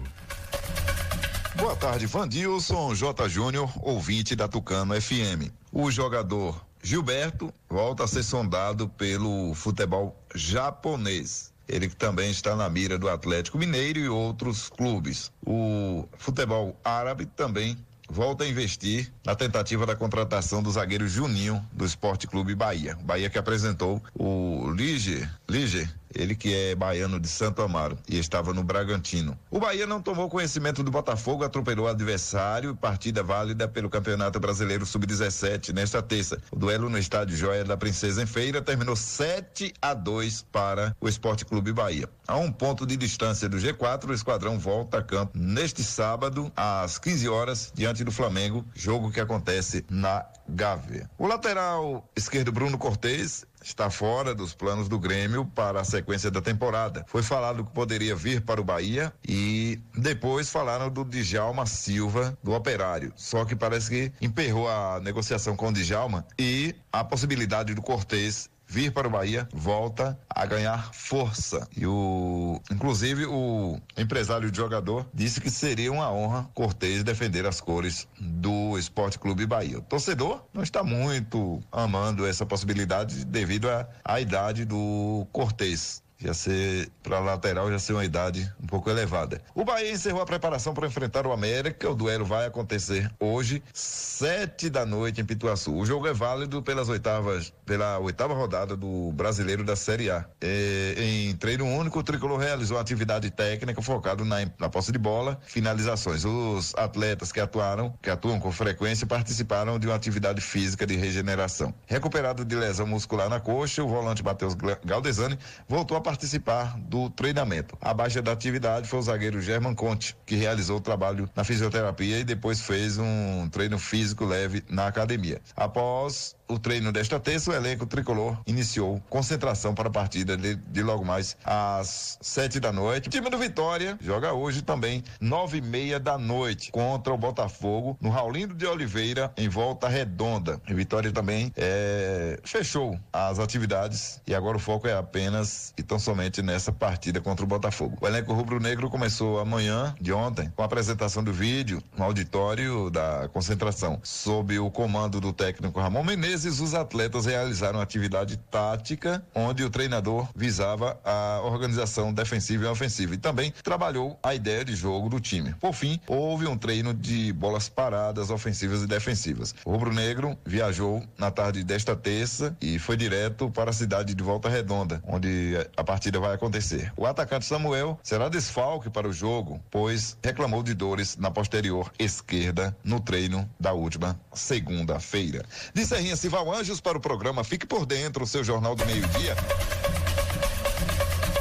Boa 1.55 1.75
tarde, 1.75 2.05
Vandilson 2.05 2.93
J. 2.93 3.27
Júnior, 3.27 3.71
ouvinte 3.81 4.35
da 4.35 4.47
Tucano 4.47 4.93
FM. 5.01 5.51
O 5.71 5.89
jogador 5.89 6.63
Gilberto 6.83 7.51
volta 7.67 8.03
a 8.03 8.07
ser 8.07 8.21
sondado 8.21 8.87
pelo 8.87 9.55
futebol 9.55 10.15
japonês. 10.35 11.51
Ele 11.67 11.89
também 11.89 12.31
está 12.31 12.55
na 12.55 12.69
mira 12.69 12.97
do 12.97 13.09
Atlético 13.09 13.57
Mineiro 13.57 13.99
e 13.99 14.07
outros 14.07 14.69
clubes. 14.69 15.31
O 15.45 16.07
futebol 16.17 16.79
árabe 16.83 17.25
também 17.25 17.77
volta 18.09 18.43
a 18.43 18.47
investir 18.47 19.11
na 19.25 19.35
tentativa 19.35 19.85
da 19.85 19.95
contratação 19.95 20.63
do 20.63 20.71
zagueiro 20.71 21.07
Juninho 21.07 21.65
do 21.73 21.85
Esporte 21.85 22.25
Clube 22.25 22.55
Bahia. 22.55 22.97
Bahia 23.03 23.29
que 23.29 23.37
apresentou 23.37 24.01
o 24.15 24.71
Lige, 24.71 25.29
Lige 25.49 25.89
ele 26.17 26.35
que 26.35 26.53
é 26.53 26.75
baiano 26.75 27.19
de 27.19 27.27
Santo 27.27 27.61
Amaro 27.61 27.97
e 28.09 28.17
estava 28.17 28.53
no 28.53 28.63
Bragantino. 28.63 29.37
O 29.51 29.59
Bahia 29.59 29.85
não 29.85 30.01
tomou 30.01 30.29
conhecimento 30.29 30.83
do 30.83 30.91
Botafogo, 30.91 31.43
atropelou 31.43 31.85
o 31.85 31.89
adversário, 31.89 32.75
partida 32.75 33.21
válida 33.21 33.67
pelo 33.67 33.89
Campeonato 33.89 34.39
Brasileiro 34.39 34.85
Sub-17 34.85 35.73
nesta 35.73 36.01
terça. 36.01 36.41
O 36.51 36.55
duelo 36.55 36.89
no 36.89 36.97
estádio 36.97 37.37
Joia 37.37 37.63
da 37.63 37.77
Princesa 37.77 38.23
em 38.23 38.25
Feira 38.25 38.61
terminou 38.61 38.95
7 38.95 39.73
a 39.81 39.93
2 39.93 40.45
para 40.51 40.95
o 40.99 41.07
Esporte 41.07 41.45
Clube 41.45 41.71
Bahia. 41.71 42.09
A 42.27 42.35
um 42.37 42.51
ponto 42.51 42.85
de 42.85 42.97
distância 42.97 43.47
do 43.47 43.57
G4, 43.57 44.09
o 44.09 44.13
esquadrão 44.13 44.59
volta 44.59 44.97
a 44.97 45.03
campo 45.03 45.37
neste 45.37 45.83
sábado 45.83 46.51
às 46.55 46.97
15 46.97 47.29
horas 47.29 47.71
diante 47.73 48.03
do 48.03 48.11
Flamengo, 48.11 48.65
jogo 48.75 49.11
que 49.11 49.19
acontece 49.19 49.85
na 49.89 50.25
Gávea. 50.49 51.09
O 51.17 51.27
lateral 51.27 52.09
esquerdo 52.15 52.51
Bruno 52.51 52.77
Cortez 52.77 53.45
está 53.67 53.89
fora 53.89 54.33
dos 54.33 54.53
planos 54.53 54.87
do 54.87 54.97
Grêmio 54.97 55.45
para 55.45 55.81
a 55.81 55.83
sequência 55.83 56.31
da 56.31 56.41
temporada. 56.41 57.05
Foi 57.07 57.21
falado 57.21 57.65
que 57.65 57.71
poderia 57.71 58.15
vir 58.15 58.41
para 58.41 58.61
o 58.61 58.63
Bahia 58.63 59.13
e 59.27 59.79
depois 59.95 60.49
falaram 60.49 60.89
do 60.89 61.03
Djalma 61.03 61.65
Silva 61.65 62.37
do 62.41 62.53
Operário. 62.53 63.11
Só 63.15 63.43
que 63.45 63.55
parece 63.55 63.89
que 63.89 64.25
emperrou 64.25 64.69
a 64.69 64.99
negociação 65.01 65.55
com 65.55 65.67
o 65.67 65.73
Djalma 65.73 66.25
e 66.39 66.73
a 66.91 67.03
possibilidade 67.03 67.73
do 67.73 67.81
Cortez 67.81 68.49
vir 68.67 68.91
para 68.91 69.07
o 69.07 69.11
Bahia 69.11 69.47
volta 69.53 70.19
a 70.29 70.45
ganhar 70.45 70.93
força. 70.93 71.67
E 71.75 71.85
o, 71.87 72.61
inclusive, 72.69 73.25
o 73.25 73.79
empresário 73.97 74.51
de 74.51 74.57
jogador 74.57 75.07
disse 75.13 75.39
que 75.39 75.49
seria 75.49 75.91
uma 75.91 76.11
honra 76.11 76.49
Cortez 76.53 77.03
defender 77.03 77.45
as 77.45 77.61
cores 77.61 78.07
do 78.19 78.77
Esporte 78.77 79.17
Clube 79.17 79.45
Bahia. 79.45 79.79
O 79.79 79.81
torcedor 79.81 80.43
não 80.53 80.63
está 80.63 80.83
muito 80.83 81.61
amando 81.71 82.25
essa 82.25 82.45
possibilidade 82.45 83.25
devido 83.25 83.67
à 84.03 84.19
idade 84.19 84.65
do 84.65 85.25
Cortez 85.31 86.03
já 86.19 86.33
ser 86.33 86.89
para 87.03 87.19
lateral 87.19 87.71
já 87.71 87.79
ser 87.79 87.93
uma 87.93 88.05
idade 88.05 88.51
um 88.61 88.67
pouco 88.67 88.89
elevada. 88.89 89.41
O 89.53 89.63
Bahia 89.63 89.91
encerrou 89.91 90.21
a 90.21 90.25
preparação 90.25 90.73
para 90.73 90.87
enfrentar 90.87 91.25
o 91.25 91.31
América. 91.31 91.89
O 91.89 91.95
duelo 91.95 92.25
vai 92.25 92.45
acontecer 92.45 93.09
hoje, 93.19 93.63
sete 93.73 94.69
da 94.69 94.85
noite 94.85 95.21
em 95.21 95.25
Pituaçu. 95.25 95.73
O 95.73 95.85
jogo 95.85 96.07
é 96.07 96.13
válido 96.13 96.61
pelas 96.61 96.89
oitavas, 96.89 97.53
pela 97.65 97.99
oitava 97.99 98.33
rodada 98.33 98.75
do 98.75 99.11
Brasileiro 99.13 99.63
da 99.63 99.75
Série 99.75 100.09
A. 100.09 100.25
É, 100.41 100.95
em 100.97 101.35
treino 101.35 101.65
único, 101.65 101.99
o 101.99 102.03
Tricolor 102.03 102.39
realizou 102.39 102.79
atividade 102.79 103.29
técnica 103.29 103.81
focado 103.81 104.25
na, 104.25 104.37
na 104.59 104.69
posse 104.69 104.91
de 104.91 104.97
bola, 104.97 105.39
finalizações. 105.45 106.25
Os 106.25 106.73
atletas 106.75 107.31
que 107.31 107.39
atuaram, 107.39 107.93
que 108.01 108.09
atuam 108.09 108.39
com 108.39 108.51
frequência, 108.51 109.05
participaram 109.05 109.79
de 109.79 109.87
uma 109.87 109.95
atividade 109.95 110.41
física 110.41 110.85
de 110.85 110.95
regeneração. 110.95 111.73
Recuperado 111.85 112.43
de 112.43 112.55
lesão 112.55 112.87
muscular 112.87 113.29
na 113.29 113.39
coxa, 113.39 113.83
o 113.83 113.87
volante 113.87 114.23
Matheus 114.23 114.55
Galdesani 114.83 115.37
voltou 115.67 115.95
a 115.97 116.01
participar 116.07 116.79
do 116.79 117.09
treinamento. 117.09 117.77
A 117.81 117.93
baixa 117.93 118.21
da 118.21 118.31
atividade 118.31 118.87
foi 118.87 118.99
o 118.99 119.01
zagueiro 119.01 119.41
German 119.41 119.75
Conte, 119.75 120.15
que 120.25 120.35
realizou 120.35 120.77
o 120.77 120.81
trabalho 120.81 121.29
na 121.35 121.43
fisioterapia 121.43 122.19
e 122.19 122.23
depois 122.23 122.61
fez 122.61 122.97
um 122.97 123.49
treino 123.49 123.77
físico 123.77 124.23
leve 124.23 124.63
na 124.69 124.87
academia. 124.87 125.41
Após 125.53 126.33
o 126.47 126.57
treino 126.57 126.91
desta 126.91 127.19
terça, 127.19 127.51
o 127.51 127.53
elenco 127.53 127.85
tricolor 127.85 128.37
iniciou 128.47 129.01
concentração 129.09 129.75
para 129.75 129.89
a 129.89 129.91
partida 129.91 130.37
de, 130.37 130.55
de, 130.55 130.81
logo 130.81 131.03
mais 131.03 131.35
às 131.43 132.17
sete 132.21 132.59
da 132.59 132.71
noite. 132.71 133.07
O 133.07 133.11
time 133.11 133.29
do 133.29 133.37
Vitória 133.37 133.97
joga 134.01 134.33
hoje 134.33 134.61
também 134.61 135.03
nove 135.19 135.57
e 135.57 135.61
meia 135.61 135.99
da 135.99 136.17
noite 136.17 136.71
contra 136.71 137.13
o 137.13 137.17
Botafogo 137.17 137.97
no 138.01 138.09
Raulindo 138.09 138.53
de 138.53 138.65
Oliveira 138.65 139.31
em 139.37 139.49
volta 139.49 139.87
redonda. 139.87 140.61
O 140.69 140.75
Vitória 140.75 141.11
também 141.11 141.51
é, 141.55 142.39
fechou 142.43 142.97
as 143.11 143.39
atividades 143.39 144.21
e 144.25 144.33
agora 144.33 144.57
o 144.57 144.59
foco 144.59 144.87
é 144.87 144.93
apenas 144.93 145.73
e 145.77 145.83
tão 145.83 145.99
somente 145.99 146.41
nessa 146.41 146.71
partida 146.71 147.19
contra 147.19 147.43
o 147.43 147.47
Botafogo. 147.47 147.97
O 147.99 148.07
elenco 148.07 148.33
rubro-negro 148.33 148.89
começou 148.89 149.39
amanhã 149.39 149.93
de 149.99 150.13
ontem 150.13 150.51
com 150.55 150.61
a 150.61 150.65
apresentação 150.65 151.23
do 151.23 151.33
vídeo 151.33 151.83
no 151.97 152.05
auditório 152.05 152.89
da 152.89 153.29
concentração 153.33 153.99
sob 154.03 154.57
o 154.59 154.71
comando 154.71 155.19
do 155.19 155.33
técnico 155.33 155.79
Ramon 155.79 156.03
Menezes 156.03 156.36
vezes 156.43 156.59
os 156.59 156.73
atletas 156.73 157.25
realizaram 157.25 157.79
atividade 157.79 158.37
tática, 158.51 159.23
onde 159.33 159.63
o 159.63 159.69
treinador 159.69 160.27
visava 160.35 160.99
a 161.03 161.41
organização 161.43 162.13
defensiva 162.13 162.65
e 162.65 162.67
ofensiva 162.67 163.15
e 163.15 163.17
também 163.17 163.53
trabalhou 163.63 164.17
a 164.21 164.35
ideia 164.35 164.63
de 164.63 164.75
jogo 164.75 165.09
do 165.09 165.19
time. 165.19 165.53
Por 165.59 165.73
fim, 165.73 165.99
houve 166.07 166.47
um 166.47 166.57
treino 166.57 166.93
de 166.93 167.31
bolas 167.33 167.69
paradas 167.69 168.29
ofensivas 168.29 168.81
e 168.81 168.87
defensivas. 168.87 169.55
O 169.65 169.71
Rubro 169.71 169.93
Negro 169.93 170.37
viajou 170.45 171.03
na 171.17 171.31
tarde 171.31 171.63
desta 171.63 171.95
terça 171.95 172.55
e 172.61 172.77
foi 172.77 172.97
direto 172.97 173.49
para 173.49 173.69
a 173.69 173.73
cidade 173.73 174.13
de 174.13 174.23
Volta 174.23 174.49
Redonda, 174.49 175.01
onde 175.07 175.55
a 175.75 175.83
partida 175.83 176.19
vai 176.19 176.33
acontecer. 176.35 176.91
O 176.95 177.05
atacante 177.05 177.45
Samuel 177.45 177.99
será 178.03 178.29
desfalque 178.29 178.89
para 178.89 179.07
o 179.07 179.13
jogo, 179.13 179.59
pois 179.71 180.17
reclamou 180.23 180.61
de 180.61 180.73
dores 180.73 181.17
na 181.17 181.31
posterior 181.31 181.91
esquerda 181.97 182.75
no 182.83 182.99
treino 182.99 183.49
da 183.59 183.73
última 183.73 184.19
segunda-feira. 184.33 185.45
De 185.73 185.85
Serrinha 185.85 186.15
Sival 186.27 186.53
Anjos 186.53 186.81
para 186.81 186.97
o 186.97 186.99
programa 186.99 187.41
Fique 187.41 187.65
por 187.65 187.85
Dentro, 187.85 188.25
o 188.25 188.27
seu 188.27 188.43
jornal 188.43 188.75
do 188.75 188.85
meio-dia. 188.85 189.33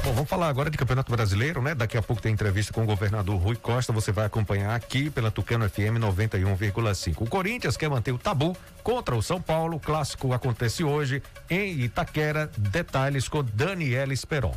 Bom, 0.05 0.13
vamos 0.13 0.31
falar 0.31 0.47
agora 0.47 0.71
de 0.71 0.79
Campeonato 0.79 1.11
Brasileiro, 1.11 1.61
né? 1.61 1.75
Daqui 1.75 1.99
a 1.99 2.03
pouco 2.03 2.23
tem 2.23 2.33
entrevista 2.33 2.73
com 2.73 2.85
o 2.85 2.87
governador 2.87 3.37
Rui 3.37 3.57
Costa. 3.57 3.93
Você 3.93 4.13
vai 4.13 4.27
acompanhar 4.27 4.77
aqui 4.77 5.11
pela 5.11 5.29
Tucano 5.29 5.69
FM 5.69 5.99
91,5. 5.99 7.17
O 7.19 7.29
Corinthians 7.29 7.77
quer 7.77 7.91
manter 7.91 8.13
o 8.13 8.19
tabu 8.19 8.57
contra 8.85 9.17
o 9.17 9.23
São 9.23 9.43
Paulo. 9.43 9.79
O 9.79 9.81
clássico 9.81 10.33
acontece 10.33 10.85
hoje 10.85 11.21
em 11.51 11.81
Itaquera. 11.81 12.49
Detalhes 12.57 13.29
com 13.29 13.43
Daniela 13.43 14.13
Esperon. 14.13 14.55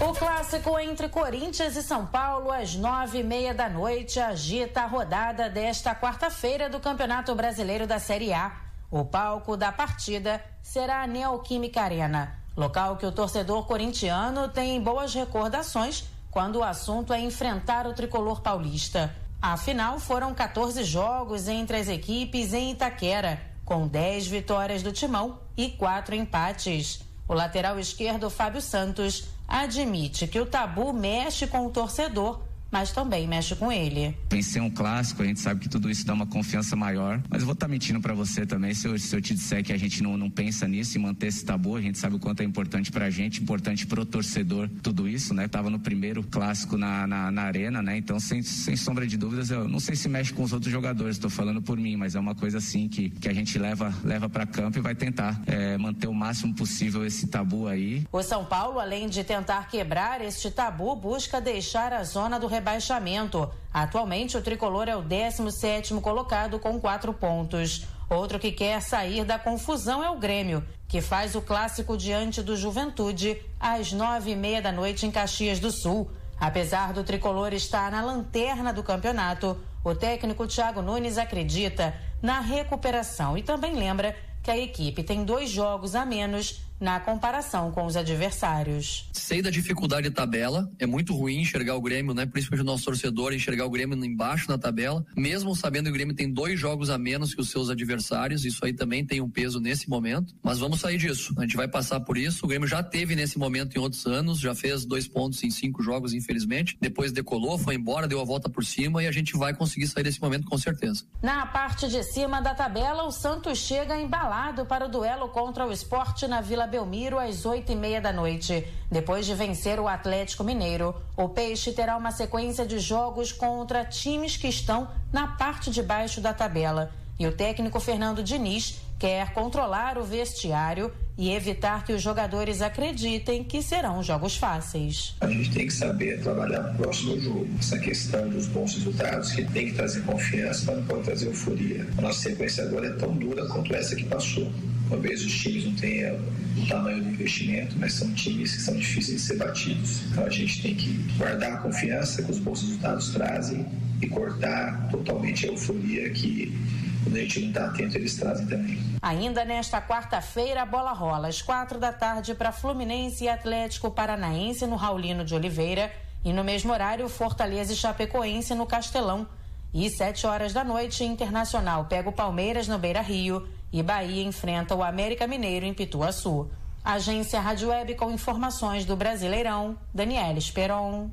O 0.00 0.14
clássico 0.14 0.78
entre 0.78 1.10
Corinthians 1.10 1.76
e 1.76 1.82
São 1.82 2.06
Paulo 2.06 2.50
às 2.50 2.74
nove 2.74 3.18
e 3.18 3.22
meia 3.22 3.52
da 3.52 3.68
noite 3.68 4.18
agita 4.18 4.80
a 4.80 4.86
rodada 4.86 5.50
desta 5.50 5.94
quarta-feira 5.94 6.70
do 6.70 6.80
Campeonato 6.80 7.34
Brasileiro 7.34 7.86
da 7.86 7.98
Série 7.98 8.32
A. 8.32 8.69
O 8.90 9.04
palco 9.04 9.56
da 9.56 9.70
partida 9.70 10.44
será 10.60 11.02
a 11.02 11.06
Neoquímica 11.06 11.80
Arena, 11.80 12.36
local 12.56 12.96
que 12.96 13.06
o 13.06 13.12
torcedor 13.12 13.64
corintiano 13.64 14.48
tem 14.48 14.82
boas 14.82 15.14
recordações 15.14 16.06
quando 16.28 16.56
o 16.56 16.64
assunto 16.64 17.12
é 17.12 17.20
enfrentar 17.20 17.86
o 17.86 17.94
tricolor 17.94 18.40
paulista. 18.40 19.14
Afinal, 19.40 20.00
foram 20.00 20.34
14 20.34 20.82
jogos 20.82 21.46
entre 21.46 21.76
as 21.76 21.88
equipes 21.88 22.52
em 22.52 22.72
Itaquera, 22.72 23.40
com 23.64 23.86
10 23.86 24.26
vitórias 24.26 24.82
do 24.82 24.90
Timão 24.90 25.38
e 25.56 25.70
quatro 25.70 26.16
empates. 26.16 27.00
O 27.28 27.32
lateral 27.32 27.78
esquerdo 27.78 28.28
Fábio 28.28 28.60
Santos 28.60 29.28
admite 29.46 30.26
que 30.26 30.40
o 30.40 30.46
tabu 30.46 30.92
mexe 30.92 31.46
com 31.46 31.64
o 31.64 31.70
torcedor 31.70 32.42
mas 32.70 32.92
também 32.92 33.26
mexe 33.26 33.54
com 33.54 33.70
ele. 33.70 34.14
Vencer 34.30 34.62
um 34.62 34.70
clássico, 34.70 35.22
a 35.22 35.26
gente 35.26 35.40
sabe 35.40 35.60
que 35.60 35.68
tudo 35.68 35.90
isso 35.90 36.06
dá 36.06 36.14
uma 36.14 36.26
confiança 36.26 36.76
maior, 36.76 37.20
mas 37.28 37.40
eu 37.40 37.46
vou 37.46 37.54
estar 37.54 37.66
tá 37.66 37.70
mentindo 37.70 38.00
para 38.00 38.14
você 38.14 38.46
também 38.46 38.74
se 38.74 38.86
eu, 38.86 38.98
se 38.98 39.14
eu 39.14 39.20
te 39.20 39.34
disser 39.34 39.62
que 39.62 39.72
a 39.72 39.76
gente 39.76 40.02
não, 40.02 40.16
não 40.16 40.30
pensa 40.30 40.66
nisso 40.66 40.96
e 40.96 41.00
manter 41.00 41.26
esse 41.28 41.44
tabu, 41.44 41.76
a 41.76 41.80
gente 41.80 41.98
sabe 41.98 42.16
o 42.16 42.18
quanto 42.18 42.40
é 42.40 42.44
importante 42.44 42.90
pra 42.90 43.10
gente, 43.10 43.42
importante 43.42 43.86
pro 43.86 44.04
torcedor, 44.04 44.68
tudo 44.82 45.08
isso, 45.08 45.34
né? 45.34 45.48
Tava 45.48 45.70
no 45.70 45.78
primeiro 45.78 46.22
clássico 46.22 46.76
na, 46.76 47.06
na, 47.06 47.30
na 47.30 47.42
arena, 47.42 47.82
né? 47.82 47.96
Então, 47.96 48.18
sem, 48.18 48.42
sem 48.42 48.76
sombra 48.76 49.06
de 49.06 49.16
dúvidas, 49.16 49.50
eu 49.50 49.68
não 49.68 49.80
sei 49.80 49.96
se 49.96 50.08
mexe 50.08 50.32
com 50.32 50.42
os 50.42 50.52
outros 50.52 50.70
jogadores, 50.70 51.16
estou 51.16 51.30
falando 51.30 51.60
por 51.60 51.76
mim, 51.76 51.96
mas 51.96 52.14
é 52.14 52.20
uma 52.20 52.34
coisa 52.34 52.58
assim 52.58 52.88
que, 52.88 53.10
que 53.10 53.28
a 53.28 53.34
gente 53.34 53.58
leva, 53.58 53.92
leva 54.04 54.28
para 54.28 54.46
campo 54.46 54.78
e 54.78 54.80
vai 54.80 54.94
tentar 54.94 55.40
é, 55.46 55.76
manter 55.76 56.06
o 56.06 56.14
máximo 56.14 56.54
possível 56.54 57.04
esse 57.04 57.26
tabu 57.26 57.66
aí. 57.66 58.06
O 58.12 58.22
São 58.22 58.44
Paulo, 58.44 58.78
além 58.78 59.08
de 59.08 59.24
tentar 59.24 59.68
quebrar 59.68 60.20
este 60.20 60.50
tabu, 60.50 60.94
busca 60.96 61.40
deixar 61.40 61.92
a 61.92 62.04
zona 62.04 62.38
do 62.38 62.46
rebaixamento. 62.60 63.50
Atualmente, 63.72 64.36
o 64.36 64.42
tricolor 64.42 64.88
é 64.88 64.94
o 64.94 65.02
17 65.02 65.94
colocado 65.94 66.58
com 66.58 66.78
quatro 66.78 67.12
pontos. 67.12 67.86
Outro 68.08 68.38
que 68.38 68.52
quer 68.52 68.82
sair 68.82 69.24
da 69.24 69.38
confusão 69.38 70.04
é 70.04 70.10
o 70.10 70.18
Grêmio, 70.18 70.62
que 70.86 71.00
faz 71.00 71.34
o 71.34 71.40
clássico 71.40 71.96
diante 71.96 72.42
do 72.42 72.56
Juventude 72.56 73.40
às 73.58 73.92
nove 73.92 74.32
e 74.32 74.36
meia 74.36 74.60
da 74.60 74.70
noite 74.70 75.06
em 75.06 75.10
Caxias 75.10 75.58
do 75.58 75.70
Sul. 75.70 76.10
Apesar 76.38 76.92
do 76.92 77.04
tricolor 77.04 77.52
estar 77.52 77.90
na 77.90 78.02
lanterna 78.02 78.72
do 78.72 78.82
campeonato, 78.82 79.56
o 79.82 79.94
técnico 79.94 80.46
Thiago 80.46 80.82
Nunes 80.82 81.16
acredita 81.16 81.94
na 82.20 82.40
recuperação 82.40 83.38
e 83.38 83.42
também 83.42 83.74
lembra 83.74 84.14
que 84.42 84.50
a 84.50 84.58
equipe 84.58 85.02
tem 85.02 85.24
dois 85.24 85.48
jogos 85.48 85.94
a 85.94 86.04
menos 86.04 86.62
na 86.80 86.98
comparação 86.98 87.70
com 87.70 87.84
os 87.84 87.96
adversários. 87.96 89.08
Sei 89.12 89.42
da 89.42 89.50
dificuldade 89.50 90.08
de 90.08 90.14
tabela, 90.14 90.70
é 90.78 90.86
muito 90.86 91.14
ruim 91.14 91.40
enxergar 91.40 91.76
o 91.76 91.80
Grêmio, 91.80 92.14
né? 92.14 92.24
Principalmente 92.24 92.62
o 92.62 92.66
nosso 92.66 92.84
torcedor 92.84 93.34
enxergar 93.34 93.66
o 93.66 93.70
Grêmio 93.70 94.02
embaixo 94.04 94.48
na 94.48 94.56
tabela, 94.56 95.04
mesmo 95.16 95.54
sabendo 95.54 95.84
que 95.84 95.90
o 95.90 95.94
Grêmio 95.94 96.14
tem 96.14 96.32
dois 96.32 96.58
jogos 96.58 96.88
a 96.88 96.96
menos 96.96 97.34
que 97.34 97.40
os 97.40 97.50
seus 97.50 97.68
adversários, 97.68 98.44
isso 98.44 98.64
aí 98.64 98.72
também 98.72 99.04
tem 99.04 99.20
um 99.20 99.28
peso 99.28 99.60
nesse 99.60 99.88
momento, 99.90 100.34
mas 100.42 100.58
vamos 100.58 100.80
sair 100.80 100.96
disso, 100.96 101.34
a 101.36 101.42
gente 101.42 101.56
vai 101.56 101.68
passar 101.68 102.00
por 102.00 102.16
isso, 102.16 102.46
o 102.46 102.48
Grêmio 102.48 102.66
já 102.66 102.82
teve 102.82 103.14
nesse 103.14 103.38
momento 103.38 103.76
em 103.76 103.78
outros 103.78 104.06
anos, 104.06 104.38
já 104.38 104.54
fez 104.54 104.84
dois 104.84 105.06
pontos 105.06 105.42
em 105.44 105.50
cinco 105.50 105.82
jogos, 105.82 106.14
infelizmente, 106.14 106.78
depois 106.80 107.12
decolou, 107.12 107.58
foi 107.58 107.74
embora, 107.74 108.08
deu 108.08 108.20
a 108.20 108.24
volta 108.24 108.48
por 108.48 108.64
cima 108.64 109.02
e 109.02 109.06
a 109.06 109.12
gente 109.12 109.36
vai 109.36 109.52
conseguir 109.52 109.86
sair 109.86 110.04
desse 110.04 110.20
momento 110.20 110.46
com 110.46 110.56
certeza. 110.56 111.04
Na 111.22 111.44
parte 111.46 111.88
de 111.88 112.02
cima 112.02 112.40
da 112.40 112.54
tabela, 112.54 113.04
o 113.04 113.10
Santos 113.10 113.58
chega 113.58 114.00
embalado 114.00 114.64
para 114.64 114.86
o 114.86 114.88
duelo 114.88 115.28
contra 115.28 115.66
o 115.66 115.72
esporte 115.72 116.26
na 116.26 116.40
Vila 116.40 116.69
Belmiro 116.70 117.18
às 117.18 117.44
oito 117.44 117.72
e 117.72 117.74
meia 117.74 118.00
da 118.00 118.12
noite. 118.12 118.66
Depois 118.90 119.26
de 119.26 119.34
vencer 119.34 119.80
o 119.80 119.88
Atlético 119.88 120.44
Mineiro, 120.44 120.94
o 121.16 121.28
Peixe 121.28 121.72
terá 121.72 121.96
uma 121.96 122.12
sequência 122.12 122.64
de 122.64 122.78
jogos 122.78 123.32
contra 123.32 123.84
times 123.84 124.36
que 124.36 124.46
estão 124.46 124.88
na 125.12 125.26
parte 125.26 125.70
de 125.70 125.82
baixo 125.82 126.20
da 126.20 126.32
tabela. 126.32 126.92
E 127.20 127.26
o 127.26 127.32
técnico 127.32 127.78
Fernando 127.78 128.22
Diniz 128.22 128.80
quer 128.98 129.34
controlar 129.34 129.98
o 129.98 130.02
vestiário 130.02 130.90
e 131.18 131.30
evitar 131.30 131.84
que 131.84 131.92
os 131.92 132.00
jogadores 132.00 132.62
acreditem 132.62 133.44
que 133.44 133.62
serão 133.62 134.02
jogos 134.02 134.38
fáceis. 134.38 135.16
A 135.20 135.28
gente 135.28 135.50
tem 135.50 135.66
que 135.66 135.72
saber 135.74 136.22
trabalhar 136.22 136.62
no 136.62 136.78
próximo 136.78 137.20
jogo. 137.20 137.46
Essa 137.58 137.78
questão 137.78 138.26
dos 138.30 138.46
bons 138.46 138.72
resultados 138.72 139.32
que 139.32 139.44
tem 139.44 139.66
que 139.66 139.74
trazer 139.74 140.00
confiança, 140.04 140.64
mas 140.68 140.76
não 140.78 140.86
pode 140.86 141.02
trazer 141.02 141.26
euforia. 141.26 141.86
A 141.98 142.00
nossa 142.00 142.20
sequência 142.20 142.64
agora 142.64 142.86
é 142.86 142.92
tão 142.92 143.14
dura 143.14 143.46
quanto 143.48 143.74
essa 143.74 143.94
que 143.94 144.04
passou. 144.04 144.50
Talvez 144.88 145.22
os 145.22 145.34
times 145.42 145.66
não 145.66 145.74
tenham 145.74 146.18
o 146.56 146.66
tamanho 146.68 147.04
do 147.04 147.10
investimento, 147.10 147.76
mas 147.78 147.92
são 147.92 148.10
times 148.14 148.56
que 148.56 148.62
são 148.62 148.74
difíceis 148.74 149.20
de 149.20 149.26
ser 149.26 149.36
batidos. 149.36 150.04
Então 150.10 150.24
a 150.24 150.30
gente 150.30 150.62
tem 150.62 150.74
que 150.74 150.90
guardar 151.18 151.52
a 151.52 151.56
confiança 151.58 152.22
que 152.22 152.30
os 152.30 152.38
bons 152.38 152.62
resultados 152.62 153.10
trazem 153.10 153.66
e 154.00 154.08
cortar 154.08 154.88
totalmente 154.90 155.44
a 155.44 155.50
euforia 155.50 156.08
que 156.08 156.58
quando 157.02 157.16
a 157.16 157.20
gente 157.20 157.40
não 157.40 157.48
está 157.48 157.66
atento, 157.66 157.96
eles 157.96 158.16
trazem 158.16 158.46
também. 158.46 158.78
Ainda 159.02 159.44
nesta 159.44 159.80
quarta-feira, 159.80 160.62
a 160.62 160.66
bola 160.66 160.92
rola 160.92 161.28
às 161.28 161.40
quatro 161.42 161.78
da 161.78 161.92
tarde 161.92 162.34
para 162.34 162.52
Fluminense 162.52 163.24
e 163.24 163.28
Atlético 163.28 163.90
Paranaense 163.90 164.66
no 164.66 164.76
Raulino 164.76 165.24
de 165.24 165.34
Oliveira 165.34 165.90
e 166.24 166.32
no 166.32 166.44
mesmo 166.44 166.72
horário, 166.72 167.08
Fortaleza 167.08 167.72
e 167.72 167.76
Chapecoense 167.76 168.54
no 168.54 168.66
Castelão. 168.66 169.26
E 169.72 169.88
sete 169.88 170.26
horas 170.26 170.52
da 170.52 170.64
noite, 170.64 171.04
Internacional 171.04 171.86
pega 171.86 172.08
o 172.08 172.12
Palmeiras 172.12 172.66
no 172.66 172.78
Beira 172.78 173.00
Rio 173.00 173.48
e 173.72 173.82
Bahia 173.82 174.24
enfrenta 174.24 174.74
o 174.74 174.82
América 174.82 175.26
Mineiro 175.26 175.64
em 175.64 175.72
Pituaçu. 175.72 176.50
Agência 176.84 177.40
Rádio 177.40 177.68
Web 177.68 177.94
com 177.94 178.10
informações 178.10 178.84
do 178.84 178.96
Brasileirão, 178.96 179.78
Daniela 179.94 180.38
Esperon. 180.38 181.10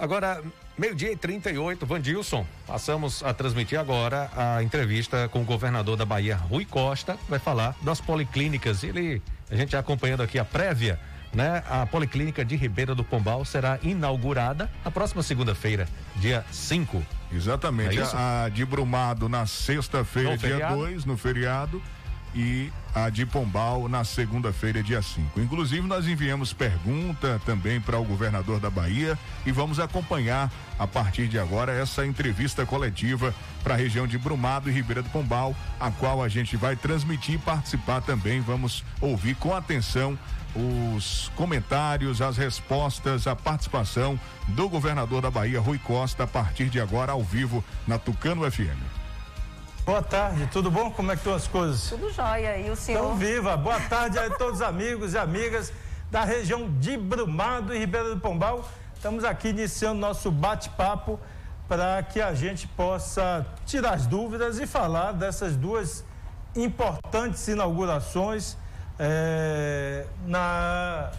Agora, 0.00 0.42
meio-dia 0.78 1.12
e 1.12 1.16
38, 1.16 1.84
Vandilson, 1.84 2.46
passamos 2.66 3.22
a 3.22 3.34
transmitir 3.34 3.78
agora 3.78 4.30
a 4.34 4.62
entrevista 4.62 5.28
com 5.28 5.42
o 5.42 5.44
governador 5.44 5.94
da 5.94 6.06
Bahia, 6.06 6.36
Rui 6.36 6.64
Costa, 6.64 7.18
vai 7.28 7.38
falar 7.38 7.76
das 7.82 8.00
policlínicas. 8.00 8.82
Ele, 8.82 9.20
a 9.50 9.54
gente 9.54 9.76
acompanhando 9.76 10.22
aqui 10.22 10.38
a 10.38 10.44
prévia, 10.44 10.98
né? 11.34 11.62
A 11.68 11.84
Policlínica 11.84 12.42
de 12.42 12.56
Ribeira 12.56 12.94
do 12.94 13.04
Pombal 13.04 13.44
será 13.44 13.78
inaugurada 13.82 14.70
na 14.82 14.90
próxima 14.90 15.22
segunda-feira, 15.22 15.86
dia 16.16 16.46
5. 16.50 17.04
Exatamente. 17.30 17.98
É 17.98 18.02
a, 18.02 18.44
a 18.44 18.48
de 18.48 18.64
Brumado 18.64 19.28
na 19.28 19.44
sexta-feira, 19.44 20.34
dia 20.38 20.70
2, 20.70 21.04
no 21.04 21.18
feriado 21.18 21.80
e 22.34 22.70
a 22.94 23.08
de 23.08 23.24
Pombal 23.24 23.88
na 23.88 24.04
segunda-feira, 24.04 24.82
dia 24.82 25.00
5. 25.00 25.40
Inclusive, 25.40 25.86
nós 25.86 26.06
enviamos 26.06 26.52
pergunta 26.52 27.40
também 27.44 27.80
para 27.80 27.98
o 27.98 28.04
governador 28.04 28.60
da 28.60 28.70
Bahia 28.70 29.18
e 29.46 29.52
vamos 29.52 29.78
acompanhar 29.78 30.50
a 30.78 30.86
partir 30.86 31.28
de 31.28 31.38
agora 31.38 31.72
essa 31.72 32.06
entrevista 32.06 32.64
coletiva 32.66 33.34
para 33.62 33.74
a 33.74 33.76
região 33.76 34.06
de 34.06 34.18
Brumado 34.18 34.68
e 34.68 34.72
Ribeira 34.72 35.02
do 35.02 35.10
Pombal, 35.10 35.54
a 35.78 35.90
qual 35.90 36.22
a 36.22 36.28
gente 36.28 36.56
vai 36.56 36.76
transmitir 36.76 37.36
e 37.36 37.38
participar 37.38 38.00
também. 38.00 38.40
Vamos 38.40 38.84
ouvir 39.00 39.34
com 39.36 39.54
atenção 39.54 40.18
os 40.54 41.30
comentários, 41.36 42.20
as 42.20 42.36
respostas, 42.36 43.26
a 43.26 43.36
participação 43.36 44.18
do 44.48 44.68
governador 44.68 45.22
da 45.22 45.30
Bahia, 45.30 45.60
Rui 45.60 45.78
Costa, 45.78 46.24
a 46.24 46.26
partir 46.26 46.68
de 46.68 46.80
agora 46.80 47.12
ao 47.12 47.22
vivo 47.22 47.64
na 47.86 47.98
Tucano 47.98 48.50
FM. 48.50 48.99
Boa 49.90 50.02
tarde, 50.02 50.48
tudo 50.52 50.70
bom? 50.70 50.88
Como 50.88 51.10
é 51.10 51.16
que 51.16 51.20
estão 51.20 51.34
as 51.34 51.48
coisas? 51.48 51.88
Tudo 51.88 52.12
jóia. 52.12 52.56
E 52.58 52.70
o 52.70 52.76
senhor? 52.76 53.06
Então, 53.06 53.16
viva! 53.16 53.56
Boa 53.56 53.80
tarde 53.80 54.20
a 54.20 54.30
todos 54.30 54.60
os 54.60 54.62
amigos 54.62 55.14
e 55.14 55.18
amigas 55.18 55.72
da 56.08 56.22
região 56.22 56.70
de 56.78 56.96
Brumado 56.96 57.74
e 57.74 57.78
Ribeira 57.80 58.14
do 58.14 58.20
Pombal. 58.20 58.64
Estamos 58.94 59.24
aqui 59.24 59.48
iniciando 59.48 59.98
nosso 59.98 60.30
bate-papo 60.30 61.18
para 61.66 62.00
que 62.04 62.20
a 62.20 62.32
gente 62.34 62.68
possa 62.68 63.44
tirar 63.66 63.94
as 63.94 64.06
dúvidas 64.06 64.60
e 64.60 64.66
falar 64.66 65.10
dessas 65.10 65.56
duas 65.56 66.04
importantes 66.54 67.48
inaugurações 67.48 68.56
é, 68.96 70.06
na, 70.24 71.10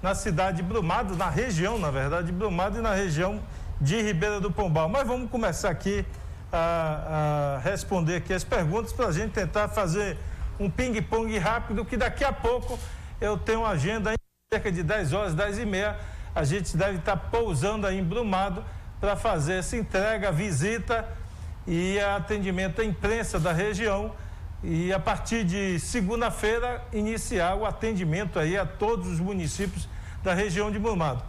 na 0.00 0.14
cidade 0.14 0.58
de 0.58 0.62
Brumado, 0.62 1.16
na 1.16 1.28
região, 1.28 1.76
na 1.76 1.90
verdade, 1.90 2.26
de 2.26 2.32
Brumado 2.32 2.78
e 2.78 2.80
na 2.80 2.94
região 2.94 3.40
de 3.80 4.00
Ribeira 4.00 4.38
do 4.38 4.52
Pombal. 4.52 4.88
Mas 4.88 5.08
vamos 5.08 5.28
começar 5.28 5.70
aqui 5.70 6.06
a, 6.52 7.56
a 7.56 7.58
responder 7.60 8.16
aqui 8.16 8.32
as 8.32 8.44
perguntas 8.44 8.92
para 8.92 9.06
a 9.06 9.12
gente 9.12 9.32
tentar 9.32 9.68
fazer 9.68 10.18
um 10.60 10.68
ping-pong 10.70 11.36
rápido, 11.38 11.84
que 11.84 11.96
daqui 11.96 12.22
a 12.22 12.32
pouco 12.32 12.78
eu 13.20 13.38
tenho 13.38 13.60
uma 13.60 13.70
agenda 13.70 14.12
em 14.12 14.16
cerca 14.52 14.70
de 14.70 14.82
10 14.82 15.12
horas, 15.12 15.34
10 15.34 15.58
e 15.58 15.66
meia. 15.66 15.98
A 16.34 16.44
gente 16.44 16.76
deve 16.76 16.98
estar 16.98 17.16
pousando 17.16 17.86
aí 17.86 17.98
em 17.98 18.04
Brumado 18.04 18.64
para 19.00 19.16
fazer 19.16 19.54
essa 19.54 19.76
entrega, 19.76 20.30
visita 20.30 21.08
e 21.66 21.98
atendimento 21.98 22.80
à 22.80 22.84
imprensa 22.84 23.40
da 23.40 23.52
região. 23.52 24.12
E 24.62 24.92
a 24.92 24.98
partir 24.98 25.44
de 25.44 25.80
segunda-feira 25.80 26.84
iniciar 26.92 27.56
o 27.56 27.66
atendimento 27.66 28.38
aí 28.38 28.56
a 28.56 28.64
todos 28.64 29.08
os 29.08 29.20
municípios 29.20 29.88
da 30.22 30.34
região 30.34 30.70
de 30.70 30.78
Brumado. 30.78 31.22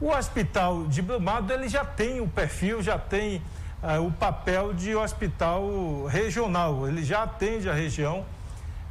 O 0.00 0.08
hospital 0.08 0.86
de 0.86 1.02
Brumado 1.02 1.52
ele 1.52 1.68
já 1.68 1.84
tem 1.84 2.20
o 2.20 2.26
perfil, 2.26 2.82
já 2.82 2.98
tem 2.98 3.42
uh, 3.82 4.04
o 4.04 4.10
papel 4.10 4.72
de 4.72 4.94
hospital 4.94 6.06
regional. 6.06 6.86
Ele 6.88 7.04
já 7.04 7.22
atende 7.22 7.68
a 7.68 7.74
região 7.74 8.24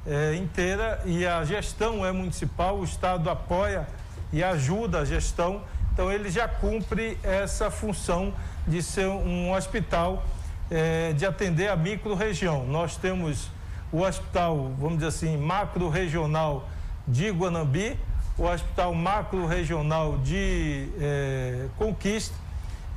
uh, 0.06 0.34
inteira 0.36 1.02
e 1.06 1.25
a 1.25 1.43
gestão 1.43 2.06
é 2.06 2.12
municipal, 2.12 2.78
o 2.78 2.84
Estado 2.84 3.30
apoia 3.30 3.88
e 4.32 4.43
ajuda 4.43 4.99
a 4.99 5.06
gestão. 5.06 5.62
Então 5.93 6.12
ele 6.12 6.30
já 6.30 6.47
cumpre 6.47 7.17
essa 7.23 7.69
função 7.69 8.34
de 8.67 8.82
ser 8.82 9.08
um 9.08 9.52
hospital 9.54 10.23
uh, 10.71 11.13
de 11.13 11.25
atender 11.25 11.69
a 11.69 11.75
micro-região. 11.75 12.65
Nós 12.65 12.95
temos 12.95 13.49
o 13.91 14.02
hospital, 14.02 14.71
vamos 14.78 14.95
dizer 14.95 15.08
assim, 15.08 15.38
macro-regional 15.38 16.67
de 17.08 17.30
Guanambi, 17.32 17.97
o 18.38 18.45
Hospital 18.45 18.93
Macro 18.93 19.45
Regional 19.45 20.17
de 20.19 20.88
eh, 20.97 21.67
Conquista 21.78 22.34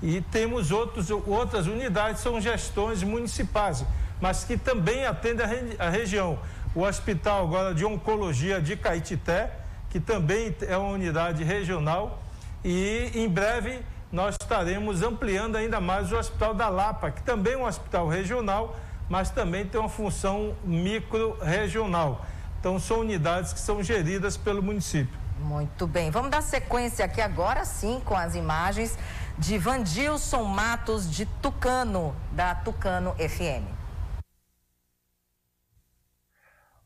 e 0.02 0.20
temos 0.20 0.72
outros, 0.72 1.10
outras 1.10 1.66
unidades, 1.66 2.20
são 2.20 2.40
gestões 2.40 3.02
municipais, 3.02 3.84
mas 4.20 4.44
que 4.44 4.56
também 4.56 5.06
atendem 5.06 5.46
a, 5.78 5.86
a 5.86 5.88
região. 5.88 6.38
O 6.74 6.82
Hospital 6.82 7.44
agora 7.44 7.74
de 7.74 7.84
Oncologia 7.84 8.60
de 8.60 8.76
Caetité, 8.76 9.52
que 9.90 10.00
também 10.00 10.54
é 10.62 10.76
uma 10.76 10.90
unidade 10.90 11.44
regional, 11.44 12.22
e 12.64 13.10
em 13.14 13.28
breve 13.28 13.80
nós 14.10 14.36
estaremos 14.40 15.02
ampliando 15.02 15.56
ainda 15.56 15.80
mais 15.80 16.10
o 16.12 16.16
Hospital 16.16 16.52
da 16.52 16.68
Lapa, 16.68 17.10
que 17.10 17.22
também 17.22 17.54
é 17.54 17.56
um 17.56 17.64
hospital 17.64 18.08
regional, 18.08 18.76
mas 19.08 19.30
também 19.30 19.66
tem 19.66 19.80
uma 19.80 19.88
função 19.88 20.54
micro-regional. 20.64 22.24
Então, 22.58 22.78
são 22.78 23.00
unidades 23.00 23.52
que 23.52 23.58
são 23.58 23.82
geridas 23.82 24.36
pelo 24.36 24.62
município. 24.62 25.18
Muito 25.40 25.86
bem. 25.86 26.10
Vamos 26.10 26.30
dar 26.30 26.42
sequência 26.42 27.04
aqui 27.04 27.20
agora 27.20 27.64
sim 27.64 28.00
com 28.04 28.16
as 28.16 28.36
imagens 28.36 28.96
de 29.38 29.58
Vandilson 29.58 30.44
Matos 30.44 31.10
de 31.10 31.26
Tucano, 31.26 32.14
da 32.32 32.54
Tucano 32.54 33.14
FM. 33.14 33.66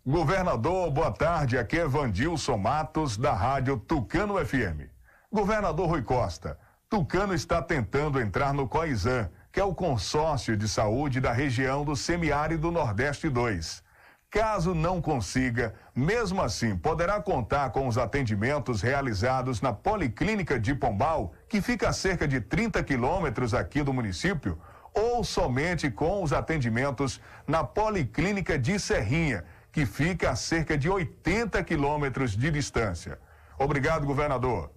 Governador, 0.05 0.91
boa 0.91 1.11
tarde. 1.11 1.59
Aqui 1.59 1.79
é 1.79 1.87
Vandilson 1.87 2.57
Matos, 2.57 3.17
da 3.17 3.33
Rádio 3.33 3.77
Tucano 3.77 4.45
FM. 4.45 4.89
Governador 5.33 5.89
Rui 5.89 6.03
Costa, 6.03 6.59
Tucano 6.89 7.35
está 7.35 7.61
tentando 7.61 8.21
entrar 8.21 8.55
no 8.55 8.69
COISAN, 8.69 9.29
que 9.51 9.59
é 9.59 9.65
o 9.65 9.75
consórcio 9.75 10.57
de 10.57 10.69
saúde 10.69 11.21
da 11.21 11.33
região 11.33 11.85
do 11.85 11.97
semiárido 11.97 12.71
Nordeste 12.71 13.29
2. 13.29 13.83
Caso 14.31 14.75
não 14.75 15.01
consiga, 15.01 15.75
mesmo 15.95 16.43
assim, 16.43 16.77
poderá 16.77 17.21
contar 17.23 17.71
com 17.71 17.87
os 17.87 17.97
atendimentos 17.97 18.83
realizados 18.83 19.61
na 19.61 19.73
Policlínica 19.73 20.59
de 20.59 20.75
Pombal, 20.75 21.33
que 21.49 21.61
fica 21.61 21.89
a 21.89 21.93
cerca 21.93 22.27
de 22.27 22.41
30 22.41 22.83
quilômetros 22.83 23.55
aqui 23.55 23.83
do 23.83 23.95
município, 23.95 24.59
ou 24.93 25.23
somente 25.23 25.91
com 25.91 26.23
os 26.23 26.33
atendimentos 26.33 27.21
na 27.47 27.63
Policlínica 27.63 28.59
de 28.59 28.79
Serrinha, 28.81 29.45
que 29.71 29.87
fica 29.87 30.31
a 30.31 30.37
cerca 30.37 30.77
de 30.77 30.91
80 30.91 31.63
quilômetros 31.63 32.37
de 32.37 32.51
distância. 32.51 33.19
Obrigado, 33.59 34.07
governador. 34.07 34.71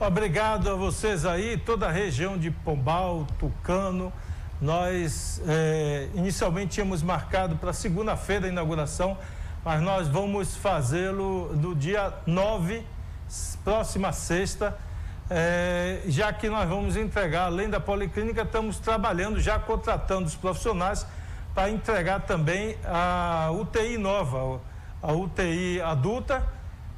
Obrigado 0.00 0.68
a 0.70 0.74
vocês 0.74 1.24
aí, 1.24 1.56
toda 1.56 1.86
a 1.86 1.90
região 1.92 2.36
de 2.38 2.50
Pombal, 2.50 3.26
Tucano. 3.38 4.12
Nós 4.62 5.42
é, 5.48 6.06
inicialmente 6.14 6.74
tínhamos 6.74 7.02
marcado 7.02 7.56
para 7.56 7.72
segunda-feira 7.72 8.46
a 8.46 8.48
inauguração, 8.48 9.18
mas 9.64 9.82
nós 9.82 10.06
vamos 10.06 10.54
fazê-lo 10.56 11.52
no 11.56 11.74
dia 11.74 12.14
9, 12.24 12.86
próxima 13.64 14.12
sexta, 14.12 14.78
é, 15.28 16.02
já 16.06 16.32
que 16.32 16.48
nós 16.48 16.68
vamos 16.68 16.96
entregar, 16.96 17.46
além 17.46 17.68
da 17.68 17.80
policlínica, 17.80 18.42
estamos 18.42 18.78
trabalhando, 18.78 19.40
já 19.40 19.58
contratando 19.58 20.28
os 20.28 20.36
profissionais 20.36 21.04
para 21.52 21.68
entregar 21.68 22.20
também 22.20 22.76
a 22.84 23.50
UTI 23.50 23.98
nova, 23.98 24.60
a 25.02 25.12
UTI 25.12 25.80
adulta, 25.82 26.46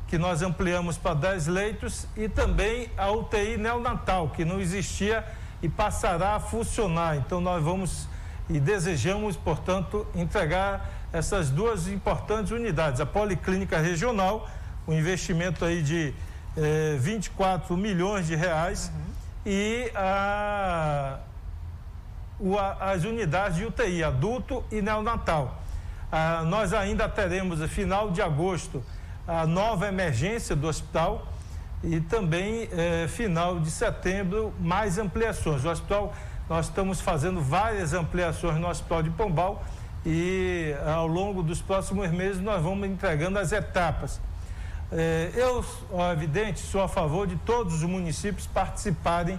que 0.07 0.18
nós 0.18 0.42
ampliamos 0.42 0.98
para 0.98 1.14
10 1.14 1.46
leitos, 1.46 2.07
e 2.14 2.29
também 2.29 2.90
a 2.98 3.11
UTI 3.11 3.57
neonatal, 3.57 4.29
que 4.29 4.44
não 4.44 4.61
existia 4.61 5.24
e 5.64 5.68
passará 5.68 6.35
a 6.35 6.40
funcionar. 6.40 7.16
Então 7.16 7.40
nós 7.40 7.64
vamos 7.64 8.07
e 8.50 8.61
desejamos, 8.61 9.35
portanto, 9.35 10.07
entregar 10.14 10.90
essas 11.11 11.48
duas 11.48 11.88
importantes 11.88 12.53
unidades, 12.53 13.00
a 13.00 13.07
Policlínica 13.07 13.79
Regional, 13.79 14.46
um 14.87 14.92
investimento 14.92 15.64
aí 15.64 15.83
de 15.83 16.12
eh, 16.55 16.98
24 17.00 17.74
milhões 17.79 18.27
de 18.27 18.37
reais 18.37 18.92
uhum. 18.94 19.03
e 19.46 19.90
a, 19.94 21.20
o, 22.38 22.59
a, 22.59 22.90
as 22.90 23.05
unidades 23.05 23.57
de 23.57 23.64
UTI, 23.64 24.05
adulto 24.05 24.62
e 24.70 24.83
neonatal. 24.83 25.62
Ah, 26.12 26.42
nós 26.44 26.74
ainda 26.74 27.09
teremos, 27.09 27.61
no 27.61 27.68
final 27.68 28.11
de 28.11 28.20
agosto, 28.20 28.85
a 29.27 29.46
nova 29.46 29.88
emergência 29.88 30.55
do 30.55 30.68
hospital, 30.68 31.27
e 31.86 32.00
também 32.00 32.68
eh, 32.72 33.06
final 33.08 33.60
de 33.60 33.70
setembro 33.70 34.52
mais 34.58 34.98
ampliações. 34.98 35.64
O 35.64 35.68
hospital, 35.68 36.14
nós 36.48 36.66
estamos 36.66 37.00
fazendo 37.00 37.40
várias 37.40 37.92
ampliações 37.92 38.58
no 38.58 38.68
Hospital 38.68 39.02
de 39.02 39.10
Pombal 39.10 39.62
e 40.04 40.74
ao 40.94 41.06
longo 41.06 41.42
dos 41.42 41.60
próximos 41.60 42.10
meses 42.10 42.40
nós 42.40 42.62
vamos 42.62 42.88
entregando 42.88 43.38
as 43.38 43.52
etapas. 43.52 44.20
Eh, 44.90 45.30
eu, 45.34 45.64
ó, 45.92 46.12
evidente, 46.12 46.60
sou 46.60 46.82
a 46.82 46.88
favor 46.88 47.26
de 47.26 47.36
todos 47.36 47.74
os 47.74 47.82
municípios 47.82 48.46
participarem 48.46 49.38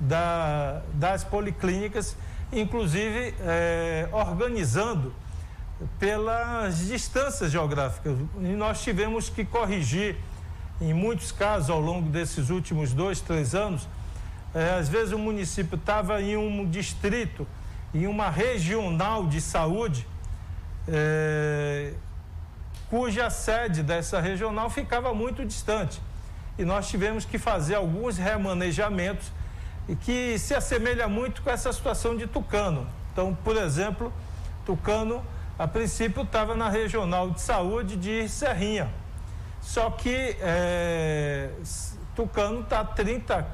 da, 0.00 0.82
das 0.94 1.22
policlínicas, 1.22 2.16
inclusive 2.52 3.34
eh, 3.40 4.08
organizando 4.10 5.12
pelas 5.98 6.86
distâncias 6.86 7.50
geográficas. 7.50 8.16
E 8.40 8.48
nós 8.48 8.82
tivemos 8.82 9.28
que 9.28 9.44
corrigir 9.44 10.16
em 10.80 10.92
muitos 10.92 11.30
casos, 11.30 11.70
ao 11.70 11.80
longo 11.80 12.08
desses 12.08 12.50
últimos 12.50 12.92
dois, 12.92 13.20
três 13.20 13.54
anos, 13.54 13.88
é, 14.54 14.74
às 14.74 14.88
vezes 14.88 15.12
o 15.12 15.18
município 15.18 15.76
estava 15.76 16.20
em 16.20 16.36
um 16.36 16.68
distrito, 16.68 17.46
em 17.92 18.06
uma 18.06 18.28
regional 18.28 19.26
de 19.26 19.40
saúde, 19.40 20.06
é, 20.88 21.92
cuja 22.90 23.30
sede 23.30 23.82
dessa 23.82 24.20
regional 24.20 24.68
ficava 24.68 25.14
muito 25.14 25.44
distante. 25.44 26.00
E 26.58 26.64
nós 26.64 26.88
tivemos 26.88 27.24
que 27.24 27.38
fazer 27.38 27.76
alguns 27.76 28.16
remanejamentos 28.16 29.30
que 30.02 30.38
se 30.38 30.54
assemelha 30.54 31.08
muito 31.08 31.42
com 31.42 31.50
essa 31.50 31.72
situação 31.72 32.16
de 32.16 32.26
Tucano. 32.26 32.86
Então, 33.12 33.36
por 33.44 33.56
exemplo, 33.56 34.12
Tucano, 34.64 35.24
a 35.58 35.66
princípio, 35.66 36.22
estava 36.22 36.54
na 36.54 36.68
regional 36.68 37.30
de 37.30 37.40
saúde 37.40 37.96
de 37.96 38.28
Serrinha 38.28 38.88
só 39.64 39.90
que 39.90 40.36
é, 40.40 41.48
Tucano 42.14 42.60
está 42.60 42.80
a 42.80 42.84
30 42.84 43.46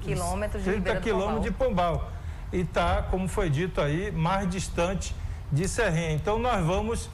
quilômetros 0.00 0.62
de, 0.62 0.70
30 0.70 0.96
quilômetros 1.00 1.42
de 1.42 1.50
Pombal. 1.50 2.10
E 2.52 2.60
está, 2.60 3.02
como 3.02 3.28
foi 3.28 3.50
dito 3.50 3.80
aí, 3.80 4.12
mais 4.12 4.48
distante 4.48 5.14
de 5.50 5.68
Serrinha. 5.68 6.12
Então 6.12 6.38
nós 6.38 6.64
vamos, 6.64 7.10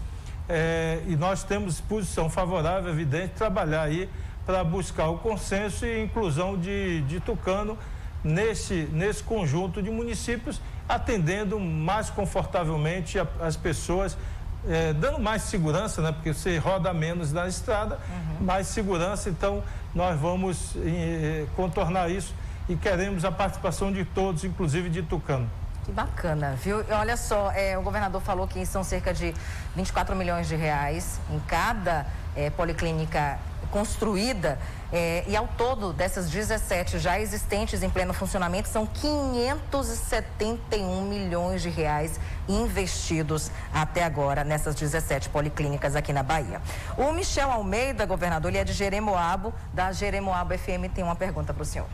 é, 0.46 1.02
e 1.08 1.16
nós 1.16 1.42
temos 1.42 1.80
posição 1.80 2.28
favorável, 2.28 2.90
evidente, 2.92 3.32
trabalhar 3.34 3.82
aí 3.82 4.10
para 4.44 4.62
buscar 4.62 5.08
o 5.08 5.18
consenso 5.18 5.86
e 5.86 6.04
inclusão 6.04 6.56
de, 6.56 7.00
de 7.02 7.20
Tucano 7.20 7.78
nesse, 8.22 8.88
nesse 8.92 9.22
conjunto 9.22 9.82
de 9.82 9.90
municípios, 9.90 10.60
atendendo 10.86 11.58
mais 11.58 12.10
confortavelmente 12.10 13.18
a, 13.18 13.26
as 13.40 13.56
pessoas 13.56 14.18
é, 14.68 14.92
dando 14.92 15.18
mais 15.18 15.42
segurança, 15.42 16.00
né? 16.02 16.12
Porque 16.12 16.32
você 16.32 16.58
roda 16.58 16.92
menos 16.92 17.32
na 17.32 17.46
estrada, 17.46 17.98
uhum. 18.08 18.46
mais 18.46 18.66
segurança, 18.66 19.28
então 19.28 19.62
nós 19.94 20.18
vamos 20.18 20.74
é, 20.76 21.46
contornar 21.56 22.10
isso 22.10 22.34
e 22.68 22.76
queremos 22.76 23.24
a 23.24 23.32
participação 23.32 23.92
de 23.92 24.04
todos, 24.04 24.44
inclusive 24.44 24.88
de 24.88 25.02
Tucano. 25.02 25.48
Que 25.84 25.92
bacana, 25.92 26.56
viu? 26.62 26.82
Olha 26.90 27.16
só, 27.16 27.50
é, 27.52 27.76
o 27.76 27.82
governador 27.82 28.22
falou 28.22 28.48
que 28.48 28.64
são 28.64 28.82
cerca 28.82 29.12
de 29.12 29.34
24 29.76 30.16
milhões 30.16 30.48
de 30.48 30.56
reais 30.56 31.20
em 31.30 31.38
cada 31.40 32.06
é, 32.34 32.48
policlínica 32.48 33.38
construída 33.66 34.58
é, 34.92 35.24
e 35.26 35.36
ao 35.36 35.48
todo 35.48 35.92
dessas 35.92 36.30
17 36.30 36.98
já 36.98 37.18
existentes 37.18 37.82
em 37.82 37.90
pleno 37.90 38.14
funcionamento 38.14 38.68
são 38.68 38.86
571 38.86 41.02
milhões 41.02 41.62
de 41.62 41.68
reais 41.68 42.20
investidos 42.48 43.50
até 43.72 44.04
agora 44.04 44.44
nessas 44.44 44.74
17 44.74 45.30
policlínicas 45.30 45.96
aqui 45.96 46.12
na 46.12 46.22
Bahia. 46.22 46.62
O 46.96 47.10
Michel 47.12 47.50
Almeida, 47.50 48.06
governador, 48.06 48.50
ele 48.50 48.58
é 48.58 48.64
de 48.64 48.72
Jeremoabo, 48.72 49.52
da 49.72 49.90
Jeremoabo 49.90 50.56
FM, 50.56 50.92
tem 50.94 51.02
uma 51.02 51.16
pergunta 51.16 51.52
para 51.52 51.62
o 51.62 51.66
senhor. 51.66 51.88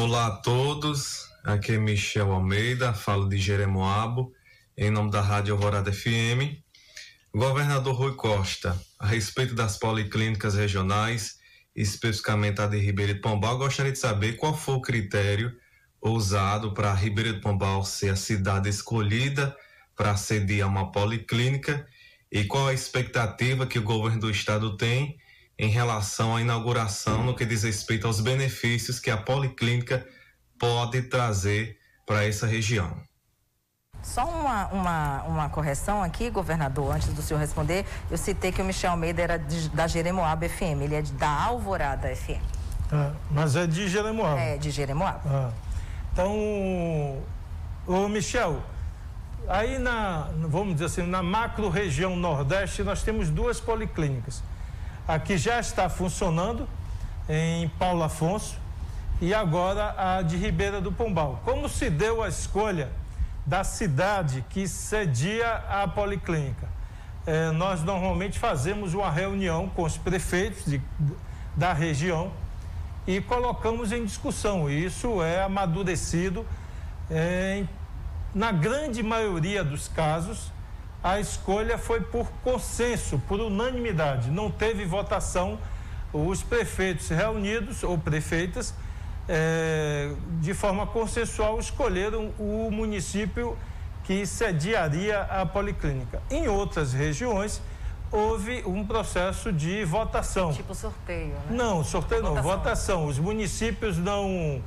Olá 0.00 0.28
a 0.28 0.30
todos, 0.30 1.28
aqui 1.44 1.72
é 1.72 1.78
Michel 1.78 2.32
Almeida, 2.32 2.94
falo 2.94 3.28
de 3.28 3.36
Jeremoabo, 3.36 4.32
em 4.76 4.90
nome 4.90 5.10
da 5.10 5.20
Rádio 5.20 5.54
Alvorada 5.54 5.92
FM. 5.92 6.62
Governador 7.34 7.94
Rui 7.94 8.14
Costa, 8.14 8.80
a 8.98 9.06
respeito 9.06 9.54
das 9.54 9.76
policlínicas 9.76 10.54
regionais, 10.54 11.38
especificamente 11.76 12.60
a 12.60 12.66
de 12.66 12.78
Ribeira 12.78 13.12
de 13.12 13.20
Pombal, 13.20 13.58
gostaria 13.58 13.92
de 13.92 13.98
saber 13.98 14.36
qual 14.36 14.56
foi 14.56 14.74
o 14.76 14.80
critério 14.80 15.54
usado 16.00 16.72
para 16.72 16.94
Ribeira 16.94 17.34
de 17.34 17.40
Pombal 17.40 17.84
ser 17.84 18.10
a 18.10 18.16
cidade 18.16 18.68
escolhida 18.68 19.54
para 19.94 20.16
sediar 20.16 20.68
uma 20.68 20.90
policlínica 20.90 21.86
e 22.32 22.44
qual 22.44 22.68
a 22.68 22.74
expectativa 22.74 23.66
que 23.66 23.78
o 23.78 23.82
governo 23.82 24.20
do 24.20 24.30
estado 24.30 24.76
tem 24.76 25.18
em 25.58 25.68
relação 25.68 26.34
à 26.34 26.40
inauguração 26.40 27.24
no 27.24 27.36
que 27.36 27.44
diz 27.44 27.62
respeito 27.62 28.06
aos 28.06 28.20
benefícios 28.20 28.98
que 28.98 29.10
a 29.10 29.16
policlínica 29.16 30.06
pode 30.58 31.02
trazer 31.02 31.76
para 32.06 32.24
essa 32.24 32.46
região. 32.46 33.07
Só 34.02 34.24
uma, 34.24 34.66
uma, 34.68 35.22
uma 35.24 35.48
correção 35.48 36.02
aqui, 36.02 36.30
governador, 36.30 36.94
antes 36.94 37.12
do 37.12 37.20
senhor 37.20 37.40
responder. 37.40 37.84
Eu 38.10 38.16
citei 38.16 38.52
que 38.52 38.62
o 38.62 38.64
Michel 38.64 38.92
Almeida 38.92 39.22
era 39.22 39.38
de, 39.38 39.68
da 39.70 39.86
Jeremoabo 39.86 40.48
FM, 40.48 40.82
ele 40.82 40.94
é 40.94 41.02
de, 41.02 41.12
da 41.12 41.28
Alvorada 41.28 42.14
FM. 42.14 42.42
Ah, 42.92 43.12
mas 43.30 43.54
é 43.56 43.66
de 43.66 43.88
Jeremoabo. 43.88 44.38
É, 44.38 44.56
de 44.56 44.70
Jeremoabo. 44.70 45.20
Ah. 45.26 45.50
Então, 46.12 46.32
o 47.86 48.08
Michel, 48.08 48.60
aí 49.46 49.78
na, 49.78 50.28
vamos 50.48 50.74
dizer 50.74 50.86
assim, 50.86 51.02
na 51.02 51.22
macro 51.22 51.68
região 51.68 52.16
Nordeste, 52.16 52.82
nós 52.82 53.02
temos 53.02 53.30
duas 53.30 53.60
policlínicas. 53.60 54.42
A 55.06 55.18
que 55.18 55.36
já 55.36 55.60
está 55.60 55.88
funcionando 55.88 56.68
em 57.28 57.68
Paulo 57.78 58.02
Afonso 58.02 58.56
e 59.20 59.34
agora 59.34 59.94
a 59.96 60.22
de 60.22 60.36
Ribeira 60.36 60.80
do 60.80 60.92
Pombal. 60.92 61.40
Como 61.44 61.68
se 61.68 61.90
deu 61.90 62.22
a 62.22 62.28
escolha 62.28 62.90
da 63.48 63.64
cidade 63.64 64.44
que 64.50 64.68
cedia 64.68 65.54
a 65.70 65.88
policlínica. 65.88 66.68
É, 67.26 67.50
nós 67.50 67.82
normalmente 67.82 68.38
fazemos 68.38 68.92
uma 68.92 69.10
reunião 69.10 69.70
com 69.70 69.84
os 69.84 69.96
prefeitos 69.96 70.66
de, 70.66 70.82
da 71.56 71.72
região 71.72 72.30
e 73.06 73.22
colocamos 73.22 73.90
em 73.90 74.04
discussão. 74.04 74.68
Isso 74.68 75.22
é 75.22 75.42
amadurecido. 75.42 76.44
É, 77.10 77.64
na 78.34 78.52
grande 78.52 79.02
maioria 79.02 79.64
dos 79.64 79.88
casos, 79.88 80.52
a 81.02 81.18
escolha 81.18 81.78
foi 81.78 82.02
por 82.02 82.30
consenso, 82.44 83.18
por 83.26 83.40
unanimidade. 83.40 84.30
Não 84.30 84.50
teve 84.50 84.84
votação. 84.84 85.58
Os 86.12 86.42
prefeitos 86.42 87.08
reunidos, 87.08 87.82
ou 87.82 87.96
prefeitas, 87.96 88.74
é, 89.28 90.10
de 90.40 90.54
forma 90.54 90.86
consensual, 90.86 91.60
escolheram 91.60 92.32
o 92.38 92.70
município 92.70 93.56
que 94.04 94.24
sediaria 94.26 95.20
a 95.22 95.44
policlínica. 95.44 96.22
Em 96.30 96.48
outras 96.48 96.94
regiões, 96.94 97.60
houve 98.10 98.62
um 98.64 98.86
processo 98.86 99.52
de 99.52 99.84
votação. 99.84 100.52
Tipo 100.52 100.74
sorteio, 100.74 101.28
né? 101.28 101.42
Não, 101.50 101.84
sorteio 101.84 102.22
não, 102.22 102.30
votação. 102.36 102.58
votação. 102.58 103.06
Os 103.06 103.18
municípios 103.18 103.98
não. 103.98 104.62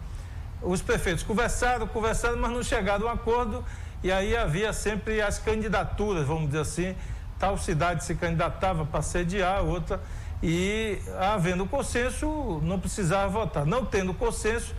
Os 0.62 0.80
prefeitos 0.80 1.24
conversaram, 1.24 1.88
conversaram, 1.88 2.38
mas 2.38 2.52
não 2.52 2.62
chegaram 2.62 3.08
a 3.08 3.12
um 3.12 3.14
acordo. 3.14 3.66
E 4.04 4.12
aí 4.12 4.38
havia 4.38 4.72
sempre 4.74 5.22
as 5.22 5.40
candidaturas, 5.40 6.28
vamos 6.28 6.46
dizer 6.46 6.60
assim. 6.60 6.96
Tal 7.40 7.58
cidade 7.58 8.04
se 8.04 8.14
candidatava 8.14 8.86
para 8.86 9.02
sediar, 9.02 9.64
outra 9.64 10.00
e 10.44 11.00
havendo 11.20 11.66
consenso, 11.66 12.60
não 12.64 12.80
precisava 12.80 13.28
votar. 13.28 13.66
Não 13.66 13.86
tendo 13.86 14.14
consenso, 14.14 14.74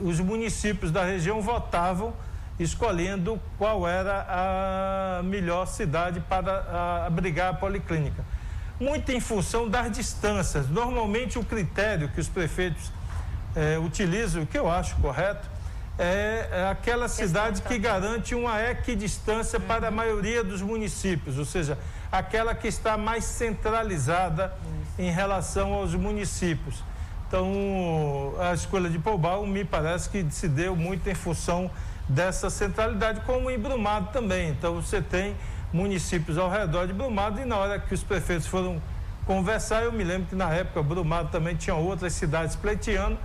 os 0.00 0.20
municípios 0.20 0.90
da 0.90 1.04
região 1.04 1.40
votavam 1.40 2.12
escolhendo 2.58 3.40
qual 3.56 3.86
era 3.86 4.26
a 4.28 5.22
melhor 5.22 5.66
cidade 5.66 6.20
para 6.20 7.04
abrigar 7.06 7.50
a 7.50 7.54
policlínica. 7.54 8.24
Muito 8.80 9.10
em 9.12 9.20
função 9.20 9.68
das 9.68 9.90
distâncias. 9.90 10.68
Normalmente 10.68 11.38
o 11.38 11.44
critério 11.44 12.08
que 12.08 12.20
os 12.20 12.28
prefeitos 12.28 12.92
eh, 13.56 13.78
utilizam, 13.78 14.44
que 14.44 14.58
eu 14.58 14.70
acho 14.70 14.96
correto, 14.96 15.48
é, 15.98 16.48
é 16.52 16.68
aquela 16.68 17.08
cidade 17.08 17.60
que 17.62 17.76
garante 17.76 18.34
uma 18.34 18.60
equidistância 18.62 19.58
para 19.58 19.88
a 19.88 19.90
maioria 19.90 20.44
dos 20.44 20.62
municípios, 20.62 21.38
ou 21.38 21.44
seja, 21.44 21.76
aquela 22.10 22.54
que 22.54 22.68
está 22.68 22.96
mais 22.96 23.24
centralizada 23.24 24.54
em 24.98 25.10
relação 25.10 25.74
aos 25.74 25.94
municípios. 25.94 26.82
Então, 27.26 28.32
a 28.40 28.54
escolha 28.54 28.88
de 28.88 28.98
Pombal 28.98 29.46
me 29.46 29.64
parece 29.64 30.08
que 30.08 30.26
se 30.30 30.48
deu 30.48 30.74
muito 30.74 31.08
em 31.08 31.14
função 31.14 31.70
dessa 32.08 32.48
centralidade, 32.48 33.20
como 33.20 33.50
em 33.50 33.58
Brumado 33.58 34.08
também. 34.12 34.48
Então, 34.48 34.76
você 34.76 35.02
tem 35.02 35.36
municípios 35.72 36.38
ao 36.38 36.50
redor 36.50 36.86
de 36.86 36.92
Brumado 36.94 37.40
e 37.40 37.44
na 37.44 37.56
hora 37.56 37.78
que 37.78 37.92
os 37.92 38.02
prefeitos 38.02 38.46
foram 38.46 38.80
conversar, 39.26 39.82
eu 39.82 39.92
me 39.92 40.02
lembro 40.02 40.26
que 40.28 40.34
na 40.34 40.50
época 40.54 40.82
Brumado 40.82 41.28
também 41.28 41.54
tinha 41.54 41.76
outras 41.76 42.14
cidades 42.14 42.56
pleiteando, 42.56 43.18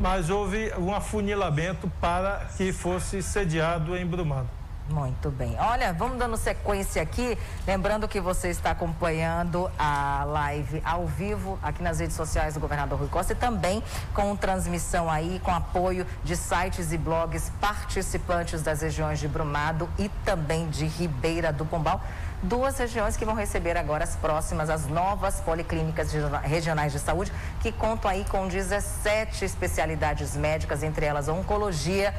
mas 0.00 0.30
houve 0.30 0.72
um 0.78 0.94
afunilamento 0.94 1.92
para 2.00 2.46
que 2.56 2.72
fosse 2.72 3.22
sediado 3.22 3.94
em 3.94 4.06
Brumado. 4.06 4.48
Muito 4.88 5.30
bem. 5.30 5.56
Olha, 5.58 5.92
vamos 5.92 6.18
dando 6.18 6.36
sequência 6.36 7.00
aqui. 7.00 7.38
Lembrando 7.66 8.08
que 8.08 8.20
você 8.20 8.48
está 8.48 8.72
acompanhando 8.72 9.70
a 9.78 10.24
live 10.24 10.82
ao 10.84 11.06
vivo 11.06 11.58
aqui 11.62 11.82
nas 11.82 12.00
redes 12.00 12.16
sociais 12.16 12.54
do 12.54 12.60
governador 12.60 12.98
Rui 12.98 13.08
Costa 13.08 13.32
e 13.32 13.36
também 13.36 13.82
com 14.12 14.34
transmissão 14.36 15.10
aí, 15.10 15.40
com 15.42 15.50
apoio 15.50 16.06
de 16.24 16.36
sites 16.36 16.92
e 16.92 16.98
blogs 16.98 17.50
participantes 17.60 18.60
das 18.62 18.82
regiões 18.82 19.18
de 19.18 19.28
Brumado 19.28 19.88
e 19.98 20.08
também 20.24 20.68
de 20.68 20.84
Ribeira 20.84 21.52
do 21.52 21.64
Pombal. 21.64 22.00
Duas 22.42 22.76
regiões 22.76 23.16
que 23.16 23.24
vão 23.24 23.36
receber 23.36 23.76
agora 23.76 24.02
as 24.02 24.16
próximas, 24.16 24.68
as 24.68 24.88
novas 24.88 25.40
policlínicas 25.40 26.12
regionais 26.42 26.92
de 26.92 26.98
saúde, 26.98 27.32
que 27.60 27.70
contam 27.70 28.10
aí 28.10 28.24
com 28.24 28.48
17 28.48 29.44
especialidades 29.44 30.36
médicas, 30.36 30.82
entre 30.82 31.06
elas 31.06 31.28
oncologia 31.28 32.12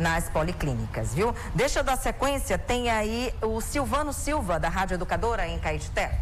nas 0.00 0.28
policlínicas, 0.28 1.14
viu? 1.14 1.34
Deixa 1.54 1.80
eu 1.80 1.84
dar 1.84 1.96
sequência, 1.96 2.58
tem 2.58 2.90
aí 2.90 3.32
o 3.42 3.60
Silvano 3.60 4.12
Silva, 4.12 4.58
da 4.58 4.68
Rádio 4.68 4.94
Educadora, 4.94 5.46
em 5.46 5.58
Caetité. 5.58 6.20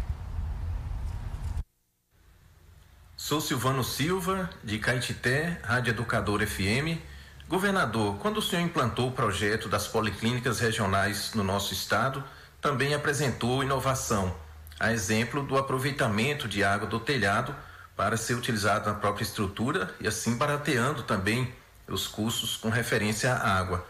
Sou 3.15 3.41
Silvano 3.41 3.83
Silva, 3.83 4.49
de 4.63 4.77
Caetité, 4.79 5.59
Rádio 5.63 5.91
Educadora 5.91 6.45
FM. 6.45 6.99
Governador, 7.47 8.17
quando 8.17 8.37
o 8.37 8.41
senhor 8.41 8.61
implantou 8.61 9.09
o 9.09 9.11
projeto 9.11 9.67
das 9.67 9.87
policlínicas 9.87 10.59
regionais 10.59 11.33
no 11.33 11.43
nosso 11.43 11.73
estado, 11.73 12.23
também 12.61 12.93
apresentou 12.93 13.63
inovação, 13.63 14.35
a 14.79 14.91
exemplo 14.91 15.41
do 15.41 15.57
aproveitamento 15.57 16.47
de 16.47 16.63
água 16.63 16.87
do 16.87 16.99
telhado 16.99 17.55
para 17.95 18.15
ser 18.15 18.35
utilizado 18.35 18.89
na 18.89 18.95
própria 18.95 19.23
estrutura 19.23 19.93
e 19.99 20.07
assim 20.07 20.37
barateando 20.37 21.03
também 21.03 21.53
os 21.89 22.07
custos 22.07 22.55
com 22.55 22.69
referência 22.69 23.33
à 23.33 23.57
água. 23.57 23.85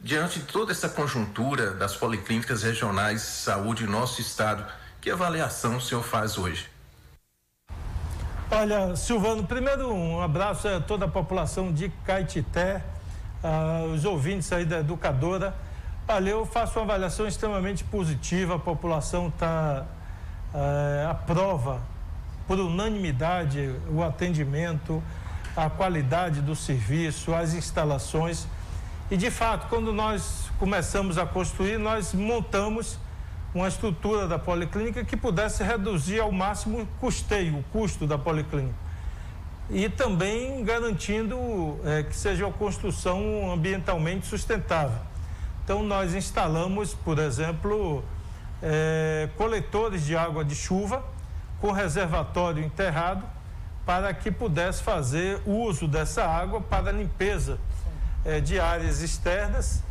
Diante 0.00 0.40
de 0.40 0.46
toda 0.46 0.72
essa 0.72 0.88
conjuntura 0.88 1.70
das 1.70 1.96
policlínicas 1.96 2.62
regionais 2.62 3.22
de 3.22 3.26
saúde 3.26 3.84
em 3.84 3.86
nosso 3.86 4.20
estado, 4.20 4.64
que 5.00 5.10
avaliação 5.10 5.76
o 5.76 5.80
senhor 5.80 6.02
faz 6.02 6.36
hoje? 6.36 6.68
Olha, 8.50 8.94
Silvano, 8.94 9.44
primeiro 9.44 9.92
um 9.92 10.20
abraço 10.20 10.68
a 10.68 10.80
toda 10.80 11.06
a 11.06 11.08
população 11.08 11.72
de 11.72 11.88
Caetité, 12.04 12.82
os 13.94 14.04
ouvintes 14.04 14.52
aí 14.52 14.64
da 14.64 14.78
educadora. 14.78 15.54
Olha, 16.06 16.30
eu 16.30 16.44
faço 16.44 16.78
uma 16.78 16.84
avaliação 16.84 17.26
extremamente 17.26 17.82
positiva, 17.84 18.56
a 18.56 18.58
população 18.58 19.28
está 19.28 19.86
uh, 20.52 20.56
eh, 20.56 21.06
aprova 21.10 21.80
por 22.46 22.60
unanimidade 22.60 23.74
o 23.90 24.02
atendimento, 24.02 25.02
a 25.56 25.70
qualidade 25.70 26.40
do 26.40 26.56
serviço, 26.56 27.34
as 27.34 27.54
instalações. 27.54 28.46
E 29.10 29.16
de 29.16 29.30
fato, 29.30 29.68
quando 29.68 29.92
nós 29.92 30.50
começamos 30.58 31.18
a 31.18 31.26
construir, 31.26 31.78
nós 31.78 32.12
montamos 32.12 32.98
uma 33.54 33.68
estrutura 33.68 34.26
da 34.26 34.38
policlínica 34.38 35.04
que 35.04 35.16
pudesse 35.16 35.62
reduzir 35.62 36.20
ao 36.20 36.32
máximo 36.32 36.82
o 36.82 36.86
custeio, 37.00 37.58
o 37.58 37.62
custo 37.64 38.06
da 38.06 38.18
policlínica. 38.18 38.74
E 39.70 39.88
também 39.88 40.64
garantindo 40.64 41.78
é, 41.84 42.02
que 42.02 42.14
seja 42.14 42.46
uma 42.46 42.52
construção 42.52 43.52
ambientalmente 43.52 44.26
sustentável. 44.26 44.98
Então, 45.64 45.82
nós 45.82 46.14
instalamos, 46.14 46.92
por 46.92 47.18
exemplo, 47.18 48.04
é, 48.62 49.28
coletores 49.36 50.04
de 50.04 50.16
água 50.16 50.44
de 50.44 50.54
chuva 50.54 51.02
com 51.60 51.70
reservatório 51.70 52.62
enterrado 52.62 53.24
para 53.84 54.12
que 54.14 54.30
pudesse 54.30 54.82
fazer 54.82 55.40
uso 55.44 55.86
dessa 55.86 56.24
água 56.24 56.60
para 56.60 56.90
limpeza 56.90 57.58
é, 58.24 58.40
de 58.40 58.58
áreas 58.58 59.02
externas 59.02 59.82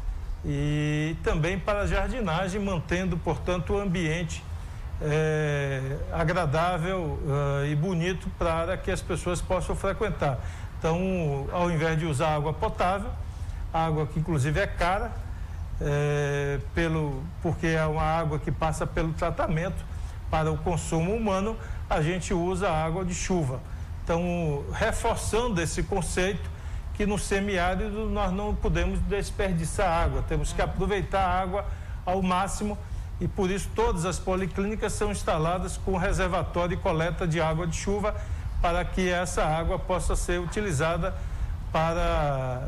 e 0.45 1.15
também 1.23 1.57
para 1.57 1.87
jardinagem, 1.87 2.59
mantendo, 2.59 3.17
portanto, 3.17 3.73
o 3.73 3.79
ambiente 3.79 4.43
é, 5.01 5.97
agradável 6.11 7.19
uh, 7.25 7.65
e 7.65 7.75
bonito 7.75 8.29
para 8.37 8.77
que 8.77 8.91
as 8.91 9.01
pessoas 9.01 9.41
possam 9.41 9.75
frequentar. 9.75 10.39
Então, 10.77 11.47
ao 11.51 11.71
invés 11.71 11.97
de 11.97 12.05
usar 12.05 12.35
água 12.35 12.53
potável, 12.53 13.09
água 13.73 14.05
que 14.05 14.19
inclusive 14.19 14.59
é 14.59 14.67
cara, 14.67 15.11
é, 15.81 16.59
pelo, 16.75 17.23
porque 17.41 17.67
é 17.67 17.85
uma 17.85 18.03
água 18.03 18.37
que 18.37 18.51
passa 18.51 18.85
pelo 18.85 19.13
tratamento 19.13 19.83
para 20.29 20.51
o 20.51 20.57
consumo 20.57 21.15
humano, 21.15 21.57
a 21.89 22.01
gente 22.01 22.33
usa 22.33 22.69
água 22.69 23.05
de 23.05 23.13
chuva. 23.13 23.59
Então, 24.03 24.65
reforçando 24.73 25.61
esse 25.61 25.81
conceito 25.83 26.51
que 26.93 27.05
no 27.05 27.17
semiárido 27.17 28.05
nós 28.09 28.31
não 28.31 28.53
podemos 28.53 28.99
desperdiçar 29.01 29.89
água, 29.89 30.23
temos 30.27 30.51
que 30.51 30.61
aproveitar 30.61 31.21
a 31.21 31.41
água 31.41 31.65
ao 32.05 32.21
máximo 32.21 32.77
e 33.21 33.27
por 33.27 33.49
isso 33.49 33.69
todas 33.73 34.05
as 34.05 34.19
policlínicas 34.19 34.93
são 34.93 35.11
instaladas 35.11 35.77
com 35.77 35.97
reservatório 35.97 36.75
e 36.75 36.77
coleta 36.77 37.25
de 37.25 37.39
água 37.39 37.65
de 37.65 37.77
chuva 37.77 38.13
para 38.61 38.83
que 38.83 39.09
essa 39.09 39.43
água 39.43 39.79
possa 39.79 40.15
ser 40.15 40.39
utilizada 40.39 41.15
para 41.71 42.61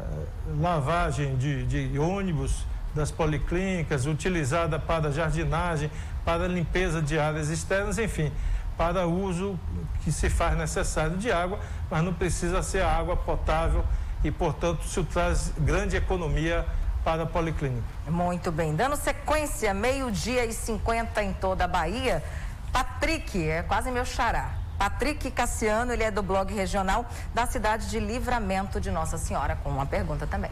lavagem 0.59 1.35
de, 1.35 1.65
de 1.65 1.99
ônibus 1.99 2.65
das 2.95 3.11
policlínicas, 3.11 4.05
utilizada 4.05 4.79
para 4.79 5.11
jardinagem, 5.11 5.91
para 6.23 6.47
limpeza 6.47 7.01
de 7.01 7.19
áreas 7.19 7.49
externas, 7.49 7.97
enfim, 7.97 8.31
para 8.77 9.07
uso 9.07 9.59
que 10.03 10.11
se 10.11 10.29
faz 10.29 10.57
necessário 10.57 11.17
de 11.17 11.31
água, 11.31 11.59
mas 11.89 12.03
não 12.03 12.13
precisa 12.13 12.61
ser 12.61 12.81
água 12.83 13.15
potável 13.15 13.83
e, 14.23 14.31
portanto, 14.31 14.81
isso 14.83 15.03
traz 15.03 15.53
grande 15.57 15.95
economia 15.95 16.65
para 17.03 17.23
a 17.23 17.25
Policlínica. 17.25 17.83
Muito 18.07 18.51
bem. 18.51 18.75
Dando 18.75 18.95
sequência, 18.95 19.73
meio-dia 19.73 20.45
e 20.45 20.51
50 20.51 21.23
em 21.23 21.33
toda 21.33 21.65
a 21.65 21.67
Bahia. 21.67 22.23
Patrick, 22.73 23.47
é 23.47 23.63
quase 23.63 23.91
meu 23.91 24.03
xará. 24.03 24.55
Patrick 24.77 25.31
Cassiano, 25.31 25.93
ele 25.93 26.03
é 26.03 26.11
do 26.11 26.21
blog 26.21 26.53
regional 26.53 27.05
da 27.33 27.45
cidade 27.45 27.89
de 27.89 27.99
Livramento 27.99 28.81
de 28.81 28.91
Nossa 28.91 29.17
Senhora, 29.17 29.55
com 29.63 29.69
uma 29.69 29.85
pergunta 29.85 30.27
também. 30.27 30.51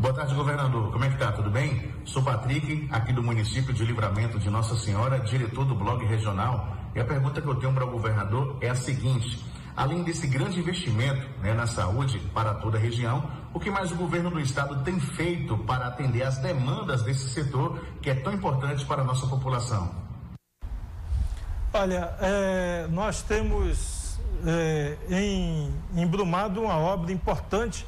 Boa 0.00 0.12
tarde, 0.12 0.34
governador. 0.34 0.92
Como 0.92 1.04
é 1.04 1.08
que 1.08 1.16
tá? 1.16 1.32
Tudo 1.32 1.50
bem? 1.50 1.94
Sou 2.04 2.22
Patrick, 2.22 2.88
aqui 2.90 3.12
do 3.12 3.22
município 3.22 3.72
de 3.72 3.84
Livramento 3.84 4.38
de 4.38 4.50
Nossa 4.50 4.76
Senhora, 4.76 5.20
diretor 5.20 5.64
do 5.64 5.74
blog 5.74 6.04
regional. 6.04 6.79
E 6.94 7.00
a 7.00 7.04
pergunta 7.04 7.40
que 7.40 7.46
eu 7.46 7.54
tenho 7.54 7.72
para 7.72 7.84
o 7.84 7.90
governador 7.90 8.56
é 8.60 8.68
a 8.68 8.74
seguinte: 8.74 9.44
além 9.76 10.02
desse 10.02 10.26
grande 10.26 10.58
investimento 10.58 11.26
né, 11.40 11.54
na 11.54 11.66
saúde 11.66 12.18
para 12.34 12.54
toda 12.54 12.78
a 12.78 12.80
região, 12.80 13.30
o 13.54 13.60
que 13.60 13.70
mais 13.70 13.92
o 13.92 13.96
governo 13.96 14.30
do 14.30 14.40
estado 14.40 14.82
tem 14.82 14.98
feito 14.98 15.56
para 15.58 15.86
atender 15.86 16.22
às 16.22 16.38
demandas 16.38 17.02
desse 17.02 17.30
setor 17.30 17.80
que 18.02 18.10
é 18.10 18.14
tão 18.14 18.32
importante 18.32 18.84
para 18.84 19.02
a 19.02 19.04
nossa 19.04 19.26
população? 19.26 19.90
Olha, 21.72 22.12
é, 22.20 22.88
nós 22.90 23.22
temos 23.22 24.18
é, 24.44 24.96
em, 25.08 25.72
em 25.94 26.06
Brumado 26.06 26.62
uma 26.62 26.76
obra 26.76 27.12
importante 27.12 27.86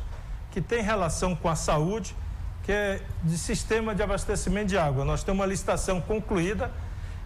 que 0.52 0.60
tem 0.60 0.82
relação 0.82 1.34
com 1.34 1.48
a 1.48 1.56
saúde, 1.56 2.14
que 2.62 2.70
é 2.70 3.02
de 3.24 3.36
sistema 3.36 3.94
de 3.94 4.02
abastecimento 4.02 4.68
de 4.68 4.78
água. 4.78 5.04
Nós 5.04 5.24
temos 5.24 5.40
uma 5.40 5.46
licitação 5.46 6.00
concluída 6.00 6.70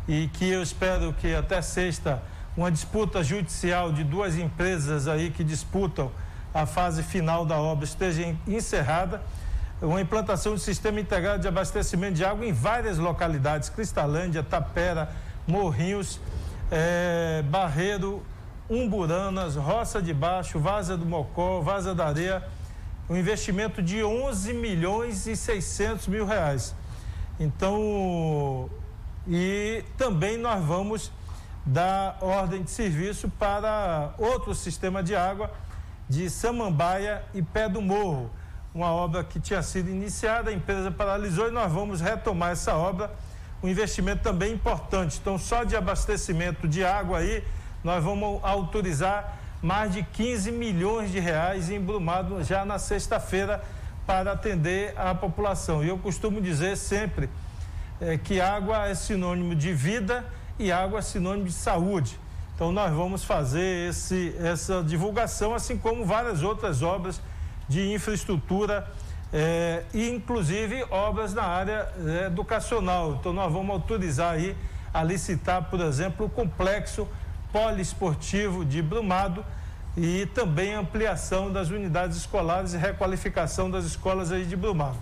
e 0.09 0.29
que 0.29 0.49
eu 0.49 0.63
espero 0.63 1.13
que 1.13 1.35
até 1.35 1.61
sexta 1.61 2.23
uma 2.57 2.71
disputa 2.71 3.23
judicial 3.23 3.93
de 3.93 4.03
duas 4.03 4.37
empresas 4.37 5.09
aí 5.09 5.31
que 5.31 5.45
disputam 5.45 6.11
a 6.55 6.65
fase 6.65 7.03
final 7.03 7.45
da 7.45 7.59
obra 7.61 7.85
esteja 7.85 8.35
encerrada. 8.47 9.21
Uma 9.83 10.01
implantação 10.01 10.55
de 10.55 10.61
sistema 10.61 10.99
integrado 10.99 11.43
de 11.43 11.49
abastecimento 11.49 12.15
de 12.15 12.25
água 12.25 12.47
em 12.47 12.53
várias 12.53 12.97
localidades: 12.97 13.69
Cristalândia, 13.69 14.43
Tapera, 14.43 15.11
Morrinhos, 15.47 16.19
é, 16.71 17.43
Barreiro, 17.49 18.23
Umburanas, 18.71 19.55
Roça 19.55 20.01
de 20.01 20.15
Baixo, 20.15 20.59
Vaza 20.59 20.97
do 20.97 21.05
Mocó, 21.05 21.61
Vaza 21.61 21.95
da 21.95 22.07
Areia 22.07 22.43
um 23.09 23.17
investimento 23.17 23.81
de 23.81 24.03
11 24.03 24.53
milhões 24.53 25.27
e 25.27 25.37
600 25.37 26.09
mil 26.09 26.27
reais. 26.27 26.75
Então, 27.39 28.69
e 29.29 29.85
também 29.97 30.37
nós 30.37 30.65
vamos 30.65 31.11
dar 31.65 32.17
ordem 32.21 32.63
de 32.63 32.71
serviço 32.71 33.29
para 33.29 34.15
outro 34.19 34.55
sistema 34.55 35.03
de 35.03 35.17
água 35.17 35.51
de 36.09 36.31
Samambaia 36.31 37.25
e 37.35 37.43
Pé 37.43 37.69
do 37.69 37.83
Morro, 37.83 38.31
uma 38.73 38.93
obra 38.93 39.25
que 39.25 39.41
tinha 39.41 39.63
sido 39.63 39.91
iniciada, 39.91 40.51
a 40.51 40.53
empresa 40.53 40.91
paralisou 40.91 41.49
e 41.49 41.51
nós 41.51 41.73
vamos 41.73 42.01
retomar 42.01 42.53
essa 42.53 42.77
obra, 42.77 43.11
um 43.63 43.69
investimento 43.69 44.23
também 44.23 44.53
importante. 44.53 45.19
Então, 45.21 45.39
só 45.39 45.65
de 45.65 45.75
abastecimento 45.75 46.69
de 46.69 46.85
água 46.85 47.19
aí, 47.19 47.43
nós 47.83 48.05
vamos 48.05 48.39
autorizar 48.45 49.39
mais 49.61 49.93
de 49.93 50.03
15 50.03 50.53
milhões 50.53 51.11
de 51.11 51.19
reais 51.19 51.71
embrumado 51.71 52.45
já 52.45 52.65
na 52.65 52.79
sexta-feira 52.79 53.65
para 54.07 54.33
atender 54.33 54.95
a 54.97 55.15
população. 55.15 55.83
E 55.83 55.89
eu 55.89 55.99
costumo 55.99 56.41
dizer 56.41 56.77
sempre 56.77 57.29
é, 58.01 58.17
que 58.17 58.41
água 58.41 58.87
é 58.87 58.95
sinônimo 58.95 59.55
de 59.55 59.73
vida 59.73 60.25
e 60.59 60.71
água 60.71 60.99
é 60.99 61.03
sinônimo 61.03 61.47
de 61.47 61.53
saúde. 61.53 62.19
Então 62.55 62.73
nós 62.73 62.93
vamos 62.93 63.25
fazer 63.25 63.91
esse, 63.91 64.35
essa 64.39 64.83
divulgação, 64.83 65.55
assim 65.55 65.77
como 65.77 66.05
várias 66.05 66.43
outras 66.43 66.83
obras 66.83 67.21
de 67.69 67.93
infraestrutura 67.93 68.91
é, 69.33 69.85
e 69.93 70.09
inclusive 70.09 70.83
obras 70.91 71.35
na 71.35 71.43
área 71.43 71.89
é, 72.07 72.27
educacional. 72.27 73.17
Então 73.21 73.33
nós 73.33 73.53
vamos 73.53 73.71
autorizar 73.71 74.35
aí 74.35 74.57
a 74.93 75.03
licitar, 75.03 75.65
por 75.65 75.81
exemplo, 75.81 76.27
o 76.27 76.31
complexo 76.31 77.07
poliesportivo 77.53 78.65
de 78.65 78.81
Brumado 78.81 79.45
e 79.97 80.27
também 80.27 80.75
ampliação 80.75 81.53
das 81.53 81.69
unidades 81.71 82.17
escolares 82.17 82.73
e 82.73 82.79
requalificação 82.79 83.71
das 83.71 83.85
escolas 83.85 84.33
aí 84.33 84.45
de 84.45 84.57
Brumado. 84.57 84.97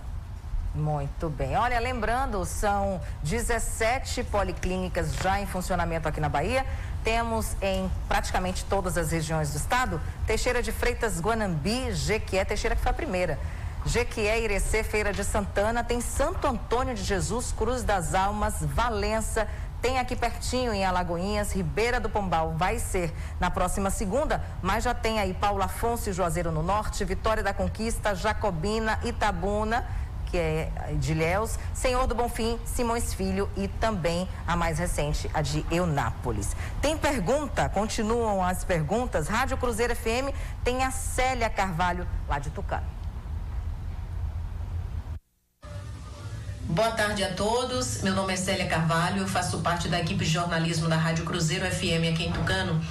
Muito 0.75 1.31
bem. 1.31 1.57
Olha, 1.57 1.79
lembrando, 1.79 2.45
são 2.45 3.01
17 3.22 4.25
policlínicas 4.25 5.14
já 5.14 5.41
em 5.41 5.47
funcionamento 5.47 6.09
aqui 6.09 6.20
na 6.20 6.29
Bahia. 6.29 6.66
Temos 7.05 7.57
em 7.62 7.89
praticamente 8.09 8.64
todas 8.64 8.99
as 8.99 9.12
regiões 9.12 9.53
do 9.53 9.57
estado. 9.57 10.01
Teixeira 10.27 10.61
de 10.61 10.72
Freitas, 10.72 11.20
Guanambi, 11.20 11.93
Jequié, 11.93 12.45
Teixeira 12.45 12.75
que 12.75 12.83
foi 12.83 12.91
a 12.91 12.95
primeira. 12.95 13.39
Jequié, 13.87 14.41
Irecê, 14.41 14.83
Feira 14.83 15.12
de 15.12 15.22
Santana, 15.22 15.85
tem 15.85 16.01
Santo 16.01 16.47
Antônio 16.47 16.95
de 16.95 17.05
Jesus, 17.05 17.53
Cruz 17.53 17.83
das 17.83 18.14
Almas, 18.14 18.57
Valença, 18.61 19.47
tem 19.85 19.99
aqui 19.99 20.16
pertinho 20.16 20.72
em 20.72 20.83
Alagoinhas, 20.83 21.53
Ribeira 21.53 22.01
do 22.01 22.09
Pombal, 22.09 22.55
vai 22.57 22.79
ser 22.79 23.12
na 23.39 23.51
próxima 23.51 23.91
segunda, 23.91 24.43
mas 24.62 24.83
já 24.83 24.95
tem 24.95 25.20
aí 25.20 25.35
Paulo 25.35 25.62
Afonso 25.62 26.09
e 26.09 26.12
Juazeiro 26.14 26.51
no 26.51 26.62
Norte, 26.62 27.05
Vitória 27.05 27.43
da 27.43 27.53
Conquista, 27.53 28.14
Jacobina, 28.14 28.99
Itabuna, 29.05 29.87
que 30.35 30.39
é 30.39 30.68
de 30.99 31.14
Léus, 31.14 31.57
Senhor 31.72 32.09
do 32.09 32.14
Bonfim, 32.16 32.59
Simões 32.64 33.14
Filho 33.14 33.49
e 33.57 33.68
também 33.68 34.28
a 34.45 34.57
mais 34.57 34.80
recente, 34.80 35.30
a 35.32 35.41
de 35.41 35.64
Eunápolis. 35.70 36.57
Tem 36.82 36.99
pergunta? 36.99 37.68
Continuam 37.68 38.43
as 38.43 38.64
perguntas. 38.64 39.28
Rádio 39.28 39.57
Cruzeiro 39.57 39.95
FM 39.95 40.35
tem 40.64 40.82
a 40.82 40.91
Célia 40.91 41.49
Carvalho, 41.49 42.05
lá 42.28 42.41
de 42.41 42.51
Tucano. 42.51 42.82
Boa 46.62 46.91
tarde 46.91 47.22
a 47.22 47.32
todos. 47.32 48.03
Meu 48.03 48.16
nome 48.16 48.32
é 48.32 48.37
Célia 48.37 48.66
Carvalho, 48.66 49.18
eu 49.18 49.28
faço 49.28 49.61
parte 49.61 49.87
da 49.87 50.01
equipe 50.01 50.24
de 50.24 50.30
jornalismo 50.32 50.89
da 50.89 50.97
Rádio 50.97 51.24
Cruzeiro 51.24 51.64
FM 51.64 52.12
aqui 52.12 52.24
em 52.24 52.32
Tucano. 52.32 52.82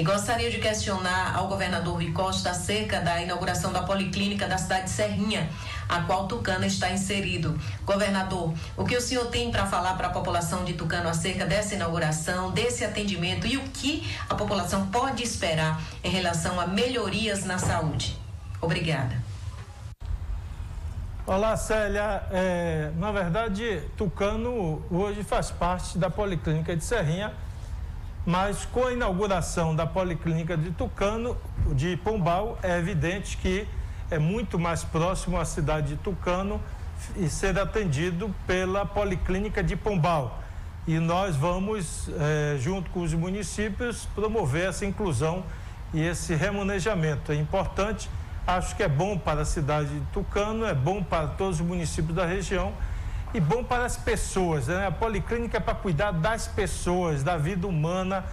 E 0.00 0.02
gostaria 0.02 0.50
de 0.50 0.56
questionar 0.56 1.36
ao 1.36 1.46
governador 1.46 1.96
Rui 1.96 2.10
Costa 2.10 2.52
acerca 2.52 3.02
da 3.02 3.20
inauguração 3.20 3.70
da 3.70 3.82
policlínica 3.82 4.48
da 4.48 4.56
cidade 4.56 4.84
de 4.84 4.90
Serrinha, 4.92 5.46
a 5.86 6.00
qual 6.04 6.26
Tucano 6.26 6.64
está 6.64 6.90
inserido. 6.90 7.60
Governador, 7.84 8.54
o 8.78 8.84
que 8.86 8.96
o 8.96 9.00
senhor 9.02 9.26
tem 9.26 9.50
para 9.50 9.66
falar 9.66 9.98
para 9.98 10.06
a 10.06 10.10
população 10.10 10.64
de 10.64 10.72
Tucano 10.72 11.06
acerca 11.06 11.44
dessa 11.44 11.74
inauguração, 11.74 12.50
desse 12.50 12.82
atendimento 12.82 13.46
e 13.46 13.58
o 13.58 13.62
que 13.74 14.10
a 14.26 14.34
população 14.34 14.86
pode 14.86 15.22
esperar 15.22 15.78
em 16.02 16.08
relação 16.08 16.58
a 16.58 16.66
melhorias 16.66 17.44
na 17.44 17.58
saúde? 17.58 18.18
Obrigada. 18.58 19.22
Olá, 21.26 21.58
Célia. 21.58 22.22
É, 22.30 22.90
na 22.96 23.12
verdade, 23.12 23.82
Tucano 23.98 24.82
hoje 24.90 25.22
faz 25.22 25.50
parte 25.50 25.98
da 25.98 26.08
Policlínica 26.08 26.74
de 26.74 26.82
Serrinha, 26.82 27.34
mas 28.26 28.66
com 28.66 28.86
a 28.86 28.92
inauguração 28.92 29.74
da 29.74 29.86
Policlínica 29.86 30.56
de 30.56 30.70
Tucano, 30.70 31.36
de 31.72 31.96
Pombal, 31.96 32.58
é 32.62 32.78
evidente 32.78 33.36
que 33.36 33.66
é 34.10 34.18
muito 34.18 34.58
mais 34.58 34.84
próximo 34.84 35.38
à 35.38 35.44
cidade 35.44 35.88
de 35.88 35.96
Tucano 35.96 36.60
e 37.16 37.28
ser 37.28 37.58
atendido 37.58 38.34
pela 38.46 38.84
Policlínica 38.84 39.62
de 39.62 39.76
Pombal. 39.76 40.42
E 40.86 40.98
nós 40.98 41.36
vamos, 41.36 42.10
é, 42.18 42.58
junto 42.58 42.90
com 42.90 43.00
os 43.00 43.14
municípios, 43.14 44.06
promover 44.14 44.68
essa 44.68 44.84
inclusão 44.84 45.44
e 45.94 46.00
esse 46.02 46.34
remanejamento. 46.34 47.32
É 47.32 47.36
importante, 47.36 48.10
acho 48.46 48.76
que 48.76 48.82
é 48.82 48.88
bom 48.88 49.16
para 49.16 49.42
a 49.42 49.44
cidade 49.44 49.88
de 49.88 50.06
Tucano, 50.12 50.66
é 50.66 50.74
bom 50.74 51.02
para 51.02 51.28
todos 51.28 51.60
os 51.60 51.66
municípios 51.66 52.14
da 52.14 52.26
região 52.26 52.72
e 53.32 53.40
bom 53.40 53.62
para 53.62 53.84
as 53.84 53.96
pessoas. 53.96 54.66
Né? 54.66 54.86
A 54.86 54.90
policlínica 54.90 55.56
é 55.56 55.60
para 55.60 55.74
cuidar 55.74 56.12
das 56.12 56.46
pessoas, 56.46 57.22
da 57.22 57.36
vida 57.36 57.66
humana 57.66 58.24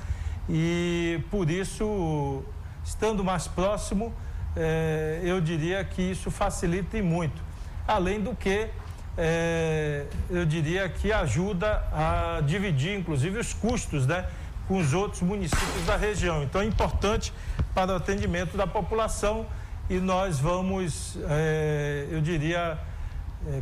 e 0.49 1.21
por 1.29 1.49
isso, 1.49 2.43
estando 2.83 3.23
mais 3.23 3.47
próximo, 3.47 4.13
é, 4.55 5.19
eu 5.23 5.39
diria 5.41 5.83
que 5.83 6.01
isso 6.01 6.31
facilita 6.31 6.97
e 6.97 7.01
muito. 7.01 7.41
Além 7.87 8.21
do 8.21 8.35
que, 8.35 8.69
é, 9.17 10.05
eu 10.29 10.45
diria 10.45 10.87
que 10.89 11.11
ajuda 11.11 11.83
a 11.91 12.41
dividir, 12.45 12.97
inclusive, 12.97 13.39
os 13.39 13.53
custos, 13.53 14.05
né? 14.05 14.25
com 14.67 14.77
os 14.77 14.93
outros 14.93 15.21
municípios 15.21 15.85
da 15.85 15.95
região. 15.95 16.43
Então 16.43 16.61
é 16.61 16.65
importante 16.65 17.33
para 17.73 17.93
o 17.93 17.95
atendimento 17.95 18.57
da 18.57 18.67
população 18.67 19.45
e 19.89 19.99
nós 19.99 20.39
vamos, 20.39 21.17
é, 21.29 22.07
eu 22.11 22.19
diria, 22.19 22.77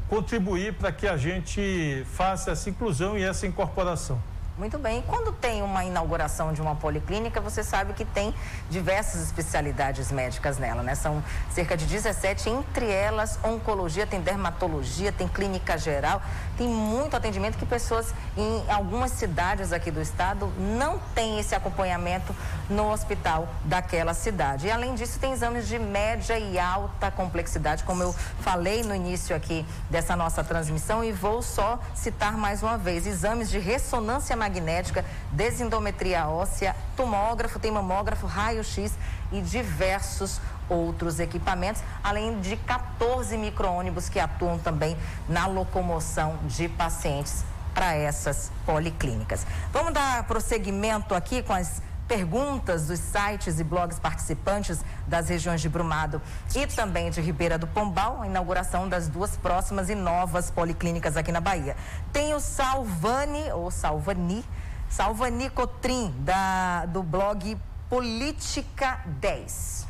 contribuir 0.09 0.73
para 0.73 0.91
que 0.91 1.07
a 1.07 1.17
gente 1.17 2.05
faça 2.11 2.51
essa 2.51 2.69
inclusão 2.69 3.17
e 3.17 3.23
essa 3.23 3.45
incorporação. 3.45 4.19
Muito 4.57 4.77
bem. 4.79 5.03
Quando 5.05 5.33
tem 5.33 5.61
uma 5.61 5.83
inauguração 5.83 6.53
de 6.53 6.61
uma 6.61 6.77
policlínica, 6.77 7.41
você 7.41 7.61
sabe 7.61 7.91
que 7.91 8.05
tem 8.05 8.33
diversas 8.69 9.21
especialidades 9.21 10.13
médicas 10.13 10.57
nela, 10.57 10.81
né? 10.81 10.95
São 10.95 11.21
cerca 11.51 11.75
de 11.75 11.85
17, 11.85 12.49
entre 12.49 12.89
elas 12.89 13.37
oncologia, 13.43 14.07
tem 14.07 14.21
dermatologia, 14.21 15.11
tem 15.11 15.27
clínica 15.27 15.77
geral, 15.77 16.21
tem 16.57 16.69
muito 16.69 17.17
atendimento 17.17 17.57
que 17.57 17.65
pessoas 17.65 18.13
em 18.37 18.63
algumas 18.71 19.11
cidades 19.11 19.73
aqui 19.73 19.91
do 19.91 20.01
estado 20.01 20.49
não 20.57 20.99
têm 21.13 21.37
esse 21.37 21.53
acompanhamento 21.53 22.33
no 22.69 22.89
hospital 22.93 23.49
daquela 23.65 24.13
cidade. 24.13 24.67
E 24.67 24.71
além 24.71 24.95
disso, 24.95 25.19
tem 25.19 25.33
exames 25.33 25.67
de 25.67 25.77
média 25.77 26.39
e 26.39 26.57
alta 26.57 27.11
complexidade, 27.11 27.83
como 27.83 28.03
eu 28.03 28.15
falei 28.39 28.83
no 28.83 28.95
início 28.95 29.35
aqui 29.35 29.65
dessa 29.89 30.15
nossa 30.15 30.45
transmissão 30.45 31.03
e 31.03 31.11
vou 31.11 31.41
só 31.41 31.77
citar 31.93 32.37
mais 32.37 32.63
uma 32.63 32.77
vez, 32.77 33.05
exames 33.05 33.49
de 33.49 33.59
ressonância 33.59 34.44
magnética 34.45 35.03
desendometria 35.31 36.27
óssea, 36.27 36.75
tomógrafo, 36.95 37.59
tem 37.59 37.71
mamógrafo, 37.71 38.27
raio-x 38.27 38.93
e 39.31 39.41
diversos 39.41 40.39
outros 40.69 41.19
equipamentos, 41.19 41.81
além 42.03 42.39
de 42.39 42.55
14 42.57 43.35
micro-ônibus 43.37 44.07
que 44.07 44.19
atuam 44.19 44.57
também 44.57 44.95
na 45.27 45.47
locomoção 45.47 46.37
de 46.45 46.69
pacientes 46.69 47.43
para 47.73 47.93
essas 47.93 48.51
policlínicas. 48.65 49.45
Vamos 49.73 49.93
dar 49.93 50.23
prosseguimento 50.23 51.13
aqui 51.13 51.41
com 51.43 51.53
as 51.53 51.81
perguntas 52.07 52.87
dos 52.87 52.99
sites 52.99 53.59
e 53.59 53.63
blogs 53.63 53.99
participantes 53.99 54.83
das 55.07 55.29
regiões 55.29 55.61
de 55.61 55.69
Brumado 55.69 56.21
e 56.55 56.67
também 56.67 57.09
de 57.09 57.21
Ribeira 57.21 57.57
do 57.57 57.67
Pombal, 57.67 58.21
a 58.21 58.27
inauguração 58.27 58.87
das 58.87 59.07
duas 59.07 59.35
próximas 59.37 59.89
e 59.89 59.95
novas 59.95 60.51
policlínicas 60.51 61.17
aqui 61.17 61.31
na 61.31 61.41
Bahia. 61.41 61.75
Tem 62.11 62.33
o 62.33 62.39
Salvani, 62.39 63.51
ou 63.51 63.71
Salvani, 63.71 64.43
Salvani 64.89 65.49
Cotrim, 65.49 66.13
da, 66.19 66.85
do 66.85 67.01
blog 67.01 67.57
Política 67.89 69.01
10. 69.19 69.87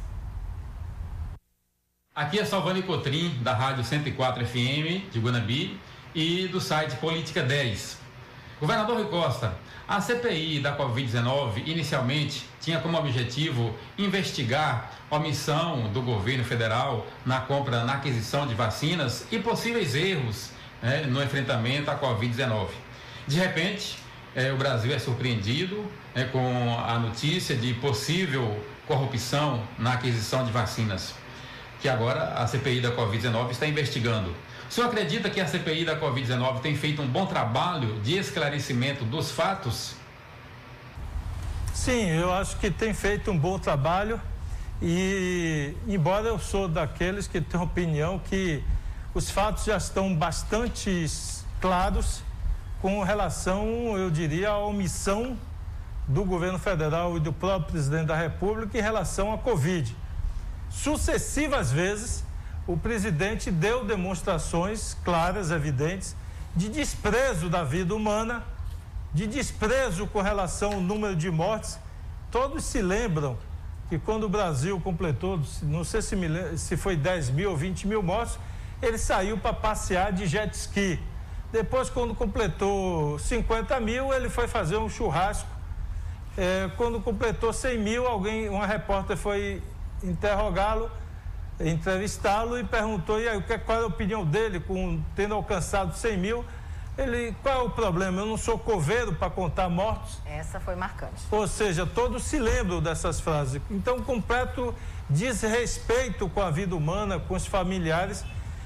Aqui 2.14 2.40
é 2.40 2.46
Salvani 2.46 2.82
Cotrim, 2.82 3.42
da 3.44 3.54
Rádio 3.54 3.84
104 3.84 4.46
FM 4.46 5.12
de 5.12 5.20
Guanabi 5.20 5.80
e 6.14 6.48
do 6.48 6.62
site 6.62 6.96
Política 6.96 7.44
10. 7.44 8.05
Governador 8.60 8.96
Rui 8.96 9.08
Costa, 9.08 9.54
a 9.86 10.00
CPI 10.00 10.62
da 10.62 10.78
Covid-19 10.78 11.68
inicialmente 11.68 12.46
tinha 12.62 12.80
como 12.80 12.98
objetivo 12.98 13.76
investigar 13.98 14.92
omissão 15.10 15.90
do 15.92 16.02
governo 16.02 16.46
federal 16.46 17.06
na 17.26 17.42
compra, 17.42 17.84
na 17.84 17.96
aquisição 17.96 18.48
de 18.48 18.56
vacinas 18.56 19.28
e 19.30 19.40
possíveis 19.40 19.94
erros 19.94 20.52
né, 20.82 21.02
no 21.02 21.22
enfrentamento 21.22 21.92
à 21.92 22.00
Covid-19. 22.00 22.70
De 23.28 23.38
repente, 23.38 23.98
eh, 24.34 24.54
o 24.54 24.58
Brasil 24.58 24.94
é 24.96 25.00
surpreendido 25.00 25.86
né, 26.16 26.24
com 26.32 26.80
a 26.80 26.98
notícia 26.98 27.58
de 27.58 27.74
possível 27.74 28.58
corrupção 28.88 29.64
na 29.78 29.94
aquisição 29.94 30.46
de 30.46 30.52
vacinas, 30.54 31.14
que 31.82 31.90
agora 31.90 32.36
a 32.36 32.48
CPI 32.48 32.80
da 32.80 32.96
Covid-19 32.96 33.52
está 33.52 33.68
investigando. 33.68 34.34
O 34.70 34.74
senhor 34.74 34.88
acredita 34.88 35.30
que 35.30 35.40
a 35.40 35.48
CPI 35.48 35.86
da 35.86 36.00
Covid-19 36.00 36.60
tem 36.62 36.76
feito 36.76 37.02
um 37.02 37.08
bom 37.08 37.26
trabalho 37.26 38.00
de 38.02 38.18
esclarecimento 38.18 39.06
dos 39.06 39.32
fatos? 39.32 39.96
Sim, 41.74 42.10
eu 42.10 42.34
acho 42.34 42.58
que 42.58 42.72
tem 42.72 42.94
feito 42.94 43.30
um 43.32 43.38
bom 43.38 43.60
trabalho 43.60 44.20
e, 44.82 45.74
embora 45.88 46.28
eu 46.28 46.40
sou 46.40 46.68
daqueles 46.68 47.28
que 47.28 47.40
têm 47.40 47.62
opinião 47.62 48.20
que 48.20 48.64
os 49.14 49.30
fatos 49.30 49.66
já 49.66 49.78
estão 49.78 50.14
bastante 50.14 51.06
claros 51.62 52.22
com 52.82 53.02
relação, 53.04 53.98
eu 53.98 54.12
diria, 54.12 54.50
à 54.50 54.58
omissão 54.58 55.38
do 56.08 56.24
governo 56.24 56.60
federal 56.60 57.18
e 57.18 57.20
do 57.20 57.32
próprio 57.32 57.72
presidente 57.72 58.08
da 58.08 58.16
República 58.16 58.78
em 58.78 58.82
relação 58.82 59.34
à 59.34 59.38
Covid. 59.38 59.96
Sucessivas 60.70 61.72
vezes, 61.72 62.24
o 62.68 62.76
presidente 62.76 63.52
deu 63.52 63.86
demonstrações 63.86 64.98
claras, 65.04 65.52
evidentes, 65.52 66.16
de 66.56 66.68
desprezo 66.68 67.50
da 67.50 67.64
vida 67.64 67.94
humana, 67.94 68.44
de 69.14 69.28
desprezo 69.28 70.08
com 70.08 70.22
relação 70.22 70.74
ao 70.74 70.82
número 70.82 71.16
de 71.16 71.30
mortes. 71.30 71.78
Todos 72.32 72.64
se 72.64 72.82
lembram 72.82 73.38
que 73.88 74.00
quando 74.00 74.24
o 74.24 74.30
Brasil 74.30 74.80
completou, 74.80 75.40
não 75.62 75.84
sei 75.84 76.02
se, 76.02 76.16
me, 76.16 76.58
se 76.58 76.76
foi 76.76 76.96
10 76.96 77.30
mil 77.30 77.52
ou 77.52 77.58
20 77.58 77.88
mil 77.88 78.02
mortos, 78.02 78.40
ele 78.82 78.98
saiu 78.98 79.38
para 79.38 79.54
passear 79.54 80.12
de 80.12 80.26
jet 80.26 80.52
ski. 80.56 81.00
Depois, 81.52 81.90
quando 81.90 82.16
completou 82.16 83.20
50 83.20 83.80
mil, 83.80 84.12
ele 84.12 84.28
foi 84.28 84.48
fazer 84.48 84.78
um 84.78 84.90
churrasco. 84.90 85.48
É, 86.36 86.70
quando 86.76 87.00
completou 87.00 87.54
100 87.54 87.78
mil, 87.78 88.08
alguém, 88.08 88.50
uma 88.50 88.66
repórter 88.66 89.16
foi 89.16 89.62
interrogá-lo 90.04 90.90
entrevistá-lo 91.60 92.60
e 92.60 92.64
perguntou 92.64 93.20
e 93.20 93.28
aí, 93.28 93.42
qual 93.66 93.80
é 93.80 93.84
a 93.84 93.88
opinião 93.88 94.26
dele 94.26 94.60
com 94.60 95.02
tendo 95.16 95.34
alcançado 95.34 95.96
100 95.96 96.18
mil. 96.18 96.46
Ele, 96.98 97.36
qual 97.44 97.60
é 97.60 97.64
o 97.64 97.70
problema? 97.70 98.22
Eu 98.22 98.26
não 98.26 98.38
sou 98.38 98.58
coveiro 98.58 99.14
para 99.14 99.30
contar 99.30 99.68
mortos. 99.68 100.22
Essa 100.26 100.62
foi 100.62 100.76
marcante. 100.76 101.22
Ou 101.30 101.46
seja, 101.46 101.86
todos 101.86 102.24
se 102.24 102.40
lembram 102.40 102.82
dessas 102.82 103.20
frases. 103.20 103.62
Então, 103.70 104.02
completo 104.02 104.74
desrespeito 105.10 106.30
com 106.30 106.42
a 106.42 106.50
vida 106.50 106.74
humana, 106.74 107.20
com 107.20 107.36
os 107.36 107.46
familiares. 107.46 108.24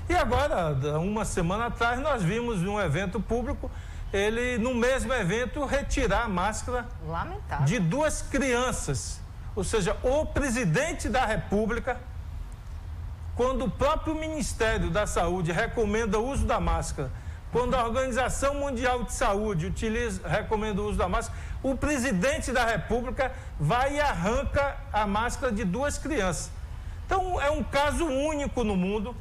E 0.08 0.14
agora, 0.14 0.74
uma 1.00 1.26
semana 1.26 1.68
atrás, 1.68 2.00
nós 2.00 2.22
vimos 2.22 2.62
num 2.62 2.80
evento 2.80 3.20
público 3.20 3.70
ele, 4.12 4.58
no 4.58 4.74
mesmo 4.74 5.14
evento, 5.14 5.64
retirar 5.66 6.24
a 6.24 6.28
máscara 6.28 6.88
Lamentável. 7.08 7.66
de 7.66 7.80
duas 7.80 8.22
crianças. 8.22 9.20
Ou 9.56 9.64
seja, 9.64 9.96
o 10.04 10.26
presidente 10.26 11.10
da 11.10 11.26
República 11.26 12.00
quando 13.40 13.64
o 13.64 13.72
próprio 13.72 14.14
Ministério 14.14 14.90
da 14.90 15.08
Saúde 15.08 15.54
recomenda 15.54 16.20
o 16.20 16.30
uso 16.30 16.46
da 16.46 16.60
máscara, 16.60 17.10
quando 17.54 17.74
a 17.74 17.86
Organização 17.86 18.56
Mundial 18.56 19.04
de 19.04 19.14
Saúde 19.14 19.66
utiliza, 19.66 20.28
recomenda 20.28 20.82
o 20.82 20.90
uso 20.90 20.98
da 20.98 21.08
máscara, 21.08 21.40
o 21.64 21.74
presidente 21.74 22.52
da 22.52 22.66
República 22.66 23.32
vai 23.58 23.96
e 23.96 24.02
arranca 24.02 24.76
a 24.92 25.08
máscara 25.08 25.54
de 25.54 25.64
duas 25.64 25.98
crianças. 25.98 26.52
Então, 27.06 27.40
é 27.40 27.50
um 27.50 27.64
caso 27.64 28.06
único 28.06 28.66
no 28.66 28.76
mundo 28.76 29.16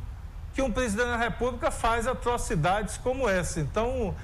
que 0.52 0.62
um 0.62 0.72
presidente 0.72 1.10
da 1.10 1.16
República 1.16 1.70
faz 1.70 2.08
atrocidades 2.08 2.96
como 2.96 3.28
essa. 3.28 3.60
Então, 3.60 4.16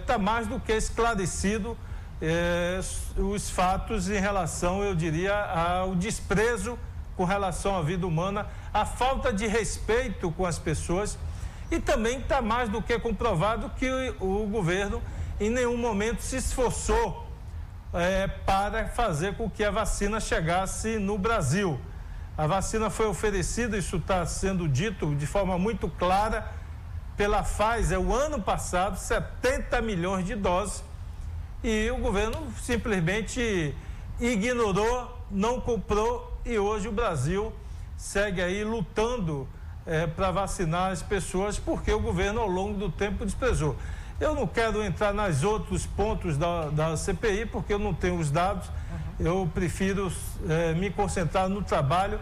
está 0.00 0.14
é, 0.14 0.18
mais 0.18 0.48
do 0.48 0.58
que 0.58 0.72
esclarecido 0.72 1.78
é, 2.20 2.80
os 3.16 3.50
fatos 3.50 4.10
em 4.10 4.18
relação, 4.18 4.82
eu 4.82 4.96
diria, 4.96 5.44
ao 5.44 5.94
desprezo 5.94 6.76
com 7.16 7.24
relação 7.24 7.76
à 7.76 7.82
vida 7.82 8.06
humana, 8.06 8.46
a 8.76 8.84
falta 8.84 9.32
de 9.32 9.46
respeito 9.46 10.30
com 10.32 10.44
as 10.44 10.58
pessoas 10.58 11.18
e 11.70 11.80
também 11.80 12.18
está 12.18 12.42
mais 12.42 12.68
do 12.68 12.82
que 12.82 12.98
comprovado 12.98 13.70
que 13.70 13.88
o, 14.20 14.46
governo 14.46 15.02
em 15.40 15.48
nenhum 15.48 15.78
momento 15.78 16.20
se 16.20 16.36
esforçou 16.36 17.26
é, 17.94 18.28
para 18.28 18.88
fazer 18.88 19.34
com 19.34 19.48
que 19.48 19.64
a 19.64 19.70
vacina 19.70 20.20
chegasse 20.20 20.98
no 20.98 21.16
Brasil. 21.16 21.80
A 22.36 22.46
vacina 22.46 22.90
foi 22.90 23.06
oferecida, 23.06 23.78
isso 23.78 23.96
está 23.96 24.26
sendo 24.26 24.68
dito 24.68 25.14
de 25.14 25.26
forma 25.26 25.56
muito 25.56 25.88
clara 25.88 26.46
pela 27.16 27.42
Pfizer 27.42 27.98
o 27.98 28.14
ano 28.14 28.42
passado, 28.42 28.98
70 28.98 29.80
milhões 29.80 30.26
de 30.26 30.34
doses, 30.34 30.84
e 31.64 31.90
o 31.90 31.96
governo 31.96 32.52
simplesmente 32.60 33.74
ignorou, 34.20 35.18
não 35.30 35.62
comprou 35.62 36.38
e 36.44 36.58
hoje 36.58 36.88
o 36.88 36.92
Brasil 36.92 37.54
segue 38.06 38.40
aí 38.40 38.62
lutando 38.62 39.48
é, 39.84 40.06
para 40.06 40.30
vacinar 40.30 40.92
as 40.92 41.02
pessoas 41.02 41.58
porque 41.58 41.90
o 41.90 41.98
governo 41.98 42.40
ao 42.40 42.46
longo 42.46 42.78
do 42.78 42.88
tempo 42.88 43.24
desprezou. 43.24 43.76
Eu 44.20 44.32
não 44.32 44.46
quero 44.46 44.82
entrar 44.82 45.12
nos 45.12 45.42
outros 45.42 45.86
pontos 45.86 46.38
da, 46.38 46.68
da 46.70 46.96
CPI, 46.96 47.46
porque 47.46 47.74
eu 47.74 47.78
não 47.80 47.92
tenho 47.92 48.16
os 48.18 48.30
dados. 48.30 48.70
Eu 49.18 49.50
prefiro 49.52 50.10
é, 50.48 50.72
me 50.74 50.88
concentrar 50.88 51.48
no 51.48 51.62
trabalho 51.62 52.20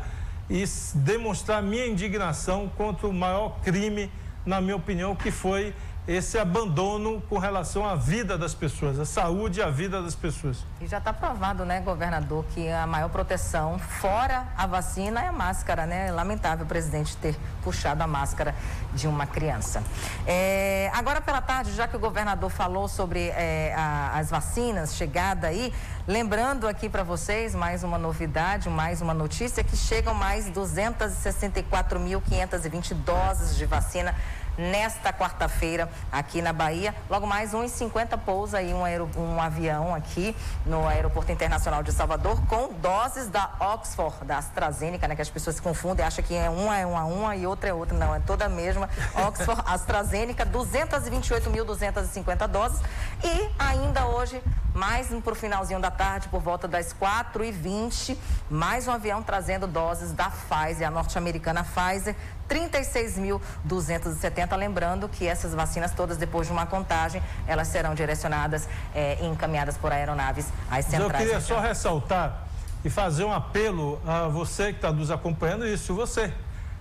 e 0.49 0.64
demonstrar 0.95 1.62
minha 1.62 1.87
indignação 1.87 2.68
contra 2.76 3.07
o 3.07 3.12
maior 3.12 3.61
crime, 3.62 4.11
na 4.45 4.62
minha 4.62 4.76
opinião, 4.76 5.14
que 5.14 5.30
foi 5.30 5.74
esse 6.07 6.39
abandono 6.39 7.23
com 7.31 7.39
relação 7.39 7.89
à 7.89 7.95
vida 7.95 8.37
das 8.37 8.53
pessoas, 8.55 8.99
a 8.99 9.07
saúde 9.07 9.61
e 9.61 9.63
a 9.63 9.71
vida 9.71 10.03
das 10.03 10.15
pessoas. 10.15 10.59
E 10.81 10.87
já 10.87 10.99
está 10.99 11.15
provado, 11.15 11.65
né, 11.65 11.81
governador, 11.81 12.45
que 12.53 12.69
a 12.69 12.87
maior 12.87 13.09
proteção, 13.09 13.79
fora 13.79 14.47
a 14.57 14.67
vacina, 14.67 15.23
é 15.23 15.29
a 15.29 15.33
máscara, 15.33 15.87
né? 15.87 16.09
É 16.09 16.13
lamentável 16.13 16.67
o 16.67 16.69
presidente 16.69 17.17
ter 17.17 17.35
puxado 17.63 18.03
a 18.03 18.07
máscara 18.07 18.55
de 18.93 19.09
uma 19.09 19.27
criança. 19.27 19.83
É, 20.27 20.91
agora 20.93 21.23
pela 21.23 21.41
tarde, 21.41 21.73
já 21.73 21.89
que 21.89 21.97
o 21.97 21.99
governador 21.99 22.51
falou 22.51 22.87
sobre 22.87 23.29
é, 23.29 23.73
a, 23.75 24.19
as 24.19 24.29
vacinas, 24.29 24.95
chegada 24.95 25.47
aí, 25.47 25.73
lembrando 26.07 26.69
aqui 26.69 26.91
para 26.91 27.03
vocês 27.03 27.55
mais 27.55 27.83
uma 27.83 27.97
novidade, 27.97 28.69
mais 28.69 29.01
uma 29.01 29.15
notícia, 29.15 29.65
que 29.65 29.75
chegam 29.75 30.13
mais 30.13 30.51
264.520 30.51 32.93
doses 32.93 33.57
de 33.57 33.65
vacina 33.65 34.15
nesta 34.57 35.13
quarta-feira 35.13 35.89
aqui 36.11 36.43
na 36.43 36.53
Bahia. 36.53 36.95
Logo 37.09 37.27
mais 37.27 37.53
1,50 37.53 38.19
pousa 38.19 38.59
aí 38.59 38.73
um, 38.73 38.83
um 39.21 39.41
avião 39.41 39.95
aqui 39.95 40.37
no 40.65 40.87
Aeroporto 40.87 41.33
Internacional 41.33 41.83
de 41.83 41.93
Salvador 41.93 42.41
com 42.47 42.73
doses 42.75 43.29
da 43.29 43.51
Oxford, 43.61 44.25
da 44.25 44.39
AstraZeneca, 44.39 45.09
né? 45.09 45.17
Que 45.17 45.23
as 45.23 45.31
pessoas 45.31 45.57
se 45.57 45.63
confundem, 45.63 46.05
acham 46.05 46.25
que 46.25 46.35
é 46.35 46.49
uma 46.49 46.79
é 46.79 46.87
uma, 46.87 47.05
uma 47.05 47.37
e 47.37 47.47
outra 47.47 47.71
é 47.71 47.75
outra. 47.75 47.97
Não, 47.97 48.15
é 48.15 48.21
toda 48.21 48.47
a 48.47 48.49
mesma. 48.49 48.89
Oxford, 49.27 49.63
AstraZeneca, 49.67 50.47
228.250 50.47 52.49
doses. 52.49 52.81
E 53.23 53.51
ainda 53.59 54.07
hoje, 54.07 54.43
mais 54.75 55.09
para 55.23 55.33
o 55.33 55.37
finalzinho 55.37 55.81
da 55.81 55.91
tarde, 55.91 56.29
por 56.29 56.41
volta 56.41 56.67
das 56.67 56.95
4h20, 56.95 58.17
mais 58.51 58.89
um 58.89 58.93
avião 58.93 59.23
trazendo 59.23 59.67
doses 59.67 60.13
da 60.13 60.31
Pfizer, 60.31 60.89
a 60.89 60.91
norte-americana 60.91 61.65
Pfizer, 61.65 62.17
36.270. 62.49 64.57
Lembrando 64.57 65.09
que 65.09 65.26
essas 65.26 65.55
vacinas 65.55 65.92
todas, 65.92 66.16
depois 66.16 66.47
de 66.47 66.53
uma 66.53 66.66
contagem, 66.66 67.22
elas 67.47 67.68
serão 67.68 67.95
direcionadas 67.95 68.68
eh, 68.95 69.18
e 69.20 69.26
encaminhadas 69.26 69.76
por 69.76 69.92
aeronaves 69.92 70.47
às 70.70 70.84
centrais. 70.84 71.12
Eu 71.12 71.18
queria 71.18 71.40
só 71.40 71.61
ressaltar 71.61 72.45
e 72.84 72.90
fazer 72.90 73.24
um 73.24 73.32
apelo 73.32 74.01
a 74.07 74.28
você 74.28 74.66
que 74.66 74.78
está 74.78 74.92
nos 74.92 75.11
acompanhando, 75.11 75.66
isso, 75.66 75.95
você 75.95 76.32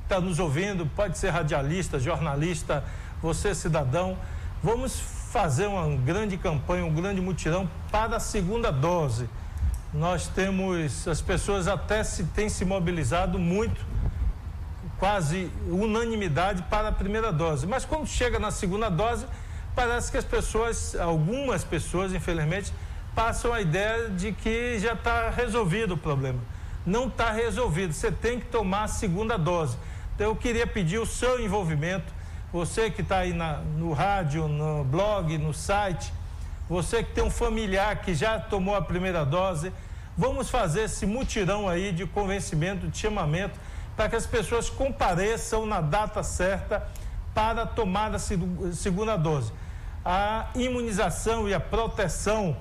está 0.03 0.19
nos 0.19 0.37
ouvindo, 0.37 0.85
pode 0.85 1.17
ser 1.17 1.29
radialista, 1.29 1.97
jornalista, 1.97 2.83
você 3.21 3.55
cidadão, 3.55 4.17
vamos 4.61 4.99
fazer 5.31 5.65
uma 5.65 5.87
grande 5.95 6.37
campanha, 6.37 6.85
um 6.85 6.93
grande 6.93 7.21
mutirão 7.21 7.69
para 7.89 8.17
a 8.17 8.19
segunda 8.19 8.71
dose. 8.71 9.29
Nós 9.93 10.27
temos, 10.27 11.07
as 11.07 11.21
pessoas 11.21 11.67
até 11.67 12.03
se 12.03 12.25
têm 12.25 12.49
se 12.49 12.65
mobilizado 12.65 13.39
muito 13.39 13.79
quase 15.03 15.51
unanimidade 15.67 16.63
para 16.69 16.87
a 16.87 16.91
primeira 16.93 17.29
dose. 17.29 17.67
Mas 17.67 17.83
quando 17.83 18.07
chega 18.07 18.39
na 18.39 18.51
segunda 18.51 18.87
dose, 18.87 19.25
parece 19.75 20.09
que 20.09 20.17
as 20.17 20.23
pessoas, 20.23 20.95
algumas 20.95 21.61
pessoas, 21.61 22.13
infelizmente, 22.13 22.71
passam 23.13 23.51
a 23.51 23.59
ideia 23.59 24.07
de 24.07 24.31
que 24.31 24.79
já 24.79 24.93
está 24.93 25.29
resolvido 25.29 25.95
o 25.95 25.97
problema. 25.97 26.39
Não 26.85 27.07
está 27.09 27.33
resolvido, 27.33 27.91
você 27.91 28.13
tem 28.13 28.39
que 28.39 28.45
tomar 28.45 28.83
a 28.83 28.87
segunda 28.87 29.37
dose. 29.37 29.77
Então 30.15 30.27
eu 30.27 30.37
queria 30.37 30.65
pedir 30.65 30.99
o 30.99 31.05
seu 31.05 31.37
envolvimento, 31.37 32.13
você 32.53 32.89
que 32.89 33.01
está 33.01 33.17
aí 33.17 33.33
na, 33.33 33.57
no 33.57 33.91
rádio, 33.91 34.47
no 34.47 34.85
blog, 34.85 35.37
no 35.37 35.53
site, 35.53 36.13
você 36.69 37.03
que 37.03 37.11
tem 37.11 37.21
um 37.21 37.29
familiar 37.29 37.97
que 37.97 38.15
já 38.15 38.39
tomou 38.39 38.73
a 38.73 38.81
primeira 38.81 39.25
dose, 39.25 39.69
vamos 40.17 40.49
fazer 40.49 40.83
esse 40.83 41.05
mutirão 41.05 41.67
aí 41.67 41.91
de 41.91 42.05
convencimento, 42.05 42.87
de 42.87 42.97
chamamento 42.97 43.59
para 43.95 44.09
que 44.09 44.15
as 44.15 44.25
pessoas 44.25 44.69
compareçam 44.69 45.65
na 45.65 45.81
data 45.81 46.23
certa 46.23 46.87
para 47.33 47.65
tomar 47.65 48.13
a 48.13 48.19
segunda 48.19 49.15
dose. 49.15 49.51
A 50.05 50.49
imunização 50.55 51.47
e 51.47 51.53
a 51.53 51.59
proteção 51.59 52.55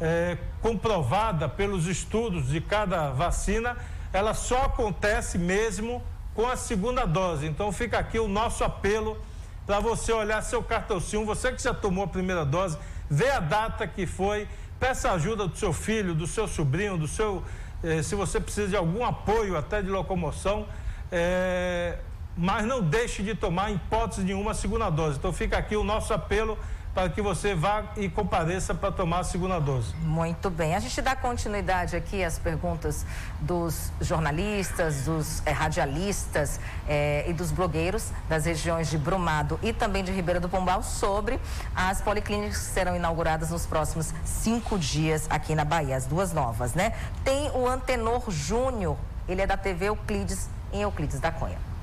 é, 0.00 0.36
comprovada 0.60 1.48
pelos 1.48 1.86
estudos 1.86 2.48
de 2.48 2.60
cada 2.60 3.10
vacina, 3.10 3.76
ela 4.12 4.34
só 4.34 4.64
acontece 4.64 5.38
mesmo 5.38 6.02
com 6.34 6.46
a 6.46 6.56
segunda 6.56 7.06
dose. 7.06 7.46
Então 7.46 7.70
fica 7.72 7.98
aqui 7.98 8.18
o 8.18 8.28
nosso 8.28 8.64
apelo 8.64 9.18
para 9.66 9.80
você 9.80 10.12
olhar 10.12 10.42
seu 10.42 10.62
cartãozinho, 10.62 11.24
você 11.24 11.52
que 11.52 11.62
já 11.62 11.72
tomou 11.72 12.04
a 12.04 12.08
primeira 12.08 12.44
dose, 12.44 12.76
vê 13.08 13.30
a 13.30 13.40
data 13.40 13.86
que 13.86 14.06
foi, 14.06 14.46
peça 14.78 15.10
ajuda 15.12 15.46
do 15.48 15.56
seu 15.56 15.72
filho, 15.72 16.14
do 16.14 16.26
seu 16.26 16.46
sobrinho, 16.46 16.98
do 16.98 17.08
seu 17.08 17.42
eh, 17.84 18.02
se 18.02 18.14
você 18.14 18.40
precisa 18.40 18.68
de 18.68 18.76
algum 18.76 19.04
apoio, 19.04 19.56
até 19.56 19.82
de 19.82 19.88
locomoção, 19.88 20.66
eh, 21.12 21.98
mas 22.36 22.64
não 22.64 22.80
deixe 22.80 23.22
de 23.22 23.34
tomar, 23.34 23.70
em 23.70 23.74
hipótese 23.74 24.22
nenhuma, 24.22 24.52
a 24.52 24.54
segunda 24.54 24.90
dose. 24.90 25.18
Então 25.18 25.32
fica 25.32 25.56
aqui 25.58 25.76
o 25.76 25.84
nosso 25.84 26.12
apelo 26.12 26.58
para 26.94 27.08
que 27.08 27.20
você 27.20 27.54
vá 27.54 27.84
e 27.96 28.08
compareça 28.08 28.72
para 28.74 28.92
tomar 28.92 29.18
a 29.18 29.24
segunda 29.24 29.58
dose. 29.58 29.94
Muito 29.96 30.48
bem. 30.48 30.76
A 30.76 30.78
gente 30.78 31.02
dá 31.02 31.16
continuidade 31.16 31.96
aqui 31.96 32.22
às 32.22 32.38
perguntas 32.38 33.04
dos 33.40 33.90
jornalistas, 34.00 35.04
dos 35.04 35.42
é, 35.44 35.50
radialistas 35.50 36.60
é, 36.88 37.24
e 37.28 37.32
dos 37.32 37.50
blogueiros 37.50 38.10
das 38.28 38.44
regiões 38.44 38.88
de 38.88 38.96
Brumado 38.96 39.58
e 39.62 39.72
também 39.72 40.04
de 40.04 40.12
Ribeira 40.12 40.38
do 40.38 40.48
Pombal 40.48 40.82
sobre 40.82 41.40
as 41.74 42.00
policlínicas 42.00 42.58
que 42.58 42.72
serão 42.72 42.94
inauguradas 42.94 43.50
nos 43.50 43.66
próximos 43.66 44.14
cinco 44.24 44.78
dias 44.78 45.26
aqui 45.28 45.54
na 45.54 45.64
Bahia, 45.64 45.96
as 45.96 46.06
duas 46.06 46.32
novas, 46.32 46.74
né? 46.74 46.94
Tem 47.24 47.50
o 47.50 47.68
Antenor 47.68 48.30
Júnior, 48.30 48.96
ele 49.28 49.42
é 49.42 49.46
da 49.46 49.56
TV 49.56 49.86
Euclides, 49.86 50.48
em 50.72 50.82
Euclides 50.82 51.18
da 51.18 51.32
Cunha. 51.32 51.73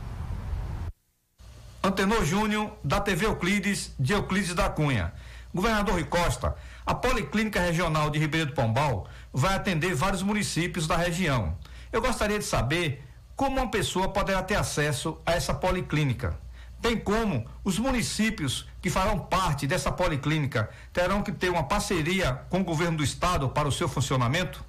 Antenor 1.84 2.24
Júnior, 2.24 2.78
da 2.84 3.02
TV 3.02 3.26
Euclides, 3.26 3.92
de 4.00 4.14
Euclides 4.14 4.54
da 4.54 4.70
Cunha. 4.70 5.12
Governador 5.52 5.96
Rui 5.96 6.04
Costa, 6.04 6.56
a 6.86 6.94
Policlínica 6.94 7.60
Regional 7.60 8.12
de 8.12 8.20
Ribeiro 8.20 8.52
do 8.52 8.54
Pombal 8.54 9.08
vai 9.34 9.56
atender 9.56 9.96
vários 9.96 10.22
municípios 10.22 10.86
da 10.86 10.96
região. 10.96 11.58
Eu 11.92 12.00
gostaria 12.00 12.38
de 12.38 12.46
saber 12.46 13.04
como 13.36 13.60
uma 13.60 13.72
pessoa 13.72 14.08
poderá 14.08 14.44
ter 14.44 14.56
acesso 14.56 15.20
a 15.26 15.32
essa 15.32 15.56
policlínica. 15.56 16.38
Tem 16.80 16.96
como 16.96 17.48
os 17.64 17.80
municípios 17.80 18.68
que 18.80 18.90
farão 18.92 19.18
parte 19.18 19.66
dessa 19.66 19.92
policlínica 19.92 20.70
terão 20.94 21.24
que 21.24 21.32
ter 21.32 21.50
uma 21.50 21.64
parceria 21.64 22.46
com 22.52 22.62
o 22.62 22.64
governo 22.64 22.98
do 22.98 23.04
estado 23.04 23.50
para 23.50 23.68
o 23.68 23.72
seu 23.72 23.90
funcionamento? 23.90 24.64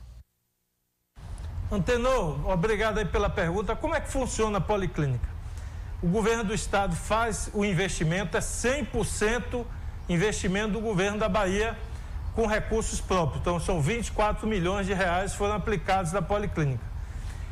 Antenor, 1.70 2.48
obrigado 2.48 2.96
aí 2.96 3.04
pela 3.04 3.28
pergunta. 3.28 3.76
Como 3.76 3.94
é 3.94 4.00
que 4.00 4.10
funciona 4.10 4.56
a 4.56 4.60
policlínica? 4.62 5.31
O 6.02 6.08
governo 6.08 6.42
do 6.42 6.52
estado 6.52 6.96
faz 6.96 7.48
o 7.54 7.64
investimento, 7.64 8.36
é 8.36 8.40
100% 8.40 9.64
investimento 10.08 10.72
do 10.72 10.80
governo 10.80 11.18
da 11.18 11.28
Bahia 11.28 11.78
com 12.34 12.46
recursos 12.46 13.00
próprios. 13.00 13.40
Então, 13.40 13.60
são 13.60 13.80
24 13.80 14.46
milhões 14.46 14.86
de 14.86 14.92
reais 14.92 15.34
foram 15.34 15.54
aplicados 15.54 16.12
na 16.12 16.20
Policlínica. 16.20 16.84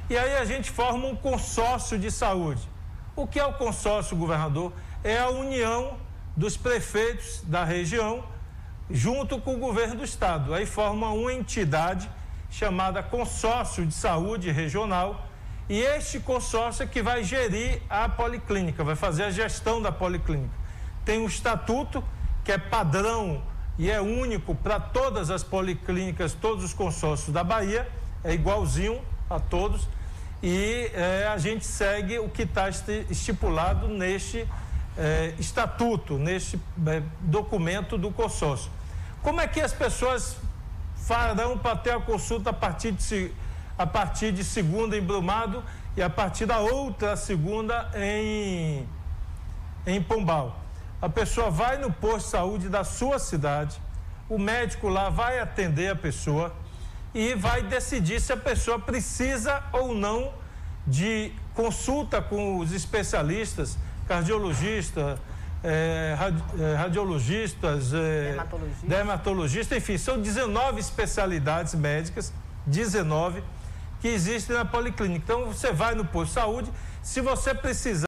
E 0.09 0.19
aí 0.19 0.37
a 0.37 0.45
gente 0.45 0.71
forma 0.71 1.07
um 1.07 1.15
consórcio 1.15 1.97
de 1.97 2.11
saúde. 2.11 2.69
O 3.15 3.27
que 3.27 3.39
é 3.39 3.45
o 3.45 3.53
consórcio, 3.53 4.17
governador? 4.17 4.73
É 5.05 5.19
a 5.19 5.29
união 5.29 5.97
dos 6.37 6.57
prefeitos 6.57 7.43
da 7.45 7.65
região 7.65 8.25
junto 8.91 9.41
com 9.41 9.55
o 9.55 9.59
governo 9.59 9.97
do 9.97 10.05
estado. 10.05 10.53
Aí 10.53 10.67
forma 10.67 11.11
uma 11.11 11.33
entidade 11.33 12.11
chamada 12.51 13.01
Consórcio 13.01 13.87
de 13.87 13.95
Saúde 13.95 14.51
Regional 14.51 15.30
e 15.71 15.83
este 15.83 16.18
consórcio 16.18 16.83
é 16.83 16.87
que 16.87 17.01
vai 17.01 17.23
gerir 17.23 17.81
a 17.89 18.09
policlínica, 18.09 18.83
vai 18.83 18.97
fazer 18.97 19.23
a 19.23 19.31
gestão 19.31 19.81
da 19.81 19.93
policlínica. 19.93 20.53
Tem 21.05 21.21
um 21.21 21.27
estatuto 21.27 22.03
que 22.45 22.51
é 22.51 22.59
padrão 22.59 23.41
e 23.79 23.89
é 23.89 24.01
único 24.01 24.53
para 24.53 24.81
todas 24.81 25.31
as 25.31 25.45
policlínicas, 25.45 26.33
todos 26.35 26.64
os 26.64 26.75
consórcios 26.75 27.33
da 27.33 27.45
Bahia, 27.45 27.89
é 28.25 28.35
igualzinho 28.35 29.01
a 29.31 29.39
todos. 29.39 29.89
E 30.43 30.91
é, 30.93 31.29
a 31.33 31.39
gente 31.39 31.64
segue 31.64 32.18
o 32.18 32.29
que 32.29 32.43
está 32.43 32.68
estipulado 33.09 33.87
neste 33.87 34.49
é, 34.99 35.35
estatuto, 35.39 36.18
neste 36.18 36.59
é, 36.85 37.01
documento 37.21 37.97
do 37.97 38.11
consórcio. 38.11 38.73
Como 39.23 39.41
é 39.41 39.47
que 39.47 39.61
as 39.61 39.73
pessoas 39.73 40.37
farão 40.97 41.57
para 41.57 41.77
ter 41.77 41.93
a 41.93 42.01
consulta 42.01 42.51
a 42.51 42.53
partir 42.53 42.91
de 42.91 43.05
a 43.81 43.87
partir 43.87 44.31
de 44.31 44.45
segunda 44.45 44.95
em 44.95 45.01
Brumado 45.01 45.64
e 45.97 46.03
a 46.03 46.11
partir 46.11 46.45
da 46.45 46.59
outra 46.59 47.16
segunda 47.16 47.91
em, 47.95 48.87
em 49.87 50.03
Pombal. 50.03 50.61
A 51.01 51.09
pessoa 51.09 51.51
vai 51.51 51.78
no 51.78 51.91
posto 51.91 52.26
de 52.26 52.31
saúde 52.31 52.68
da 52.68 52.85
sua 52.85 53.18
cidade, 53.18 53.81
o 54.28 54.39
médico 54.39 54.87
lá 54.91 55.09
vai 55.09 55.39
atender 55.39 55.89
a 55.89 55.97
pessoa 55.97 56.55
e 57.14 57.35
vai 57.35 57.62
decidir 57.62 58.20
se 58.20 58.35
a 58.35 58.37
pessoa 58.37 58.78
precisa 58.78 59.62
ou 59.72 59.95
não 59.95 60.31
de 60.87 61.33
consulta 61.55 62.20
com 62.20 62.59
os 62.59 62.72
especialistas, 62.72 63.78
cardiologista, 64.07 65.18
é, 65.64 66.18
é, 66.59 66.74
radiologistas, 66.74 67.95
é, 67.95 68.24
dermatologistas. 68.24 68.89
dermatologistas, 68.91 69.78
enfim, 69.78 69.97
são 69.97 70.20
19 70.20 70.81
especialidades 70.81 71.74
médicas, 71.74 72.31
19, 72.66 73.43
que 74.01 74.09
existem 74.09 74.57
na 74.57 74.65
policlínica. 74.65 75.23
Então, 75.25 75.47
você 75.47 75.73
vai 75.73 75.95
no 75.95 76.05
posto 76.05 76.29
de 76.29 76.35
saúde, 76.35 76.73
se 77.03 77.21
você 77.21 77.55
precisar. 77.55 77.99